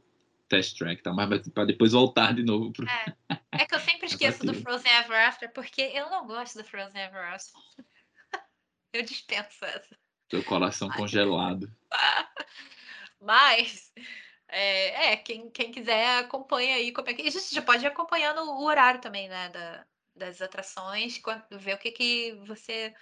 test 0.49 0.78
track, 0.78 1.03
tá? 1.03 1.12
Mas 1.12 1.49
para 1.49 1.64
depois 1.64 1.93
voltar 1.93 2.34
de 2.34 2.43
novo 2.43 2.72
pro. 2.72 2.87
É. 2.89 3.16
é 3.53 3.66
que 3.66 3.74
eu 3.74 3.80
sempre 3.80 4.07
esqueço 4.07 4.45
do 4.45 4.55
Frozen 4.55 4.93
Ever 4.93 5.28
After, 5.28 5.53
porque 5.53 5.82
eu 5.82 6.11
não 6.11 6.26
gosto 6.26 6.59
do 6.59 6.64
Frozen 6.64 7.01
Ever 7.01 7.34
After. 7.34 7.61
eu 8.93 9.03
dispenso 9.03 9.64
essa. 9.64 9.97
Seu 10.30 10.43
coração 10.45 10.89
Mas... 10.89 10.97
congelado. 10.97 11.70
Mas. 13.20 13.93
É, 14.49 15.12
é, 15.12 15.16
quem, 15.16 15.51
quem 15.51 15.72
quiser 15.72 16.20
acompanha 16.20 16.76
aí 16.76 16.93
como 16.93 17.09
é 17.09 17.14
que. 17.14 17.22
A 17.22 17.30
gente 17.30 17.55
já 17.55 17.62
pode 17.62 17.84
ir 17.84 17.89
acompanhando 17.89 18.43
o 18.43 18.64
horário 18.64 19.01
também, 19.01 19.28
né? 19.28 19.49
Da, 19.49 19.84
das 20.17 20.41
atrações, 20.41 21.21
ver 21.53 21.75
o 21.75 21.79
que, 21.79 21.91
que 21.91 22.33
você 22.47 22.95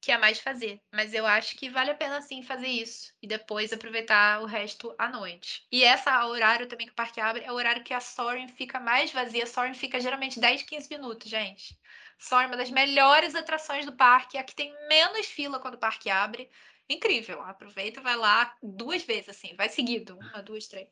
quer 0.00 0.18
mais 0.18 0.40
fazer. 0.40 0.80
Mas 0.92 1.12
eu 1.12 1.26
acho 1.26 1.56
que 1.56 1.68
vale 1.68 1.90
a 1.90 1.94
pena 1.94 2.20
sim 2.22 2.42
fazer 2.42 2.68
isso 2.68 3.12
e 3.22 3.26
depois 3.26 3.72
aproveitar 3.72 4.40
o 4.40 4.46
resto 4.46 4.94
à 4.98 5.08
noite. 5.08 5.66
E 5.70 5.84
essa 5.84 6.26
horário 6.26 6.66
também 6.66 6.86
que 6.86 6.92
o 6.92 6.96
parque 6.96 7.20
abre 7.20 7.44
é 7.44 7.52
o 7.52 7.54
horário 7.54 7.84
que 7.84 7.94
a 7.94 8.00
Soaring 8.00 8.48
fica 8.48 8.80
mais 8.80 9.12
vazia. 9.12 9.44
A 9.44 9.46
Soaring 9.46 9.74
fica 9.74 10.00
geralmente 10.00 10.40
10, 10.40 10.62
15 10.62 10.88
minutos, 10.90 11.28
gente. 11.28 11.78
Soaring 12.18 12.46
é 12.46 12.48
uma 12.48 12.56
das 12.56 12.70
melhores 12.70 13.34
atrações 13.34 13.86
do 13.86 13.92
parque, 13.92 14.38
a 14.38 14.44
que 14.44 14.54
tem 14.54 14.72
menos 14.88 15.26
fila 15.26 15.60
quando 15.60 15.74
o 15.74 15.78
parque 15.78 16.10
abre. 16.10 16.50
Incrível. 16.88 17.42
Aproveita, 17.42 18.00
vai 18.00 18.16
lá 18.16 18.54
duas 18.62 19.02
vezes 19.02 19.28
assim, 19.28 19.54
vai 19.56 19.68
seguido, 19.68 20.18
uma, 20.18 20.42
duas, 20.42 20.66
três. 20.66 20.88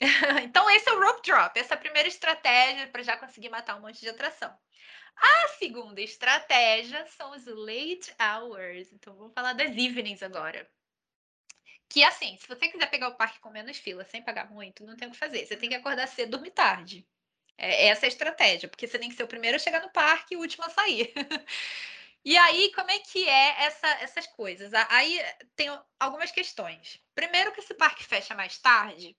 então 0.44 0.68
esse 0.70 0.88
é 0.88 0.92
o 0.92 1.00
rope 1.00 1.22
drop, 1.22 1.58
essa 1.58 1.74
é 1.74 1.76
a 1.76 1.80
primeira 1.80 2.08
estratégia 2.08 2.88
para 2.88 3.02
já 3.02 3.16
conseguir 3.16 3.48
matar 3.48 3.76
um 3.76 3.80
monte 3.80 4.00
de 4.00 4.08
atração. 4.08 4.56
A 5.16 5.48
segunda 5.58 6.00
estratégia 6.00 7.06
são 7.06 7.30
os 7.32 7.46
late 7.46 8.12
hours. 8.20 8.92
Então, 8.92 9.14
vamos 9.14 9.32
falar 9.32 9.52
das 9.52 9.70
evenings 9.70 10.22
agora. 10.22 10.68
Que 11.88 12.02
assim, 12.02 12.36
se 12.38 12.48
você 12.48 12.68
quiser 12.68 12.90
pegar 12.90 13.08
o 13.08 13.16
parque 13.16 13.38
com 13.40 13.50
menos 13.50 13.76
fila, 13.76 14.04
sem 14.04 14.22
pagar 14.22 14.50
muito, 14.50 14.84
não 14.84 14.96
tem 14.96 15.08
o 15.08 15.12
que 15.12 15.16
fazer. 15.16 15.46
Você 15.46 15.56
tem 15.56 15.68
que 15.68 15.74
acordar 15.76 16.08
cedo 16.08 16.28
e 16.28 16.30
dormir 16.30 16.50
tarde. 16.50 17.06
É, 17.56 17.86
essa 17.88 18.06
é 18.06 18.08
a 18.08 18.08
estratégia, 18.08 18.68
porque 18.68 18.86
você 18.86 18.98
tem 18.98 19.08
que 19.08 19.14
ser 19.14 19.22
o 19.22 19.28
primeiro 19.28 19.56
a 19.56 19.60
chegar 19.60 19.80
no 19.80 19.90
parque 19.92 20.34
e 20.34 20.36
o 20.36 20.40
último 20.40 20.64
a 20.64 20.70
sair. 20.70 21.12
e 22.24 22.36
aí, 22.36 22.72
como 22.74 22.90
é 22.90 22.98
que 22.98 23.28
é 23.28 23.64
essa, 23.64 23.86
essas 24.00 24.26
coisas? 24.26 24.72
Aí 24.90 25.20
tem 25.54 25.68
algumas 26.00 26.32
questões. 26.32 27.00
Primeiro, 27.14 27.52
que 27.52 27.60
esse 27.60 27.74
parque 27.74 28.04
fecha 28.04 28.34
mais 28.34 28.58
tarde, 28.58 29.16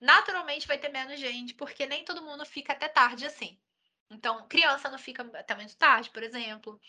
naturalmente 0.00 0.66
vai 0.66 0.78
ter 0.78 0.88
menos 0.88 1.20
gente, 1.20 1.54
porque 1.54 1.86
nem 1.86 2.04
todo 2.04 2.22
mundo 2.22 2.44
fica 2.46 2.72
até 2.72 2.88
tarde 2.88 3.26
assim. 3.26 3.58
Então, 4.10 4.48
criança 4.48 4.90
não 4.90 4.98
fica 4.98 5.22
até 5.38 5.54
muito 5.54 5.76
tarde, 5.76 6.10
por 6.10 6.22
exemplo. 6.22 6.80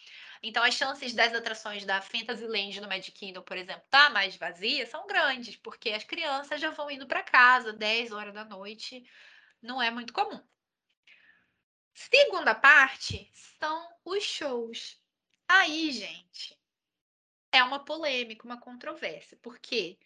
Então, 0.41 0.63
as 0.63 0.73
chances 0.73 1.13
das 1.13 1.33
atrações 1.33 1.85
da 1.85 2.01
Fantasyland 2.01 2.81
no 2.81 2.87
Magic 2.87 3.11
Kingdom, 3.11 3.43
por 3.43 3.57
exemplo, 3.57 3.83
tá 3.91 4.09
mais 4.09 4.35
vazia, 4.35 4.87
são 4.87 5.05
grandes, 5.05 5.55
porque 5.55 5.91
as 5.91 6.03
crianças 6.03 6.59
já 6.59 6.71
vão 6.71 6.89
indo 6.89 7.05
para 7.05 7.21
casa 7.21 7.73
10 7.73 8.11
horas 8.11 8.33
da 8.33 8.43
noite, 8.43 9.03
não 9.61 9.79
é 9.79 9.91
muito 9.91 10.13
comum. 10.13 10.41
Segunda 11.93 12.55
parte 12.55 13.29
são 13.33 13.87
os 14.03 14.23
shows. 14.23 14.99
Aí, 15.47 15.91
gente, 15.91 16.57
é 17.51 17.63
uma 17.63 17.83
polêmica, 17.85 18.45
uma 18.45 18.59
controvérsia, 18.59 19.37
porque 19.43 19.99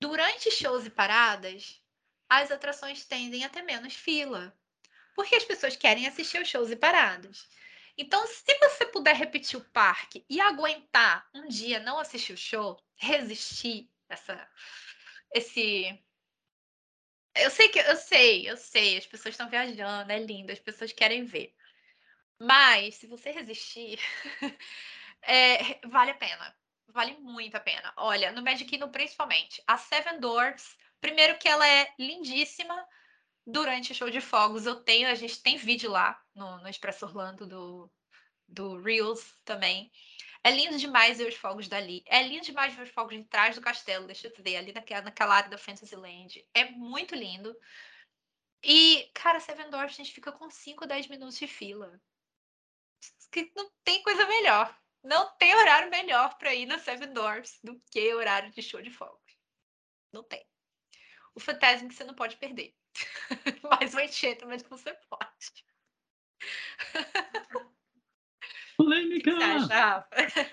durante 0.00 0.50
shows 0.50 0.86
e 0.86 0.90
paradas, 0.90 1.81
as 2.40 2.50
atrações 2.50 3.04
tendem 3.04 3.44
a 3.44 3.48
ter 3.48 3.62
menos 3.62 3.94
fila 3.94 4.56
porque 5.14 5.34
as 5.34 5.44
pessoas 5.44 5.76
querem 5.76 6.06
assistir 6.06 6.40
os 6.40 6.48
shows 6.48 6.70
e 6.70 6.76
paradas. 6.76 7.48
Então, 7.96 8.26
se 8.26 8.58
você 8.58 8.86
puder 8.86 9.14
repetir 9.14 9.58
o 9.58 9.64
parque 9.70 10.24
e 10.28 10.40
aguentar 10.40 11.28
um 11.34 11.46
dia 11.46 11.78
não 11.80 11.98
assistir 11.98 12.32
o 12.32 12.38
show, 12.38 12.82
resistir 12.96 13.90
essa 14.08 14.48
esse 15.34 16.02
eu 17.34 17.50
sei 17.50 17.68
que 17.68 17.78
eu 17.78 17.96
sei, 17.96 18.50
eu 18.50 18.56
sei, 18.56 18.98
as 18.98 19.06
pessoas 19.06 19.34
estão 19.34 19.48
viajando, 19.48 20.12
é 20.12 20.18
lindo, 20.18 20.52
as 20.52 20.58
pessoas 20.58 20.92
querem 20.92 21.24
ver. 21.24 21.54
Mas 22.38 22.96
se 22.96 23.06
você 23.06 23.30
resistir, 23.30 23.98
é, 25.22 25.80
vale 25.86 26.10
a 26.10 26.14
pena. 26.14 26.56
Vale 26.88 27.16
muito 27.20 27.56
a 27.56 27.60
pena. 27.60 27.92
Olha, 27.96 28.32
no 28.32 28.42
Magic 28.42 28.68
Kingdom 28.68 28.90
principalmente, 28.90 29.62
a 29.66 29.78
Seven 29.78 30.20
Dwarfs, 30.20 30.76
primeiro 31.02 31.36
que 31.38 31.48
ela 31.48 31.68
é 31.68 31.92
lindíssima, 31.98 32.74
durante 33.46 33.92
o 33.92 33.94
show 33.94 34.08
de 34.08 34.20
fogos. 34.20 34.66
Eu 34.66 34.82
tenho, 34.82 35.08
a 35.08 35.14
gente 35.14 35.42
tem 35.42 35.56
vídeo 35.56 35.90
lá 35.90 36.20
no, 36.34 36.58
no 36.58 36.68
Expresso 36.68 37.04
Orlando 37.04 37.46
do, 37.46 37.90
do 38.48 38.80
Reels 38.80 39.36
também. 39.44 39.90
É 40.44 40.50
lindo 40.50 40.78
demais 40.78 41.18
ver 41.18 41.28
os 41.28 41.36
fogos 41.36 41.68
dali. 41.68 42.02
É 42.06 42.22
lindo 42.22 42.44
demais 42.44 42.74
ver 42.74 42.82
os 42.82 42.90
fogos 42.90 43.16
de 43.16 43.24
trás 43.24 43.54
do 43.54 43.60
castelo, 43.60 44.06
deixa 44.06 44.26
eu 44.26 44.32
te 44.32 44.42
ver, 44.42 44.56
ali 44.56 44.72
naquela, 44.72 45.02
naquela 45.02 45.36
área 45.36 45.50
da 45.50 45.58
Fantasyland. 45.58 46.44
É 46.54 46.70
muito 46.70 47.14
lindo. 47.14 47.54
E, 48.62 49.10
cara, 49.14 49.40
Seven 49.40 49.70
Dwarfs, 49.70 49.98
a 49.98 50.04
gente 50.04 50.14
fica 50.14 50.32
com 50.32 50.48
5, 50.48 50.86
10 50.86 51.08
minutos 51.08 51.36
de 51.36 51.46
fila. 51.46 52.00
que 53.30 53.52
não 53.56 53.70
tem 53.84 54.02
coisa 54.02 54.26
melhor. 54.26 54.76
Não 55.02 55.36
tem 55.36 55.54
horário 55.54 55.90
melhor 55.90 56.38
para 56.38 56.54
ir 56.54 56.66
na 56.66 56.78
Seven 56.78 57.12
Dwarfs 57.12 57.58
do 57.62 57.80
que 57.90 58.14
horário 58.14 58.52
de 58.52 58.62
show 58.62 58.80
de 58.80 58.90
fogos. 58.90 59.20
Não 60.12 60.22
tem. 60.22 60.44
O 61.34 61.40
Fantasma 61.40 61.88
que 61.88 61.94
você 61.94 62.04
não 62.04 62.14
pode 62.14 62.36
perder. 62.36 62.74
Mas 63.80 63.94
o 63.94 64.00
Enchanted 64.00 64.44
mas 64.46 64.62
você 64.62 64.94
pode. 65.08 65.64
Polêmica! 68.76 69.32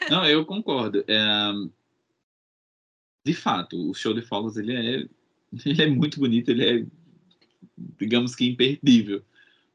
Não, 0.10 0.26
eu 0.26 0.46
concordo. 0.46 1.04
É, 1.08 1.52
de 3.26 3.34
fato, 3.34 3.90
o 3.90 3.94
show 3.94 4.14
de 4.14 4.22
fogos 4.22 4.58
ele 4.58 4.74
é, 4.74 5.10
ele 5.66 5.82
é 5.82 5.88
muito 5.88 6.20
bonito, 6.20 6.50
ele 6.50 6.82
é, 6.84 6.86
digamos 7.98 8.36
que, 8.36 8.46
imperdível. 8.46 9.24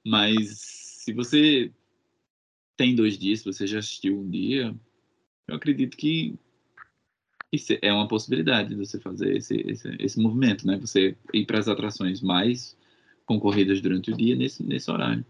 Mas 0.05 0.59
se 0.59 1.13
você 1.13 1.73
tem 2.77 2.95
dois 2.95 3.19
dias, 3.19 3.41
se 3.41 3.45
você 3.45 3.67
já 3.67 3.79
assistiu 3.79 4.19
um 4.19 4.29
dia, 4.29 4.75
eu 5.47 5.57
acredito 5.57 5.97
que 5.97 6.39
isso 7.55 7.73
é 7.81 7.93
uma 7.93 8.09
possibilidade 8.09 8.71
de 8.71 8.75
você 8.75 8.99
fazer 9.01 9.37
esse, 9.37 9.57
esse, 9.67 9.97
esse 9.99 10.21
movimento, 10.21 10.67
né? 10.67 10.77
Você 10.79 11.17
ir 11.33 11.47
para 11.47 11.59
as 11.59 11.69
atrações 11.69 12.21
mais 12.21 12.77
concorridas 13.25 13.81
durante 13.81 14.11
o 14.11 14.17
dia 14.17 14.37
nesse, 14.37 14.63
nesse 14.63 14.91
horário. 14.91 15.25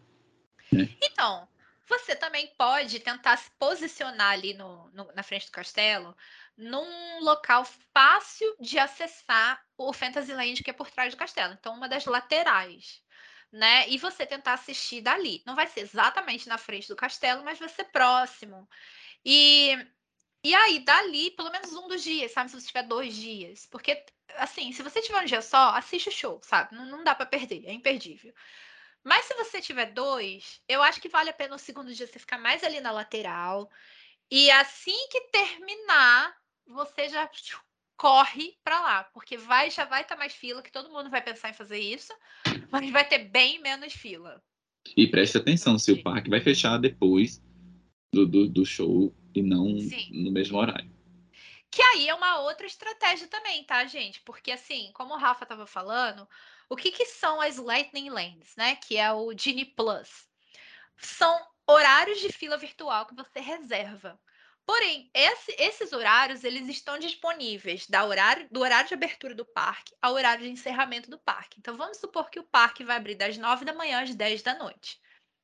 Né? 0.73 0.89
Então, 1.03 1.47
você 1.87 2.17
também 2.17 2.51
pode 2.59 2.99
tentar 3.01 3.37
se 3.37 3.51
posicionar 3.59 4.33
ali 4.33 4.55
no, 4.55 4.91
no, 4.93 5.13
na 5.15 5.23
frente 5.23 5.47
do 5.47 5.53
castelo 5.53 6.17
num 6.57 7.21
local 7.21 7.65
fácil 7.93 8.55
de 8.61 8.79
acessar 8.79 9.61
o 9.77 9.93
Fantasyland 9.93 10.63
que 10.63 10.71
é 10.71 10.75
por 10.75 10.91
trás 10.91 11.13
do 11.13 11.19
castelo. 11.19 11.55
Então, 11.55 11.75
uma 11.75 11.89
das 11.89 12.05
laterais. 12.07 13.03
Né? 13.53 13.89
E 13.89 13.99
você 13.99 14.27
tentar 14.27 14.55
assistir 14.55 15.01
dali. 15.01 15.43
Não 15.47 15.55
vai 15.55 15.67
ser 15.67 15.81
exatamente 15.81 16.49
na 16.49 16.59
frente 16.59 16.89
do 16.89 16.97
castelo, 16.97 17.45
mas 17.45 17.59
vai 17.59 17.69
ser 17.69 17.85
próximo. 17.85 18.69
E, 19.25 19.77
e 20.45 20.55
aí, 20.55 20.79
dali, 20.81 21.31
pelo 21.31 21.51
menos 21.51 21.73
um 21.73 21.89
dos 21.89 22.05
dias, 22.05 22.31
sabe? 22.31 22.51
Se 22.51 22.61
você 22.61 22.67
tiver 22.67 22.83
dois 22.83 23.17
dias. 23.17 23.67
Porque, 23.71 24.05
assim, 24.37 24.73
se 24.73 24.83
você 24.83 25.01
tiver 25.01 25.23
um 25.23 25.25
dia 25.25 25.41
só, 25.41 25.71
assiste 25.71 26.11
o 26.11 26.13
show, 26.13 26.39
sabe? 26.43 26.77
Não, 26.77 26.85
não 26.85 27.03
dá 27.03 27.15
para 27.15 27.25
perder, 27.25 27.65
é 27.65 27.73
imperdível. 27.73 28.31
Mas 29.03 29.25
se 29.25 29.35
você 29.35 29.63
tiver 29.63 29.93
dois, 29.93 30.61
eu 30.69 30.83
acho 30.83 31.01
que 31.01 31.09
vale 31.09 31.31
a 31.31 31.35
pena 31.35 31.55
o 31.55 31.59
segundo 31.59 31.95
dia 31.95 32.07
você 32.07 32.19
ficar 32.19 32.37
mais 32.37 32.63
ali 32.63 32.79
na 32.79 32.91
lateral. 32.91 33.71
E 34.31 34.51
assim 34.51 35.09
que 35.11 35.21
terminar, 35.31 36.35
você 36.67 37.09
já 37.09 37.31
corre 37.97 38.55
para 38.63 38.81
lá, 38.81 39.05
porque 39.15 39.39
vai 39.39 39.71
já 39.71 39.87
vai 39.87 40.03
estar 40.03 40.15
tá 40.15 40.19
mais 40.19 40.35
fila, 40.35 40.63
que 40.63 40.73
todo 40.73 40.91
mundo 40.91 41.09
vai 41.09 41.23
pensar 41.23 41.49
em 41.49 41.55
fazer 41.55 41.79
isso, 41.79 42.13
mas 42.71 42.91
vai 42.91 43.07
ter 43.07 43.31
bem 43.31 43.61
menos 43.61 43.95
fila. 43.95 44.43
E 44.95 45.07
preste 45.07 45.39
atenção, 45.39 45.79
se 45.79 45.91
o 45.91 46.03
parque 46.03 46.29
vai 46.29 46.41
fechar 46.41 46.77
depois 46.79 47.43
do, 48.13 48.27
do, 48.27 48.49
do 48.49 48.67
show 48.67 49.15
e 49.35 49.43
não 49.43 49.79
Sim. 49.79 50.23
no 50.23 50.31
mesmo 50.31 50.59
horário. 50.59 50.91
Que 51.71 51.83
aí 51.83 52.09
é 52.09 52.15
uma 52.15 52.39
outra 52.41 52.67
estratégia 52.67 53.27
também, 53.27 53.65
tá, 53.65 53.85
gente? 53.85 54.21
Porque 54.21 54.53
assim, 54.53 54.91
como 54.95 55.15
o 55.15 55.19
Rafa 55.19 55.45
estava 55.45 55.67
falando, 55.67 56.29
o 56.69 56.77
que, 56.77 56.93
que 56.93 57.05
são 57.05 57.41
as 57.41 57.57
Lightning 57.57 58.11
Lanes, 58.11 58.55
né? 58.57 58.77
Que 58.77 58.97
é 58.97 59.13
o 59.13 59.37
Genie 59.37 59.65
Plus. 59.65 60.29
São 60.97 61.37
horários 61.67 62.21
de 62.21 62.31
fila 62.31 62.57
virtual 62.57 63.07
que 63.07 63.15
você 63.15 63.41
reserva. 63.41 64.21
Porém, 64.67 65.11
esse, 65.13 65.55
esses 65.59 65.93
horários 65.93 66.43
eles 66.43 66.69
estão 66.69 66.99
disponíveis 66.99 67.87
da 67.87 68.05
horário, 68.05 68.49
do 68.51 68.61
horário 68.61 68.89
de 68.89 68.95
abertura 68.95 69.35
do 69.35 69.45
parque 69.45 69.95
ao 70.01 70.15
horário 70.15 70.45
de 70.45 70.51
encerramento 70.51 71.11
do 71.11 71.19
parque. 71.19 71.59
Então, 71.59 71.77
vamos 71.77 71.99
supor 71.99 72.31
que 72.31 72.41
o 72.41 72.45
parque 72.45 72.85
vai 72.85 72.97
abrir 72.97 73.15
das 73.15 73.37
9 73.37 73.65
da 73.65 73.75
manhã 73.75 74.01
às 74.01 74.15
10 74.15 74.43
da 74.43 74.55
noite. 74.55 74.99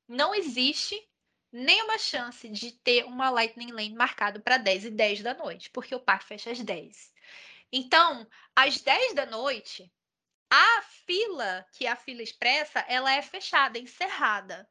Não 0.08 0.34
existe 0.34 0.96
nenhuma 1.52 1.98
chance 1.98 2.48
de 2.48 2.72
ter 2.72 3.04
uma 3.04 3.30
Lightning 3.30 3.72
Lane 3.72 3.94
marcada 3.94 4.40
para 4.40 4.56
10 4.56 4.86
e 4.86 4.90
10 4.90 5.22
da 5.22 5.34
noite, 5.34 5.70
porque 5.70 5.94
o 5.94 6.00
parque 6.00 6.26
fecha 6.26 6.50
às 6.50 6.60
10. 6.60 7.12
Então, 7.72 8.26
às 8.54 8.80
10 8.80 9.14
da 9.14 9.26
noite, 9.26 9.92
a 10.50 10.82
fila, 11.06 11.64
que 11.72 11.86
é 11.86 11.90
a 11.90 11.96
fila 11.96 12.22
expressa, 12.22 12.80
ela 12.88 13.12
é 13.12 13.22
fechada, 13.22 13.78
encerrada. 13.78 14.68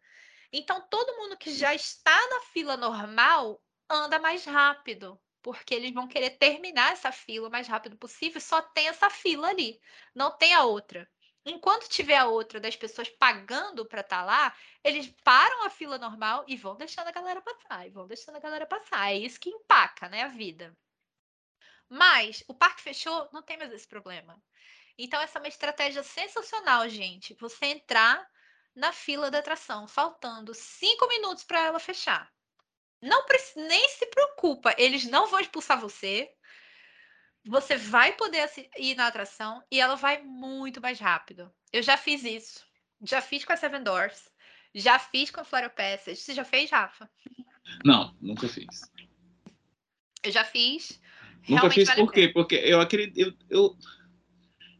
Então, 0.51 0.85
todo 0.89 1.15
mundo 1.17 1.37
que 1.37 1.53
já 1.53 1.73
está 1.73 2.15
na 2.29 2.41
fila 2.51 2.75
normal 2.75 3.61
anda 3.89 4.19
mais 4.19 4.45
rápido, 4.45 5.19
porque 5.41 5.73
eles 5.73 5.93
vão 5.93 6.07
querer 6.07 6.31
terminar 6.31 6.91
essa 6.91 7.11
fila 7.11 7.47
o 7.47 7.51
mais 7.51 7.67
rápido 7.67 7.97
possível. 7.97 8.41
Só 8.41 8.61
tem 8.61 8.87
essa 8.87 9.09
fila 9.09 9.49
ali, 9.49 9.79
não 10.13 10.37
tem 10.37 10.53
a 10.53 10.63
outra. 10.63 11.09
Enquanto 11.45 11.87
tiver 11.87 12.17
a 12.17 12.27
outra 12.27 12.59
das 12.59 12.75
pessoas 12.75 13.09
pagando 13.09 13.85
para 13.85 14.01
estar 14.01 14.19
tá 14.19 14.25
lá, 14.25 14.55
eles 14.83 15.07
param 15.23 15.63
a 15.63 15.69
fila 15.69 15.97
normal 15.97 16.43
e 16.47 16.55
vão 16.57 16.75
deixando 16.75 17.07
a 17.07 17.11
galera 17.11 17.41
passar, 17.41 17.87
e 17.87 17.89
vão 17.89 18.07
deixando 18.07 18.35
a 18.35 18.39
galera 18.39 18.65
passar. 18.65 19.11
É 19.11 19.17
isso 19.17 19.39
que 19.39 19.49
empaca, 19.49 20.09
né, 20.09 20.23
a 20.23 20.27
vida. 20.27 20.77
Mas 21.89 22.43
o 22.47 22.53
parque 22.53 22.81
fechou, 22.81 23.29
não 23.31 23.41
tem 23.41 23.57
mais 23.57 23.71
esse 23.71 23.87
problema. 23.87 24.41
Então, 24.97 25.19
essa 25.21 25.39
é 25.39 25.41
uma 25.41 25.47
estratégia 25.47 26.03
sensacional, 26.03 26.87
gente. 26.89 27.33
Você 27.39 27.67
entrar 27.67 28.29
na 28.75 28.91
fila 28.91 29.31
da 29.31 29.39
atração, 29.39 29.87
faltando 29.87 30.53
cinco 30.53 31.07
minutos 31.07 31.43
para 31.43 31.61
ela 31.61 31.79
fechar. 31.79 32.31
Não 33.01 33.25
nem 33.55 33.89
se 33.89 34.05
preocupa, 34.07 34.75
eles 34.77 35.05
não 35.05 35.27
vão 35.27 35.39
expulsar 35.39 35.79
você. 35.79 36.29
Você 37.49 37.77
vai 37.77 38.13
poder 38.15 38.47
ir 38.77 38.95
na 38.95 39.07
atração 39.07 39.63
e 39.71 39.81
ela 39.81 39.95
vai 39.95 40.21
muito 40.21 40.79
mais 40.79 40.99
rápido. 40.99 41.51
Eu 41.73 41.81
já 41.81 41.97
fiz 41.97 42.23
isso. 42.23 42.63
Já 43.01 43.23
fiz 43.23 43.43
com 43.43 43.51
a 43.51 43.57
Seven 43.57 43.81
Doors. 43.81 44.29
Já 44.75 44.99
fiz 44.99 45.31
com 45.31 45.41
a 45.41 45.43
Flora 45.43 45.67
Passage. 45.67 46.17
Você 46.17 46.35
já 46.35 46.45
fez, 46.45 46.69
Rafa? 46.69 47.09
Não, 47.83 48.15
nunca 48.21 48.47
fiz. 48.47 48.81
Eu 50.21 50.31
já 50.31 50.45
fiz. 50.45 51.01
Nunca 51.47 51.71
fiz 51.71 51.87
vale 51.87 52.01
por 52.01 52.13
quê? 52.13 52.27
Porque 52.27 52.53
eu 52.53 52.79
acredito. 52.79 53.17
Eu, 53.17 53.33
eu, 53.49 53.77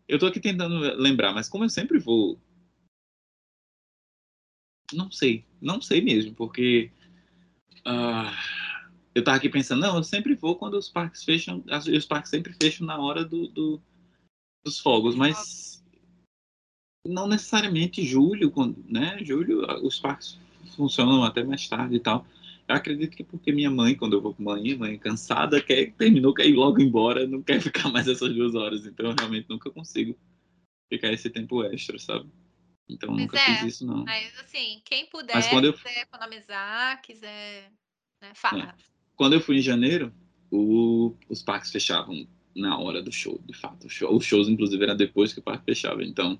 eu 0.07 0.19
tô 0.19 0.27
aqui 0.27 0.39
tentando 0.39 0.77
lembrar, 0.95 1.33
mas 1.33 1.49
como 1.49 1.63
eu 1.63 1.69
sempre 1.69 1.97
vou. 1.97 2.39
Não 4.93 5.09
sei, 5.09 5.43
não 5.59 5.81
sei 5.81 6.01
mesmo, 6.01 6.35
porque. 6.35 6.91
Uh, 7.79 8.58
eu 9.15 9.23
tava 9.23 9.37
aqui 9.37 9.49
pensando, 9.49 9.81
não, 9.81 9.97
eu 9.97 10.03
sempre 10.03 10.35
vou 10.35 10.55
quando 10.55 10.75
os 10.75 10.89
parques 10.89 11.23
fecham, 11.23 11.63
os 11.95 12.05
parques 12.05 12.29
sempre 12.29 12.53
fecham 12.53 12.85
na 12.85 12.97
hora 12.97 13.25
do, 13.25 13.47
do 13.47 13.81
dos 14.63 14.79
fogos, 14.79 15.15
mas 15.15 15.83
não 17.05 17.27
necessariamente 17.27 18.03
julho, 18.03 18.51
quando, 18.51 18.83
né? 18.87 19.17
Julho, 19.23 19.61
os 19.85 19.99
parques 19.99 20.37
funcionam 20.75 21.23
até 21.23 21.43
mais 21.43 21.67
tarde 21.67 21.95
e 21.95 21.99
tal. 21.99 22.25
Eu 22.67 22.75
acredito 22.75 23.15
que 23.15 23.23
porque 23.23 23.51
minha 23.51 23.71
mãe, 23.71 23.95
quando 23.95 24.13
eu 24.13 24.21
vou 24.21 24.33
com 24.33 24.43
mãe, 24.43 24.77
mãe 24.77 24.97
cansada, 24.97 25.61
quer, 25.61 25.91
terminou, 25.93 26.33
quer 26.33 26.47
ir 26.47 26.53
logo 26.53 26.79
embora, 26.81 27.25
não 27.25 27.41
quer 27.41 27.59
ficar 27.61 27.89
mais 27.89 28.07
essas 28.07 28.33
duas 28.33 28.53
horas. 28.53 28.85
Então 28.85 29.07
eu 29.07 29.15
realmente 29.17 29.49
nunca 29.49 29.71
consigo 29.71 30.15
ficar 30.91 31.11
esse 31.11 31.29
tempo 31.29 31.63
extra, 31.63 31.97
sabe? 31.97 32.29
Então 32.87 33.09
pois 33.09 33.21
nunca 33.21 33.39
é, 33.39 33.45
fiz 33.45 33.75
isso, 33.75 33.85
não. 33.85 34.03
Mas 34.03 34.37
assim, 34.39 34.81
quem 34.85 35.07
puder, 35.07 35.33
mas 35.35 35.47
quando 35.47 35.65
eu... 35.65 35.73
quiser 35.73 36.01
economizar, 36.01 37.01
quiser. 37.01 37.71
Né, 38.21 38.33
farra. 38.35 38.75
É. 38.77 38.98
Quando 39.19 39.33
eu 39.33 39.41
fui 39.41 39.57
em 39.57 39.61
janeiro, 39.61 40.13
o... 40.49 41.13
os 41.27 41.43
parques 41.43 41.73
fechavam 41.73 42.25
na 42.55 42.79
hora 42.79 43.03
do 43.03 43.11
show, 43.11 43.37
de 43.43 43.53
fato. 43.53 43.89
Show... 43.89 44.15
Os 44.15 44.23
shows, 44.23 44.47
inclusive, 44.47 44.81
era 44.81 44.95
depois 44.95 45.33
que 45.33 45.39
o 45.39 45.43
parque 45.43 45.65
fechava. 45.65 46.01
Então 46.01 46.39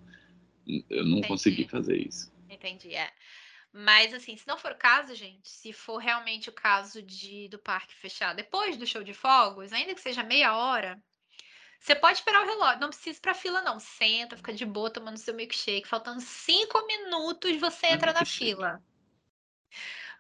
eu 0.90 1.04
não 1.04 1.18
Entendi. 1.18 1.28
consegui 1.28 1.68
fazer 1.68 1.98
isso. 1.98 2.32
Entendi, 2.50 2.96
é. 2.96 3.12
Mas, 3.74 4.14
assim, 4.14 4.38
se 4.38 4.48
não 4.48 4.58
for 4.58 4.72
o 4.72 4.78
caso, 4.78 5.14
gente, 5.14 5.50
se 5.50 5.74
for 5.74 5.98
realmente 5.98 6.48
o 6.48 6.54
caso 6.54 7.02
de 7.04 7.50
do 7.50 7.60
parque 7.60 7.94
fechar 7.96 8.34
depois 8.34 8.78
do 8.78 8.88
show 8.88 9.04
de 9.04 9.14
fogos, 9.14 9.74
ainda 9.74 9.94
que 9.94 10.00
seja 10.00 10.24
meia 10.24 10.56
hora, 10.56 10.98
você 11.82 11.94
pode 11.94 12.20
esperar 12.20 12.44
o 12.44 12.48
relógio. 12.48 12.80
Não 12.80 12.88
precisa 12.88 13.18
ir 13.18 13.22
pra 13.22 13.34
fila, 13.34 13.62
não. 13.62 13.78
Senta, 13.78 14.38
fica 14.38 14.54
de 14.54 14.66
boa 14.66 14.90
tomando 14.90 15.18
seu 15.18 15.34
milkshake. 15.34 15.86
Faltando 15.86 16.22
cinco 16.22 16.88
minutos, 16.88 17.60
você 17.60 17.88
entra 17.88 18.14
na 18.14 18.24
fila. 18.24 18.82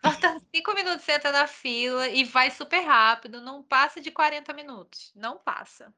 Faltando 0.01 0.45
cinco 0.53 0.73
minutos, 0.73 1.03
você 1.03 1.13
entra 1.13 1.31
na 1.31 1.47
fila 1.47 2.07
e 2.07 2.23
vai 2.23 2.51
super 2.51 2.81
rápido. 2.81 3.41
Não 3.41 3.63
passa 3.63 3.99
de 3.99 4.11
40 4.11 4.53
minutos. 4.53 5.11
Não 5.15 5.37
passa. 5.37 5.93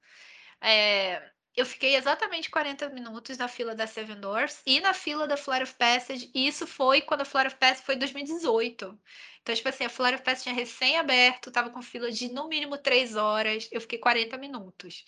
É, 0.60 1.32
eu 1.56 1.66
fiquei 1.66 1.96
exatamente 1.96 2.50
40 2.50 2.90
minutos 2.90 3.38
na 3.38 3.48
fila 3.48 3.76
da 3.76 3.86
Seven 3.86 4.20
Doors 4.20 4.62
e 4.66 4.80
na 4.80 4.94
fila 4.94 5.28
da 5.28 5.36
Flight 5.36 5.64
of 5.64 5.76
Passage. 5.76 6.32
E 6.34 6.48
isso 6.48 6.66
foi 6.66 7.02
quando 7.02 7.22
a 7.22 7.26
Flight 7.26 7.48
of 7.48 7.58
Passage 7.58 7.86
foi 7.86 7.96
em 7.96 8.00
2018. 8.00 9.00
Então, 9.42 9.56
tipo 9.56 9.70
assim, 9.70 9.86
a 9.86 9.90
Flight 9.90 10.16
of 10.16 10.24
Passage 10.24 10.44
tinha 10.44 10.56
recém-aberto, 10.56 11.52
tava 11.52 11.70
com 11.70 11.82
fila 11.82 12.12
de 12.12 12.32
no 12.32 12.48
mínimo 12.48 12.78
3 12.78 13.16
horas. 13.16 13.68
Eu 13.72 13.82
fiquei 13.82 14.00
40 14.00 14.38
minutos. 14.38 15.04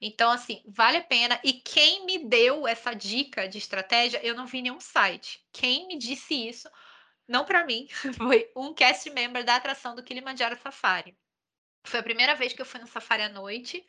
Então, 0.00 0.30
assim, 0.30 0.62
vale 0.66 0.98
a 0.98 1.02
pena. 1.02 1.40
E 1.42 1.54
quem 1.54 2.04
me 2.04 2.18
deu 2.18 2.66
essa 2.66 2.92
dica 2.92 3.48
de 3.48 3.58
estratégia, 3.58 4.20
eu 4.22 4.34
não 4.34 4.46
vi 4.46 4.60
nenhum 4.60 4.80
site. 4.80 5.40
Quem 5.52 5.86
me 5.86 5.96
disse 5.96 6.34
isso, 6.48 6.68
não 7.28 7.44
para 7.44 7.64
mim, 7.64 7.88
foi 8.16 8.50
um 8.54 8.72
cast 8.74 9.08
member 9.10 9.44
da 9.44 9.56
atração 9.56 9.94
do 9.94 10.02
Kilimanjaro 10.02 10.58
Safari. 10.60 11.16
Foi 11.84 12.00
a 12.00 12.02
primeira 12.02 12.34
vez 12.34 12.52
que 12.52 12.60
eu 12.60 12.66
fui 12.66 12.80
no 12.80 12.86
Safari 12.86 13.22
à 13.22 13.28
noite. 13.28 13.84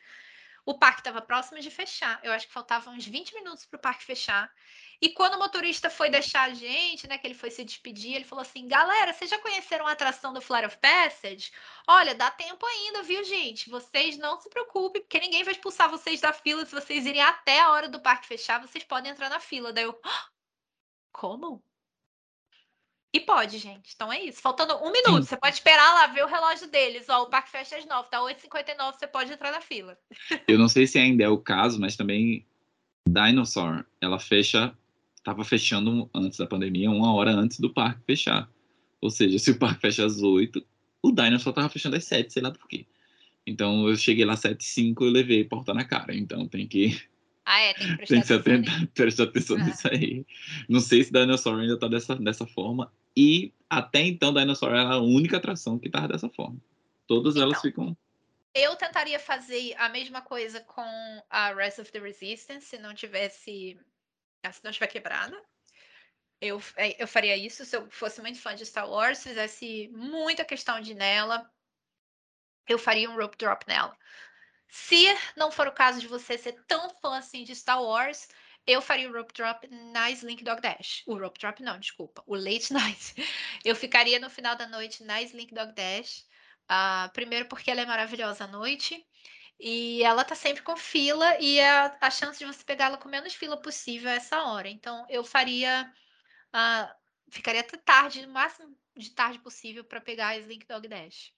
o 0.64 0.78
parque 0.78 1.00
estava 1.00 1.22
próximo 1.22 1.60
de 1.60 1.70
fechar. 1.70 2.20
Eu 2.22 2.32
acho 2.32 2.46
que 2.46 2.52
faltavam 2.52 2.94
uns 2.94 3.06
20 3.06 3.34
minutos 3.34 3.64
para 3.66 3.78
o 3.78 3.80
parque 3.80 4.04
fechar. 4.04 4.52
E 5.00 5.10
quando 5.10 5.34
o 5.34 5.38
motorista 5.38 5.88
foi 5.88 6.10
deixar 6.10 6.42
a 6.42 6.54
gente, 6.54 7.06
né, 7.08 7.16
que 7.18 7.26
ele 7.26 7.34
foi 7.34 7.50
se 7.50 7.64
despedir, 7.64 8.14
ele 8.14 8.24
falou 8.24 8.42
assim: 8.42 8.66
galera, 8.66 9.12
vocês 9.12 9.30
já 9.30 9.38
conheceram 9.38 9.86
a 9.86 9.92
atração 9.92 10.32
do 10.32 10.40
Flight 10.40 10.66
of 10.66 10.76
Passage? 10.78 11.52
Olha, 11.86 12.14
dá 12.14 12.30
tempo 12.30 12.66
ainda, 12.66 13.02
viu, 13.02 13.22
gente? 13.24 13.70
Vocês 13.70 14.18
não 14.18 14.40
se 14.40 14.50
preocupem, 14.50 15.00
porque 15.02 15.20
ninguém 15.20 15.44
vai 15.44 15.54
expulsar 15.54 15.88
vocês 15.88 16.20
da 16.20 16.32
fila. 16.32 16.66
Se 16.66 16.74
vocês 16.74 17.06
irem 17.06 17.22
até 17.22 17.60
a 17.60 17.70
hora 17.70 17.88
do 17.88 18.00
parque 18.00 18.26
fechar, 18.26 18.60
vocês 18.60 18.84
podem 18.84 19.12
entrar 19.12 19.28
na 19.30 19.40
fila. 19.40 19.72
Daí 19.72 19.84
eu. 19.84 19.98
Ah, 20.04 20.28
como? 21.12 21.64
E 23.12 23.20
pode, 23.20 23.58
gente. 23.58 23.92
Então 23.94 24.12
é 24.12 24.22
isso. 24.22 24.40
Faltando 24.40 24.74
um 24.76 24.92
minuto. 24.92 25.22
Sim. 25.22 25.28
Você 25.30 25.36
pode 25.36 25.54
esperar 25.54 25.94
lá, 25.94 26.06
ver 26.08 26.24
o 26.24 26.28
relógio 26.28 26.68
deles. 26.68 27.08
Ó, 27.08 27.22
o 27.22 27.30
parque 27.30 27.50
fecha 27.50 27.76
às 27.76 27.86
9, 27.86 28.10
tá 28.10 28.20
8h59, 28.20 28.98
você 28.98 29.06
pode 29.06 29.32
entrar 29.32 29.50
na 29.50 29.60
fila. 29.60 29.98
Eu 30.46 30.58
não 30.58 30.68
sei 30.68 30.86
se 30.86 30.98
ainda 30.98 31.24
é 31.24 31.28
o 31.28 31.38
caso, 31.38 31.80
mas 31.80 31.96
também 31.96 32.46
Dinosaur, 33.08 33.84
ela 34.00 34.18
fecha. 34.18 34.76
Tava 35.24 35.44
fechando 35.44 36.08
antes 36.14 36.38
da 36.38 36.46
pandemia, 36.46 36.90
uma 36.90 37.12
hora 37.12 37.32
antes 37.32 37.58
do 37.60 37.72
parque 37.72 38.00
fechar. 38.06 38.48
Ou 39.00 39.10
seja, 39.10 39.38
se 39.38 39.50
o 39.50 39.58
parque 39.58 39.82
fecha 39.82 40.04
às 40.04 40.22
8, 40.22 40.64
o 41.02 41.12
Dinosaur 41.12 41.54
tava 41.54 41.68
fechando 41.68 41.96
às 41.96 42.04
7, 42.04 42.32
sei 42.32 42.42
lá 42.42 42.50
por 42.50 42.66
quê. 42.68 42.86
Então 43.46 43.88
eu 43.88 43.96
cheguei 43.96 44.24
lá 44.24 44.34
às 44.34 44.40
7 44.40 44.52
h 44.52 44.62
05 44.62 45.04
e 45.04 45.10
levei 45.10 45.44
porta 45.44 45.72
na 45.72 45.84
cara. 45.84 46.14
Então 46.14 46.46
tem 46.46 46.66
que 46.66 47.00
ah, 47.50 47.60
é, 47.60 47.72
tem 47.72 47.86
que 47.86 47.96
prestar 47.96 48.14
tem 48.14 48.22
que 48.22 48.32
atenção, 48.32 48.36
atentar, 48.36 48.88
prestar 48.94 49.22
atenção 49.22 49.56
ah. 49.56 49.64
nisso 49.64 49.88
aí. 49.88 50.26
Não 50.68 50.80
sei 50.80 51.02
se 51.02 51.10
Dinosaur 51.10 51.58
ainda 51.58 51.78
tá 51.78 51.88
dessa, 51.88 52.14
dessa 52.14 52.46
forma. 52.46 52.92
E 53.16 53.54
até 53.70 54.02
então, 54.02 54.34
Dinosaur 54.34 54.70
era 54.72 54.90
a 54.90 54.98
única 54.98 55.38
atração 55.38 55.78
que 55.78 55.88
tava 55.88 56.08
dessa 56.08 56.28
forma. 56.28 56.58
Todas 57.06 57.36
então, 57.36 57.48
elas 57.48 57.62
ficam. 57.62 57.96
Eu 58.54 58.76
tentaria 58.76 59.18
fazer 59.18 59.74
a 59.78 59.88
mesma 59.88 60.20
coisa 60.20 60.60
com 60.60 61.22
a 61.30 61.54
Rise 61.54 61.80
of 61.80 61.90
the 61.90 61.98
Resistance, 61.98 62.66
se 62.66 62.76
não 62.76 62.92
tivesse. 62.92 63.80
Ah, 64.42 64.52
se 64.52 64.62
não 64.62 64.70
tiver 64.70 64.88
quebrada. 64.88 65.40
Eu, 66.42 66.62
é, 66.76 67.02
eu 67.02 67.08
faria 67.08 67.34
isso 67.34 67.64
se 67.64 67.74
eu 67.74 67.88
fosse 67.90 68.20
muito 68.20 68.38
fã 68.38 68.54
de 68.54 68.66
Star 68.66 68.88
Wars, 68.88 69.22
fizesse 69.22 69.90
muita 69.94 70.44
questão 70.44 70.82
de 70.82 70.92
nela. 70.92 71.50
Eu 72.68 72.78
faria 72.78 73.08
um 73.08 73.16
rope 73.16 73.38
drop 73.38 73.66
nela. 73.66 73.96
Se 74.68 75.06
não 75.36 75.50
for 75.50 75.66
o 75.66 75.72
caso 75.72 75.98
de 76.00 76.06
você 76.06 76.36
ser 76.36 76.52
tão 76.66 76.90
fã 76.90 77.18
assim 77.18 77.42
de 77.42 77.56
Star 77.56 77.82
Wars, 77.82 78.28
eu 78.66 78.82
faria 78.82 79.08
o 79.08 79.12
rope 79.12 79.32
drop 79.32 79.66
na 79.92 80.10
Slink 80.10 80.44
Dog 80.44 80.60
Dash. 80.60 81.02
O 81.06 81.18
rope 81.18 81.40
drop 81.40 81.62
não, 81.62 81.80
desculpa. 81.80 82.22
O 82.26 82.36
late 82.36 82.70
night. 82.74 83.14
Eu 83.64 83.74
ficaria 83.74 84.18
no 84.20 84.28
final 84.28 84.54
da 84.56 84.66
noite 84.66 85.02
na 85.02 85.22
Slink 85.22 85.54
Dog 85.54 85.72
Dash. 85.72 86.26
Uh, 86.70 87.10
primeiro 87.14 87.46
porque 87.46 87.70
ela 87.70 87.80
é 87.80 87.86
maravilhosa 87.86 88.44
à 88.44 88.46
noite. 88.46 89.02
E 89.58 90.02
ela 90.04 90.22
tá 90.22 90.34
sempre 90.34 90.62
com 90.62 90.76
fila 90.76 91.36
e 91.40 91.58
a, 91.60 91.96
a 92.00 92.10
chance 92.10 92.38
de 92.38 92.44
você 92.44 92.62
pegá-la 92.62 92.98
com 92.98 93.08
menos 93.08 93.34
fila 93.34 93.56
possível 93.60 94.10
é 94.10 94.16
essa 94.16 94.42
hora. 94.44 94.68
Então 94.68 95.06
eu 95.08 95.24
faria. 95.24 95.90
Uh, 96.54 96.94
ficaria 97.30 97.62
até 97.62 97.76
tarde, 97.78 98.26
no 98.26 98.32
máximo 98.32 98.76
de 98.94 99.10
tarde 99.10 99.38
possível, 99.38 99.82
para 99.82 100.00
pegar 100.00 100.28
a 100.28 100.38
Slink 100.38 100.66
Dog 100.66 100.86
Dash. 100.86 101.32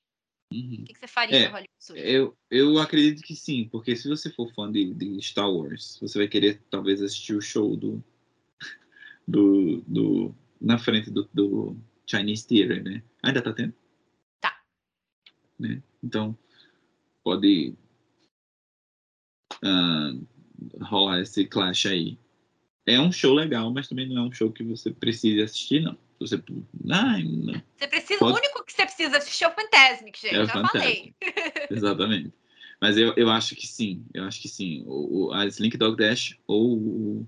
Uhum. 0.53 0.79
O 0.81 0.85
que, 0.85 0.95
que, 0.95 0.99
você 0.99 1.07
faria 1.07 1.37
é, 1.37 1.47
Hollywood 1.47 1.69
Eu, 1.95 2.37
eu 2.51 2.79
acredito 2.79 3.23
que 3.23 3.37
sim, 3.37 3.69
porque 3.71 3.95
se 3.95 4.09
você 4.09 4.31
for 4.31 4.53
fã 4.53 4.71
de, 4.71 4.93
de, 4.95 5.23
Star 5.23 5.49
Wars, 5.49 5.97
você 6.01 6.19
vai 6.19 6.27
querer 6.27 6.61
talvez 6.69 7.01
assistir 7.01 7.35
o 7.35 7.41
show 7.41 7.77
do. 7.77 8.03
do, 9.27 9.81
do 9.87 10.35
na 10.61 10.77
frente 10.77 11.11
do, 11.11 11.29
do 11.33 11.77
Chinese 12.05 12.47
Theater, 12.47 12.83
né? 12.83 13.03
Ainda 13.23 13.41
tá 13.41 13.53
tendo? 13.53 13.73
Tá. 14.41 14.61
Né? 15.59 15.83
Então, 16.03 16.37
pode 17.23 17.75
uh, 19.65 20.85
rolar 20.85 21.21
esse 21.21 21.47
clash 21.47 21.87
aí. 21.87 22.19
É 22.85 23.01
um 23.01 23.13
show 23.13 23.33
legal, 23.33 23.73
mas 23.73 23.89
também 23.89 24.09
não 24.09 24.25
é 24.25 24.29
um 24.29 24.33
show 24.33 24.51
que 24.51 24.65
você 24.65 24.91
precise 24.91 25.41
assistir, 25.41 25.83
não. 25.83 25.97
Você, 26.21 26.43
ai, 26.91 27.23
não. 27.25 27.63
você 27.77 27.89
precisa, 27.89 28.19
Pode... 28.19 28.35
o 28.35 28.37
único 28.37 28.65
que 28.65 28.73
você 28.75 28.85
precisa 28.85 29.17
assistir 29.17 29.45
é 29.45 29.49
o 29.49 29.53
Fantasmic, 29.53 30.21
gente. 30.21 30.35
É 30.35 30.47
já 30.47 30.69
falei. 30.69 31.15
Exatamente. 31.71 32.33
Mas 32.79 32.99
eu, 32.99 33.15
eu 33.17 33.31
acho 33.31 33.57
que 33.57 33.67
sim, 33.67 34.05
eu 34.13 34.25
acho 34.25 34.41
que 34.41 34.49
sim. 34.49 34.85
O, 34.87 35.29
o, 35.29 35.33
a 35.33 35.47
Slink 35.47 35.79
Dog 35.79 35.97
Dash 35.97 36.39
ou 36.47 36.77
o, 36.77 37.27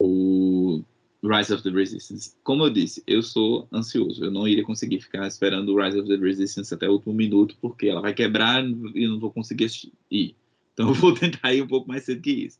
o 0.00 0.84
Rise 1.22 1.52
of 1.52 1.62
the 1.64 1.70
Resistance. 1.70 2.36
Como 2.44 2.64
eu 2.64 2.70
disse, 2.70 3.02
eu 3.06 3.22
sou 3.22 3.68
ansioso. 3.72 4.24
Eu 4.24 4.30
não 4.30 4.46
iria 4.46 4.64
conseguir 4.64 5.00
ficar 5.00 5.26
esperando 5.26 5.74
o 5.74 5.82
Rise 5.82 5.98
of 5.98 6.08
the 6.08 6.16
Resistance 6.16 6.72
até 6.72 6.88
o 6.88 6.92
último 6.92 7.14
minuto, 7.14 7.56
porque 7.60 7.88
ela 7.88 8.00
vai 8.00 8.14
quebrar 8.14 8.64
e 8.64 9.06
não 9.06 9.18
vou 9.18 9.32
conseguir 9.32 9.68
ir. 10.10 10.36
Então 10.72 10.88
eu 10.88 10.94
vou 10.94 11.12
tentar 11.14 11.52
ir 11.52 11.62
um 11.62 11.68
pouco 11.68 11.88
mais 11.88 12.04
cedo 12.04 12.22
que 12.22 12.30
isso. 12.30 12.58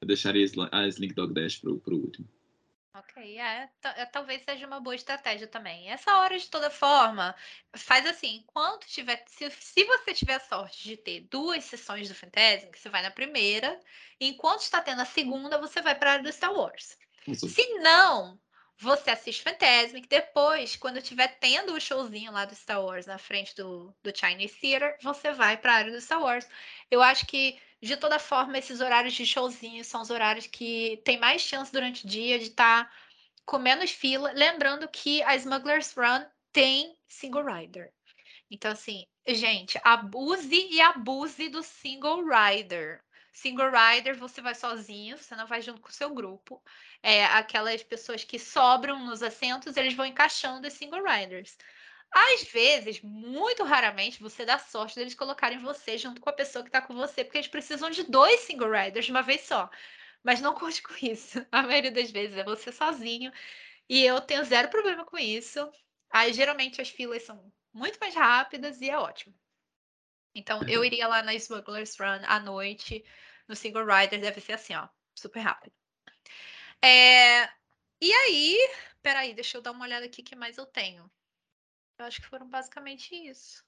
Eu 0.00 0.08
deixaria 0.08 0.44
a 0.72 0.88
Slink 0.88 1.14
Dog 1.14 1.32
Dash 1.32 1.58
para 1.58 1.70
o 1.70 1.96
último. 1.96 2.26
Ok, 2.94 3.38
é, 3.38 3.70
é, 3.96 4.04
talvez 4.04 4.42
seja 4.42 4.66
uma 4.66 4.78
boa 4.78 4.94
estratégia 4.94 5.46
também. 5.46 5.88
Essa 5.90 6.18
hora, 6.18 6.38
de 6.38 6.46
toda 6.50 6.68
forma, 6.68 7.34
faz 7.74 8.06
assim, 8.06 8.36
enquanto 8.36 8.86
tiver, 8.86 9.24
se, 9.26 9.50
se 9.50 9.84
você 9.84 10.12
tiver 10.12 10.38
sorte 10.40 10.82
de 10.84 10.96
ter 10.98 11.20
duas 11.20 11.64
sessões 11.64 12.08
do 12.08 12.14
Fantasmic, 12.14 12.78
você 12.78 12.90
vai 12.90 13.00
na 13.00 13.10
primeira, 13.10 13.80
e 14.20 14.28
enquanto 14.28 14.60
está 14.60 14.82
tendo 14.82 15.00
a 15.00 15.06
segunda, 15.06 15.56
você 15.58 15.80
vai 15.80 15.94
para 15.94 16.10
a 16.10 16.12
área 16.14 16.24
do 16.24 16.32
Star 16.32 16.52
Wars. 16.52 16.98
Isso. 17.26 17.48
Se 17.48 17.66
não, 17.78 18.38
você 18.76 19.10
assiste 19.10 19.42
Fantasmic, 19.42 20.06
depois, 20.06 20.76
quando 20.76 20.98
estiver 20.98 21.28
tendo 21.38 21.72
o 21.72 21.80
showzinho 21.80 22.30
lá 22.30 22.44
do 22.44 22.54
Star 22.54 22.84
Wars 22.84 23.06
na 23.06 23.16
frente 23.16 23.56
do, 23.56 23.94
do 24.02 24.14
Chinese 24.14 24.60
Theater, 24.60 24.98
você 25.00 25.32
vai 25.32 25.56
para 25.56 25.72
a 25.72 25.76
área 25.76 25.92
do 25.92 26.00
Star 26.00 26.20
Wars. 26.20 26.46
Eu 26.90 27.00
acho 27.00 27.24
que 27.24 27.58
de 27.82 27.96
toda 27.96 28.18
forma, 28.18 28.56
esses 28.56 28.80
horários 28.80 29.12
de 29.14 29.26
showzinho 29.26 29.84
são 29.84 30.02
os 30.02 30.10
horários 30.10 30.46
que 30.46 31.02
tem 31.04 31.18
mais 31.18 31.42
chance 31.42 31.72
durante 31.72 32.04
o 32.04 32.08
dia 32.08 32.38
de 32.38 32.46
estar 32.46 32.84
tá 32.84 32.92
com 33.44 33.58
menos 33.58 33.90
fila. 33.90 34.30
Lembrando 34.32 34.86
que 34.88 35.20
a 35.24 35.34
Smuggler's 35.34 35.92
Run 35.92 36.24
tem 36.52 36.96
single 37.08 37.44
rider. 37.44 37.92
Então, 38.48 38.70
assim, 38.70 39.04
gente, 39.26 39.80
abuse 39.82 40.68
e 40.70 40.80
abuse 40.80 41.48
do 41.48 41.62
single 41.62 42.22
rider. 42.24 43.02
Single 43.32 43.70
rider, 43.70 44.16
você 44.16 44.40
vai 44.40 44.54
sozinho, 44.54 45.16
você 45.16 45.34
não 45.34 45.46
vai 45.46 45.60
junto 45.60 45.80
com 45.80 45.88
o 45.88 45.92
seu 45.92 46.14
grupo. 46.14 46.62
É, 47.02 47.24
aquelas 47.24 47.82
pessoas 47.82 48.22
que 48.22 48.38
sobram 48.38 49.04
nos 49.04 49.22
assentos, 49.22 49.76
eles 49.76 49.94
vão 49.94 50.06
encaixando 50.06 50.68
os 50.68 50.74
single 50.74 51.02
riders. 51.02 51.56
Às 52.12 52.42
vezes, 52.44 53.00
muito 53.00 53.64
raramente, 53.64 54.20
você 54.20 54.44
dá 54.44 54.58
sorte 54.58 54.96
deles 54.96 55.14
colocarem 55.14 55.58
você 55.58 55.96
junto 55.96 56.20
com 56.20 56.28
a 56.28 56.32
pessoa 56.32 56.62
que 56.62 56.68
está 56.68 56.82
com 56.82 56.94
você, 56.94 57.24
porque 57.24 57.38
eles 57.38 57.48
precisam 57.48 57.90
de 57.90 58.04
dois 58.04 58.40
single 58.40 58.70
riders 58.70 59.06
de 59.06 59.10
uma 59.10 59.22
vez 59.22 59.42
só. 59.42 59.70
Mas 60.22 60.40
não 60.40 60.54
conte 60.54 60.82
com 60.82 60.94
isso. 61.02 61.44
A 61.50 61.62
maioria 61.62 61.90
das 61.90 62.10
vezes 62.10 62.36
é 62.36 62.44
você 62.44 62.70
sozinho. 62.70 63.32
E 63.88 64.04
eu 64.04 64.20
tenho 64.20 64.44
zero 64.44 64.68
problema 64.68 65.04
com 65.04 65.18
isso. 65.18 65.70
Aí, 66.10 66.32
geralmente, 66.32 66.80
as 66.82 66.90
filas 66.90 67.22
são 67.22 67.52
muito 67.72 67.98
mais 67.98 68.14
rápidas 68.14 68.80
e 68.80 68.90
é 68.90 68.98
ótimo. 68.98 69.34
Então, 70.34 70.62
eu 70.68 70.84
iria 70.84 71.08
lá 71.08 71.22
na 71.22 71.34
Smuggler's 71.34 71.96
Run 71.98 72.20
à 72.26 72.38
noite. 72.40 73.04
No 73.48 73.56
single 73.56 73.86
rider 73.86 74.20
deve 74.20 74.40
ser 74.40 74.52
assim, 74.52 74.74
ó, 74.74 74.88
super 75.14 75.40
rápido. 75.40 75.74
É... 76.82 77.44
E 78.00 78.12
aí, 78.12 78.58
peraí, 79.02 79.34
deixa 79.34 79.56
eu 79.56 79.62
dar 79.62 79.72
uma 79.72 79.84
olhada 79.84 80.06
aqui 80.06 80.20
o 80.22 80.24
que 80.24 80.36
mais 80.36 80.58
eu 80.58 80.66
tenho. 80.66 81.10
Eu 82.02 82.06
acho 82.06 82.20
que 82.20 82.26
foram 82.26 82.48
basicamente 82.48 83.14
isso. 83.14 83.64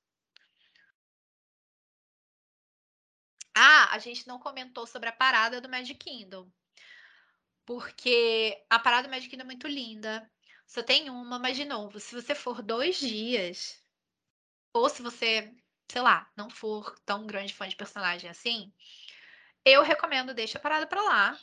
Ah, 3.54 3.94
a 3.94 3.98
gente 3.98 4.26
não 4.26 4.40
comentou 4.40 4.86
sobre 4.86 5.08
a 5.08 5.12
parada 5.12 5.60
do 5.60 5.68
Magic 5.68 5.94
Kingdom. 5.94 6.50
Porque 7.64 8.60
a 8.68 8.78
parada 8.78 9.06
do 9.06 9.10
Magic 9.10 9.30
Kingdom 9.30 9.44
é 9.44 9.46
muito 9.46 9.68
linda. 9.68 10.28
Só 10.66 10.82
tem 10.82 11.08
uma, 11.10 11.38
mas 11.38 11.56
de 11.56 11.64
novo, 11.64 12.00
se 12.00 12.14
você 12.14 12.34
for 12.34 12.60
dois 12.60 12.98
dias, 12.98 13.80
ou 14.72 14.88
se 14.88 15.00
você, 15.00 15.54
sei 15.88 16.02
lá, 16.02 16.28
não 16.36 16.50
for 16.50 16.98
tão 17.06 17.26
grande 17.26 17.54
fã 17.54 17.68
de 17.68 17.76
personagem 17.76 18.28
assim, 18.28 18.72
eu 19.64 19.82
recomendo 19.82 20.34
deixa 20.34 20.58
a 20.58 20.60
parada 20.60 20.86
pra 20.86 21.02
lá 21.02 21.38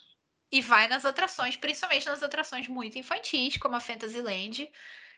e 0.51 0.61
vai 0.61 0.87
nas 0.87 1.05
atrações, 1.05 1.55
principalmente 1.55 2.05
nas 2.07 2.21
atrações 2.21 2.67
muito 2.67 2.99
infantis, 2.99 3.57
como 3.57 3.75
a 3.75 3.79
Fantasyland, 3.79 4.69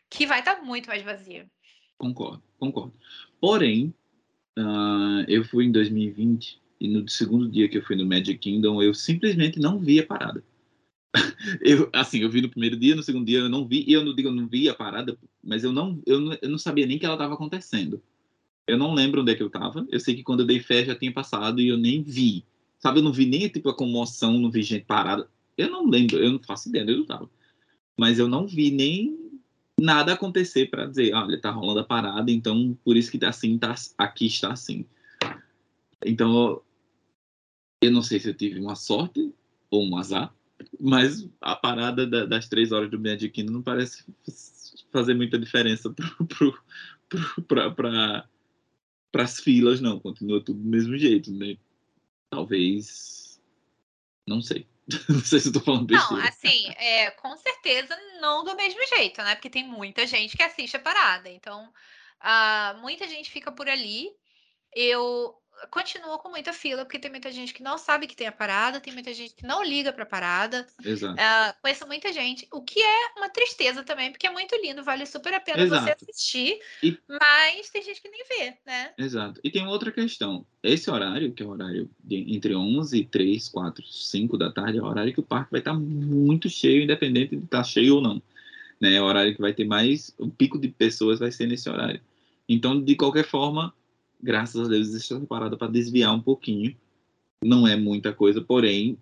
que 0.08 0.26
vai 0.26 0.40
estar 0.40 0.56
tá 0.56 0.62
muito 0.62 0.88
mais 0.88 1.02
vazia. 1.02 1.50
Concordo, 1.98 2.42
concordo. 2.58 2.92
Porém, 3.40 3.94
uh, 4.58 5.24
eu 5.28 5.44
fui 5.44 5.66
em 5.66 5.72
2020 5.72 6.60
e 6.80 6.88
no 6.88 7.08
segundo 7.08 7.48
dia 7.48 7.68
que 7.68 7.78
eu 7.78 7.82
fui 7.82 7.96
no 7.96 8.06
Magic 8.06 8.38
Kingdom, 8.38 8.82
eu 8.82 8.92
simplesmente 8.92 9.58
não 9.58 9.78
vi 9.78 10.00
a 10.00 10.06
parada. 10.06 10.44
eu, 11.62 11.88
assim, 11.92 12.20
eu 12.20 12.30
vi 12.30 12.40
no 12.40 12.48
primeiro 12.48 12.76
dia, 12.76 12.96
no 12.96 13.02
segundo 13.02 13.26
dia 13.26 13.38
eu 13.38 13.48
não 13.48 13.66
vi, 13.66 13.84
e 13.86 13.92
eu 13.92 14.04
não 14.04 14.14
digo 14.14 14.28
eu 14.28 14.34
não 14.34 14.46
vi 14.46 14.68
a 14.68 14.74
parada, 14.74 15.16
mas 15.42 15.62
eu 15.62 15.72
não, 15.72 16.02
eu 16.06 16.20
não, 16.20 16.38
eu 16.42 16.48
não 16.50 16.58
sabia 16.58 16.86
nem 16.86 16.98
que 16.98 17.06
ela 17.06 17.14
estava 17.14 17.34
acontecendo. 17.34 18.02
Eu 18.66 18.78
não 18.78 18.94
lembro 18.94 19.20
onde 19.20 19.32
é 19.32 19.34
que 19.34 19.42
eu 19.42 19.48
estava. 19.48 19.86
Eu 19.90 20.00
sei 20.00 20.14
que 20.14 20.22
quando 20.22 20.40
eu 20.40 20.46
dei 20.46 20.58
fé 20.58 20.84
já 20.84 20.94
tinha 20.94 21.12
passado 21.12 21.60
e 21.60 21.68
eu 21.68 21.76
nem 21.76 22.02
vi. 22.02 22.44
Sabe, 22.78 22.98
eu 22.98 23.04
não 23.04 23.12
vi 23.12 23.26
nem 23.26 23.48
tipo 23.48 23.68
a 23.68 23.76
comoção, 23.76 24.38
não 24.38 24.50
vi 24.50 24.62
gente 24.62 24.84
parada. 24.86 25.28
Eu 25.56 25.70
não 25.70 25.86
lembro, 25.86 26.16
eu 26.16 26.32
não 26.32 26.42
faço 26.42 26.68
ideia 26.68 26.82
onde 26.82 26.92
eu 26.92 27.02
estava. 27.02 27.30
Mas 27.96 28.18
eu 28.18 28.26
não 28.26 28.46
vi 28.46 28.70
nem 28.70 29.23
nada 29.80 30.12
acontecer 30.12 30.70
para 30.70 30.86
dizer, 30.86 31.14
olha, 31.14 31.40
tá 31.40 31.50
rolando 31.50 31.80
a 31.80 31.84
parada, 31.84 32.30
então 32.30 32.76
por 32.84 32.96
isso 32.96 33.10
que 33.10 33.18
tá 33.18 33.28
assim, 33.28 33.58
tá, 33.58 33.74
aqui 33.98 34.26
está 34.26 34.52
assim. 34.52 34.86
Então, 36.04 36.62
Eu 37.82 37.90
não 37.90 38.02
sei 38.02 38.18
se 38.18 38.28
eu 38.28 38.34
tive 38.34 38.60
uma 38.60 38.74
sorte 38.76 39.34
ou 39.70 39.84
um 39.84 39.96
azar, 39.96 40.34
mas 40.80 41.28
a 41.40 41.54
parada 41.56 42.06
da, 42.06 42.24
das 42.24 42.48
três 42.48 42.72
horas 42.72 42.90
do 42.90 42.98
Kingdom 43.30 43.52
não 43.52 43.62
parece 43.62 44.04
fazer 44.90 45.14
muita 45.14 45.38
diferença 45.38 45.94
para 47.08 48.28
as 49.22 49.40
filas, 49.40 49.80
não. 49.80 50.00
Continua 50.00 50.42
tudo 50.42 50.60
do 50.60 50.68
mesmo 50.68 50.96
jeito, 50.96 51.32
né? 51.32 51.56
Talvez. 52.30 53.40
Não 54.26 54.40
sei. 54.40 54.66
Não 55.08 55.20
sei 55.20 55.40
se 55.40 55.48
eu 55.48 55.52
tô 55.52 55.60
falando 55.60 55.86
besteira. 55.86 56.22
Não, 56.22 56.28
assim, 56.28 56.68
é, 56.76 57.10
com 57.12 57.36
certeza 57.36 57.96
não 58.20 58.44
do 58.44 58.54
mesmo 58.54 58.80
jeito, 58.86 59.22
né? 59.22 59.34
Porque 59.34 59.50
tem 59.50 59.66
muita 59.66 60.06
gente 60.06 60.36
que 60.36 60.42
assiste 60.42 60.76
a 60.76 60.80
parada. 60.80 61.28
Então, 61.30 61.72
uh, 62.20 62.78
muita 62.80 63.08
gente 63.08 63.30
fica 63.30 63.50
por 63.50 63.68
ali. 63.68 64.10
Eu 64.74 65.34
continua 65.70 66.18
com 66.18 66.28
muita 66.28 66.52
fila, 66.52 66.84
porque 66.84 66.98
tem 66.98 67.10
muita 67.10 67.30
gente 67.30 67.52
que 67.52 67.62
não 67.62 67.78
sabe 67.78 68.06
que 68.06 68.16
tem 68.16 68.26
a 68.26 68.32
parada, 68.32 68.80
tem 68.80 68.92
muita 68.92 69.12
gente 69.12 69.34
que 69.34 69.46
não 69.46 69.62
liga 69.62 69.92
para 69.92 70.02
a 70.02 70.06
parada. 70.06 70.66
Exato. 70.84 71.14
Uh, 71.14 71.62
conheço 71.62 71.86
muita 71.86 72.12
gente, 72.12 72.46
o 72.52 72.62
que 72.62 72.80
é 72.80 73.12
uma 73.16 73.28
tristeza 73.28 73.82
também, 73.82 74.10
porque 74.10 74.26
é 74.26 74.30
muito 74.30 74.54
lindo, 74.56 74.82
vale 74.82 75.06
super 75.06 75.34
a 75.34 75.40
pena 75.40 75.62
Exato. 75.62 75.84
você 75.84 75.96
assistir, 76.10 76.58
e... 76.82 76.98
mas 77.08 77.70
tem 77.70 77.82
gente 77.82 78.00
que 78.00 78.08
nem 78.08 78.24
vê, 78.28 78.56
né? 78.66 78.92
Exato. 78.98 79.40
E 79.42 79.50
tem 79.50 79.66
outra 79.66 79.90
questão. 79.90 80.46
Esse 80.62 80.90
horário, 80.90 81.32
que 81.32 81.42
é 81.42 81.46
o 81.46 81.50
horário 81.50 81.90
de, 82.02 82.34
entre 82.34 82.54
11 82.54 82.98
e 82.98 83.04
3, 83.04 83.48
4, 83.48 83.86
5 83.86 84.38
da 84.38 84.50
tarde, 84.50 84.78
é 84.78 84.82
o 84.82 84.86
horário 84.86 85.12
que 85.12 85.20
o 85.20 85.24
parque 85.24 85.50
vai 85.50 85.60
estar 85.60 85.74
muito 85.74 86.48
cheio, 86.48 86.82
independente 86.82 87.36
de 87.36 87.44
estar 87.44 87.58
tá 87.58 87.64
cheio 87.64 87.96
ou 87.96 88.00
não. 88.00 88.22
Né? 88.80 88.94
É 88.94 89.02
o 89.02 89.04
horário 89.04 89.34
que 89.34 89.40
vai 89.40 89.52
ter 89.52 89.64
mais, 89.64 90.14
o 90.18 90.28
pico 90.28 90.58
de 90.58 90.68
pessoas 90.68 91.18
vai 91.18 91.30
ser 91.30 91.46
nesse 91.46 91.68
horário. 91.68 92.00
Então, 92.48 92.80
de 92.80 92.94
qualquer 92.94 93.24
forma, 93.24 93.72
graças 94.24 94.64
a 94.64 94.68
Deus, 94.68 94.88
existe 94.88 95.12
essa 95.12 95.26
parada 95.26 95.56
para 95.56 95.70
desviar 95.70 96.14
um 96.14 96.20
pouquinho. 96.20 96.74
Não 97.44 97.68
é 97.68 97.76
muita 97.76 98.12
coisa, 98.12 98.40
porém, 98.40 98.98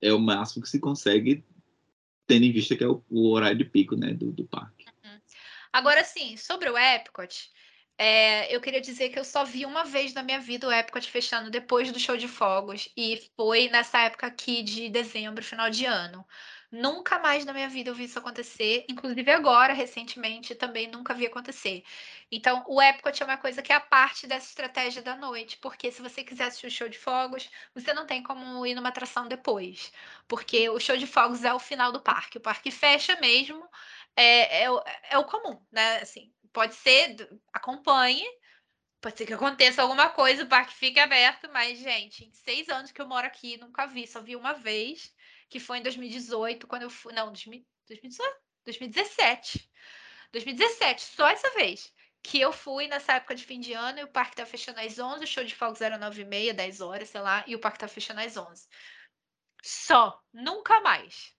é 0.00 0.10
o 0.12 0.18
máximo 0.18 0.62
que 0.62 0.70
se 0.70 0.80
consegue, 0.80 1.44
tendo 2.26 2.46
em 2.46 2.52
vista 2.52 2.74
que 2.74 2.82
é 2.82 2.88
o, 2.88 3.02
o 3.10 3.30
horário 3.30 3.58
de 3.58 3.64
pico 3.64 3.94
né, 3.94 4.14
do, 4.14 4.32
do 4.32 4.44
parque. 4.44 4.86
Uhum. 5.04 5.18
Agora, 5.70 6.02
sim, 6.02 6.38
sobre 6.38 6.70
o 6.70 6.78
Epcot, 6.78 7.50
é, 7.98 8.54
eu 8.54 8.60
queria 8.60 8.80
dizer 8.80 9.10
que 9.10 9.18
eu 9.18 9.24
só 9.24 9.44
vi 9.44 9.66
uma 9.66 9.84
vez 9.84 10.14
na 10.14 10.22
minha 10.22 10.40
vida 10.40 10.66
o 10.66 10.72
Epcot 10.72 11.06
fechando 11.10 11.50
depois 11.50 11.92
do 11.92 12.00
show 12.00 12.16
de 12.16 12.26
fogos, 12.26 12.88
e 12.96 13.22
foi 13.36 13.68
nessa 13.68 14.00
época 14.00 14.26
aqui 14.26 14.62
de 14.62 14.88
dezembro, 14.88 15.44
final 15.44 15.68
de 15.68 15.84
ano. 15.84 16.26
Nunca 16.74 17.20
mais 17.20 17.44
na 17.44 17.52
minha 17.52 17.68
vida 17.68 17.90
eu 17.90 17.94
vi 17.94 18.04
isso 18.04 18.18
acontecer, 18.18 18.84
inclusive 18.88 19.30
agora, 19.30 19.72
recentemente, 19.72 20.56
também 20.56 20.88
nunca 20.88 21.14
vi 21.14 21.24
acontecer. 21.24 21.84
Então, 22.32 22.64
o 22.66 22.82
Epcot 22.82 23.22
é 23.22 23.24
uma 23.24 23.36
coisa 23.36 23.62
que 23.62 23.72
é 23.72 23.76
a 23.76 23.80
parte 23.80 24.26
dessa 24.26 24.48
estratégia 24.48 25.00
da 25.00 25.14
noite, 25.14 25.56
porque 25.58 25.92
se 25.92 26.02
você 26.02 26.24
quiser 26.24 26.46
assistir 26.46 26.66
o 26.66 26.70
show 26.70 26.88
de 26.88 26.98
fogos, 26.98 27.48
você 27.72 27.94
não 27.94 28.06
tem 28.06 28.24
como 28.24 28.66
ir 28.66 28.74
numa 28.74 28.88
atração 28.88 29.28
depois, 29.28 29.92
porque 30.26 30.68
o 30.68 30.80
show 30.80 30.96
de 30.96 31.06
fogos 31.06 31.44
é 31.44 31.54
o 31.54 31.60
final 31.60 31.92
do 31.92 32.00
parque. 32.00 32.38
O 32.38 32.40
parque 32.40 32.72
fecha 32.72 33.14
mesmo, 33.20 33.64
é, 34.16 34.64
é, 34.64 34.68
é 35.10 35.18
o 35.18 35.24
comum, 35.24 35.64
né? 35.70 35.98
Assim, 35.98 36.32
pode 36.52 36.74
ser, 36.74 37.16
acompanhe, 37.52 38.24
Pode 39.00 39.18
ser 39.18 39.26
que 39.26 39.34
aconteça 39.34 39.82
alguma 39.82 40.08
coisa, 40.08 40.44
o 40.44 40.48
parque 40.48 40.72
fique 40.72 40.98
aberto, 40.98 41.46
mas, 41.52 41.78
gente, 41.78 42.24
em 42.24 42.32
seis 42.32 42.70
anos 42.70 42.90
que 42.90 43.02
eu 43.02 43.06
moro 43.06 43.26
aqui, 43.26 43.58
nunca 43.58 43.86
vi, 43.86 44.06
só 44.06 44.22
vi 44.22 44.34
uma 44.34 44.54
vez 44.54 45.13
que 45.48 45.60
foi 45.60 45.78
em 45.78 45.82
2018, 45.82 46.66
quando 46.66 46.82
eu 46.82 46.90
fui. 46.90 47.12
Não, 47.12 47.26
2018? 47.26 48.36
2017. 48.66 49.70
2017, 50.32 51.02
só 51.02 51.28
essa 51.28 51.50
vez. 51.50 51.92
Que 52.22 52.40
eu 52.40 52.52
fui 52.52 52.88
nessa 52.88 53.14
época 53.14 53.34
de 53.34 53.44
fim 53.44 53.60
de 53.60 53.72
ano 53.72 54.00
e 54.00 54.04
o 54.04 54.08
parque 54.08 54.36
tá 54.36 54.46
fechando 54.46 54.80
às 54.80 54.98
11, 54.98 55.24
o 55.24 55.26
show 55.26 55.44
de 55.44 55.54
fogos 55.54 55.80
era 55.80 55.98
9 55.98 56.22
e 56.22 56.24
meia, 56.24 56.54
10 56.54 56.80
horas, 56.80 57.10
sei 57.10 57.20
lá, 57.20 57.44
e 57.46 57.54
o 57.54 57.58
parque 57.58 57.78
tá 57.78 57.88
fechando 57.88 58.20
às 58.20 58.36
11. 58.36 58.66
Só, 59.62 60.18
nunca 60.32 60.80
mais. 60.80 61.34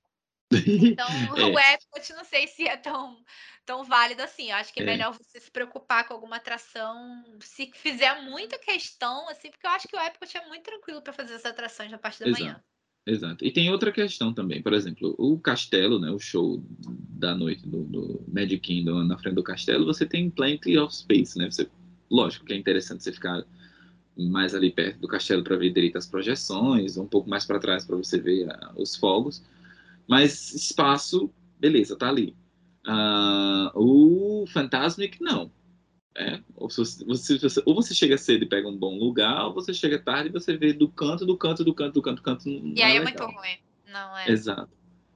Então, 0.51 1.07
é. 1.37 1.43
o 1.43 1.59
Epcot 1.59 2.13
não 2.13 2.23
sei 2.23 2.47
se 2.47 2.67
é 2.67 2.77
tão, 2.77 3.23
tão 3.65 3.83
válido 3.83 4.21
assim. 4.21 4.51
Eu 4.51 4.57
acho 4.57 4.71
que 4.71 4.79
é, 4.79 4.83
é, 4.83 4.85
melhor 4.85 5.11
você 5.11 5.39
se 5.39 5.49
preocupar 5.51 6.07
com 6.07 6.13
alguma 6.13 6.37
atração, 6.37 7.23
se 7.41 7.71
fizer 7.73 8.21
muita 8.21 8.57
questão, 8.59 9.27
assim, 9.29 9.49
porque 9.49 9.65
eu 9.65 9.71
acho 9.71 9.87
que 9.87 9.95
o 9.95 9.99
Epcot 9.99 10.37
é 10.37 10.47
muito 10.47 10.63
tranquilo 10.63 11.01
para 11.01 11.13
fazer 11.13 11.33
as 11.33 11.45
atrações 11.45 11.91
na 11.91 11.97
parte 11.97 12.19
da 12.19 12.27
Exato. 12.27 12.43
manhã. 12.43 12.63
Exato. 13.05 13.45
E 13.45 13.51
tem 13.51 13.69
outra 13.69 13.91
questão 13.91 14.33
também, 14.33 14.63
por 14.63 14.73
exemplo, 14.73 15.13
o 15.19 15.37
castelo, 15.39 15.99
né, 15.99 16.09
o 16.09 16.17
show 16.17 16.63
da 17.19 17.35
noite 17.35 17.67
do, 17.67 17.83
do 17.83 18.23
Magic 18.27 18.57
Kingdom 18.59 19.03
na 19.03 19.17
frente 19.17 19.35
do 19.35 19.43
castelo, 19.43 19.85
você 19.85 20.07
tem 20.07 20.29
plenty 20.29 20.75
of 20.77 20.93
space, 20.95 21.37
né? 21.37 21.49
Você, 21.51 21.69
lógico 22.09 22.45
que 22.45 22.53
é 22.53 22.55
interessante 22.57 23.03
você 23.03 23.11
ficar 23.11 23.45
mais 24.17 24.55
ali 24.55 24.71
perto 24.71 24.99
do 24.99 25.07
castelo 25.07 25.43
para 25.43 25.55
ver 25.55 25.71
direito 25.71 25.97
as 25.97 26.07
projeções, 26.07 26.97
um 26.97 27.05
pouco 27.05 27.29
mais 27.29 27.45
para 27.45 27.59
trás 27.59 27.85
para 27.85 27.95
você 27.95 28.17
ver 28.19 28.47
uh, 28.47 28.81
os 28.81 28.95
fogos, 28.95 29.43
mas 30.07 30.53
espaço, 30.53 31.29
beleza, 31.59 31.95
tá 31.95 32.09
ali. 32.09 32.35
Uh, 32.87 33.71
o 33.75 34.47
Fantasmic, 34.47 35.21
não. 35.21 35.51
É, 36.18 36.39
ou, 36.55 36.70
você, 36.70 37.03
você, 37.03 37.61
ou 37.66 37.76
você 37.76 37.93
chega 37.93 38.18
cedo 38.18 38.43
e 38.43 38.47
pega 38.47 38.70
um 38.70 38.78
bom 38.78 38.97
lugar, 38.97 39.47
ou 39.47 39.53
você 39.53 39.74
chega 39.74 39.99
tarde 39.99 40.30
e 40.30 40.32
você 40.32 40.55
vê 40.55 40.72
do 40.72 40.88
canto, 40.88 41.26
do 41.26 41.38
canto, 41.38 41.63
do 41.63 41.74
canto, 41.74 41.93
do 41.93 42.01
canto, 42.01 42.16
do 42.16 42.22
canto. 42.22 42.49
E 42.49 42.82
aí 42.82 42.93
é, 42.93 42.97
é 42.97 43.03
muito 43.03 43.24
ruim. 43.24 43.57
Não 43.86 44.18
é. 44.18 44.30
Exato. 44.30 44.72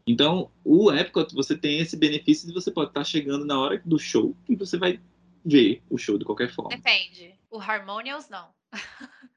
Então, 0.06 0.52
o 0.64 0.92
Epcot, 0.92 1.34
você 1.34 1.58
tem 1.58 1.80
esse 1.80 1.96
benefício 1.96 2.48
de 2.48 2.54
você 2.54 2.70
pode 2.70 2.90
estar 2.90 3.04
chegando 3.04 3.46
na 3.46 3.58
hora 3.60 3.82
do 3.86 3.98
show 3.98 4.36
e 4.50 4.56
você 4.56 4.78
vai 4.78 5.00
ver 5.46 5.82
o 5.90 5.98
show 5.98 6.18
de 6.18 6.26
qualquer 6.26 6.52
forma. 6.52 6.76
Depende. 6.76 7.40
O 7.50 7.60
Harmonious, 7.60 8.28
não. 8.28 8.50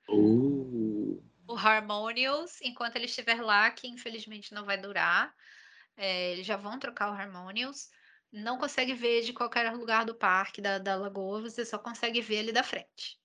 Uh. 0.08 1.22
O 1.46 1.54
Harmonious, 1.54 2.60
enquanto 2.62 2.96
ele 2.96 3.04
estiver 3.04 3.40
lá, 3.40 3.70
que 3.70 3.86
infelizmente 3.86 4.54
não 4.54 4.64
vai 4.64 4.80
durar, 4.80 5.32
é, 5.96 6.32
eles 6.32 6.46
já 6.46 6.56
vão 6.56 6.78
trocar 6.78 7.10
o 7.10 7.14
Harmonious 7.14 7.90
não 8.32 8.56
consegue 8.56 8.94
ver 8.94 9.22
de 9.22 9.32
qualquer 9.32 9.70
lugar 9.72 10.04
do 10.06 10.14
parque, 10.14 10.62
da, 10.62 10.78
da 10.78 10.96
lagoa, 10.96 11.42
você 11.42 11.64
só 11.64 11.78
consegue 11.78 12.20
ver 12.20 12.38
ali 12.38 12.52
da 12.52 12.62
frente. 12.62 13.20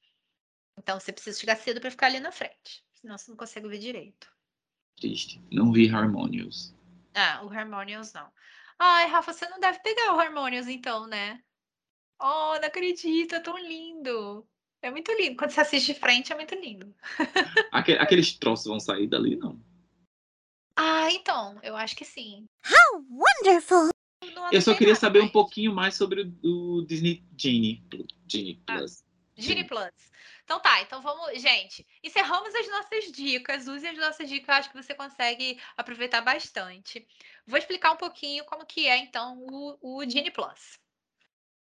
Então 0.78 1.00
você 1.00 1.14
precisa 1.14 1.40
chegar 1.40 1.56
cedo 1.56 1.80
para 1.80 1.90
ficar 1.90 2.08
ali 2.08 2.20
na 2.20 2.32
frente, 2.32 2.84
senão 2.94 3.18
você 3.18 3.32
não 3.32 3.38
consegue 3.38 3.68
ver 3.68 3.80
direito. 3.80 4.32
Triste. 4.98 5.42
Não 5.52 5.72
vi 5.72 5.90
Harmonious. 5.90 6.76
Ah, 7.16 7.42
o 7.44 7.50
Harmonious 7.50 8.14
não. 8.14 8.32
Ai, 8.78 9.08
Rafa, 9.08 9.34
você 9.34 9.48
não 9.48 9.60
deve 9.60 9.80
pegar 9.80 10.14
o 10.14 10.20
Harmonious 10.20 10.68
então, 10.68 11.08
né? 11.08 11.42
Oh, 12.20 12.58
não 12.60 12.68
acredito, 12.68 13.36
é 13.36 13.40
tão 13.40 13.58
lindo. 13.58 14.48
É 14.82 14.92
muito 14.92 15.12
lindo. 15.14 15.38
Quando 15.38 15.52
você 15.52 15.62
assiste 15.62 15.94
de 15.94 16.00
frente, 16.00 16.32
é 16.32 16.36
muito 16.36 16.54
lindo. 16.56 16.94
Aqueles 17.72 18.34
troços 18.34 18.66
vão 18.66 18.80
sair 18.80 19.08
dali, 19.08 19.36
não? 19.36 19.60
Ah, 20.76 21.12
então, 21.12 21.60
eu 21.64 21.76
acho 21.76 21.96
que 21.96 22.06
sim. 22.06 22.46
How 22.66 23.04
wonderful! 23.10 23.90
Eu 24.52 24.62
só 24.62 24.74
queria 24.74 24.96
saber 24.96 25.22
um 25.22 25.28
pouquinho 25.28 25.74
mais 25.74 25.96
sobre 25.96 26.32
o 26.44 26.82
Disney 26.88 27.24
Genie, 27.38 27.84
Genie 28.28 28.62
ah, 28.68 28.78
Plus. 28.78 29.02
Ah, 29.02 29.06
Genie 29.36 29.64
Plus. 29.64 29.92
Então 30.44 30.60
tá, 30.62 30.82
então 30.82 31.02
vamos, 31.02 31.42
gente, 31.42 31.86
encerramos 32.02 32.56
as 32.56 32.70
nossas 32.70 33.12
dicas, 33.12 33.68
use 33.68 33.86
as 33.86 33.98
nossas 33.98 34.30
dicas, 34.30 34.56
acho 34.56 34.72
que 34.72 34.82
você 34.82 34.96
consegue 34.96 35.60
aproveitar 35.76 36.22
bastante. 36.22 37.06
Vou 37.46 37.60
explicar 37.60 37.92
um 37.92 37.98
pouquinho 37.98 38.46
como 38.46 38.66
que 38.66 38.88
é 38.88 38.98
então 38.98 39.38
o, 39.52 39.78
o 39.82 40.10
Genie 40.10 40.32
Plus. 40.32 40.80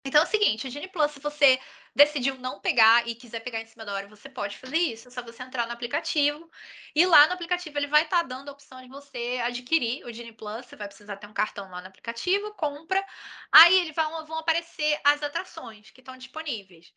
Então 0.06 0.20
é 0.20 0.24
o 0.24 0.28
seguinte, 0.28 0.68
o 0.68 0.70
Genie 0.70 0.86
Plus, 0.86 1.10
se 1.10 1.18
você 1.18 1.58
decidiu 1.92 2.36
não 2.36 2.60
pegar 2.60 3.08
e 3.08 3.14
quiser 3.16 3.40
pegar 3.40 3.60
em 3.60 3.66
cima 3.66 3.84
da 3.84 3.92
hora, 3.92 4.06
você 4.06 4.28
pode 4.28 4.56
fazer 4.56 4.76
isso. 4.76 5.08
É 5.08 5.10
só 5.10 5.20
você 5.20 5.42
entrar 5.42 5.66
no 5.66 5.72
aplicativo. 5.72 6.48
E 6.94 7.04
lá 7.04 7.26
no 7.26 7.32
aplicativo 7.32 7.76
ele 7.76 7.88
vai 7.88 8.04
estar 8.04 8.18
tá 8.18 8.22
dando 8.22 8.48
a 8.48 8.52
opção 8.52 8.80
de 8.80 8.88
você 8.88 9.40
adquirir 9.42 10.04
o 10.04 10.12
Genie 10.12 10.32
Plus. 10.32 10.64
Você 10.64 10.76
vai 10.76 10.86
precisar 10.86 11.16
ter 11.16 11.26
um 11.26 11.32
cartão 11.32 11.68
lá 11.68 11.80
no 11.80 11.88
aplicativo, 11.88 12.54
compra. 12.54 13.04
Aí 13.50 13.80
ele 13.80 13.92
vai, 13.92 14.06
vão 14.26 14.38
aparecer 14.38 15.00
as 15.02 15.24
atrações 15.24 15.90
que 15.90 16.00
estão 16.00 16.16
disponíveis. 16.16 16.92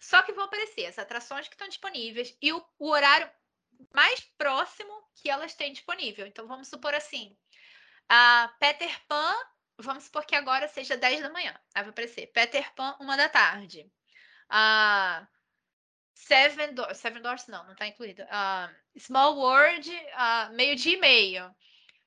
Só 0.00 0.22
que 0.22 0.32
vão 0.32 0.44
aparecer 0.44 0.86
as 0.86 0.98
atrações 0.98 1.48
que 1.48 1.54
estão 1.54 1.68
disponíveis 1.68 2.34
e 2.40 2.50
o, 2.50 2.64
o 2.78 2.88
horário 2.88 3.30
mais 3.94 4.20
próximo 4.38 4.90
que 5.16 5.28
elas 5.28 5.54
têm 5.54 5.70
disponível. 5.70 6.26
Então 6.26 6.46
vamos 6.46 6.68
supor 6.68 6.94
assim, 6.94 7.36
a 8.08 8.50
Peter 8.58 8.98
Pan 9.06 9.36
vamos 9.78 10.04
supor 10.04 10.24
que 10.26 10.34
agora 10.34 10.68
seja 10.68 10.96
10 10.96 11.22
da 11.22 11.30
manhã. 11.30 11.54
Aí 11.74 11.82
vai 11.82 11.90
aparecer 11.90 12.26
Peter 12.28 12.72
Pan, 12.74 12.96
uma 13.00 13.16
da 13.16 13.28
tarde. 13.28 13.90
Uh, 14.50 15.26
Seven, 16.14 16.74
Seven 16.94 17.22
Doors, 17.22 17.46
não, 17.46 17.64
não 17.64 17.72
está 17.72 17.86
incluído. 17.86 18.22
Uh, 18.24 18.98
Small 18.98 19.36
World, 19.36 19.90
uh, 19.90 20.52
meio-dia 20.54 20.94
e 20.94 21.00
meio. 21.00 21.54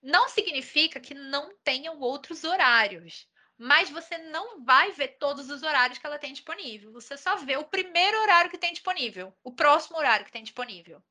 Não 0.01 0.27
significa 0.27 0.99
que 0.99 1.13
não 1.13 1.55
tenham 1.63 1.99
outros 1.99 2.43
horários. 2.43 3.27
Mas 3.57 3.89
você 3.91 4.17
não 4.17 4.63
vai 4.63 4.91
ver 4.91 5.19
todos 5.19 5.49
os 5.49 5.61
horários 5.61 5.99
que 5.99 6.05
ela 6.05 6.17
tem 6.17 6.33
disponível. 6.33 6.91
Você 6.93 7.15
só 7.15 7.35
vê 7.37 7.57
o 7.57 7.63
primeiro 7.63 8.19
horário 8.19 8.49
que 8.49 8.57
tem 8.57 8.73
disponível, 8.73 9.31
o 9.43 9.53
próximo 9.53 9.97
horário 9.97 10.25
que 10.25 10.31
tem 10.31 10.43
disponível. 10.43 11.01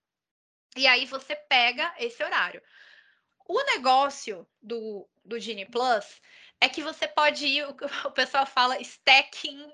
E 0.76 0.86
aí 0.86 1.06
você 1.06 1.36
pega 1.36 1.94
esse 1.98 2.22
horário. 2.22 2.60
O 3.46 3.62
negócio 3.64 4.46
do, 4.60 5.08
do 5.24 5.38
Genie 5.38 5.66
Plus 5.66 6.20
é 6.60 6.68
que 6.68 6.82
você 6.82 7.08
pode 7.08 7.46
ir, 7.46 7.64
o, 7.66 7.76
o 8.08 8.10
pessoal 8.10 8.46
fala 8.46 8.80
stacking 8.80 9.72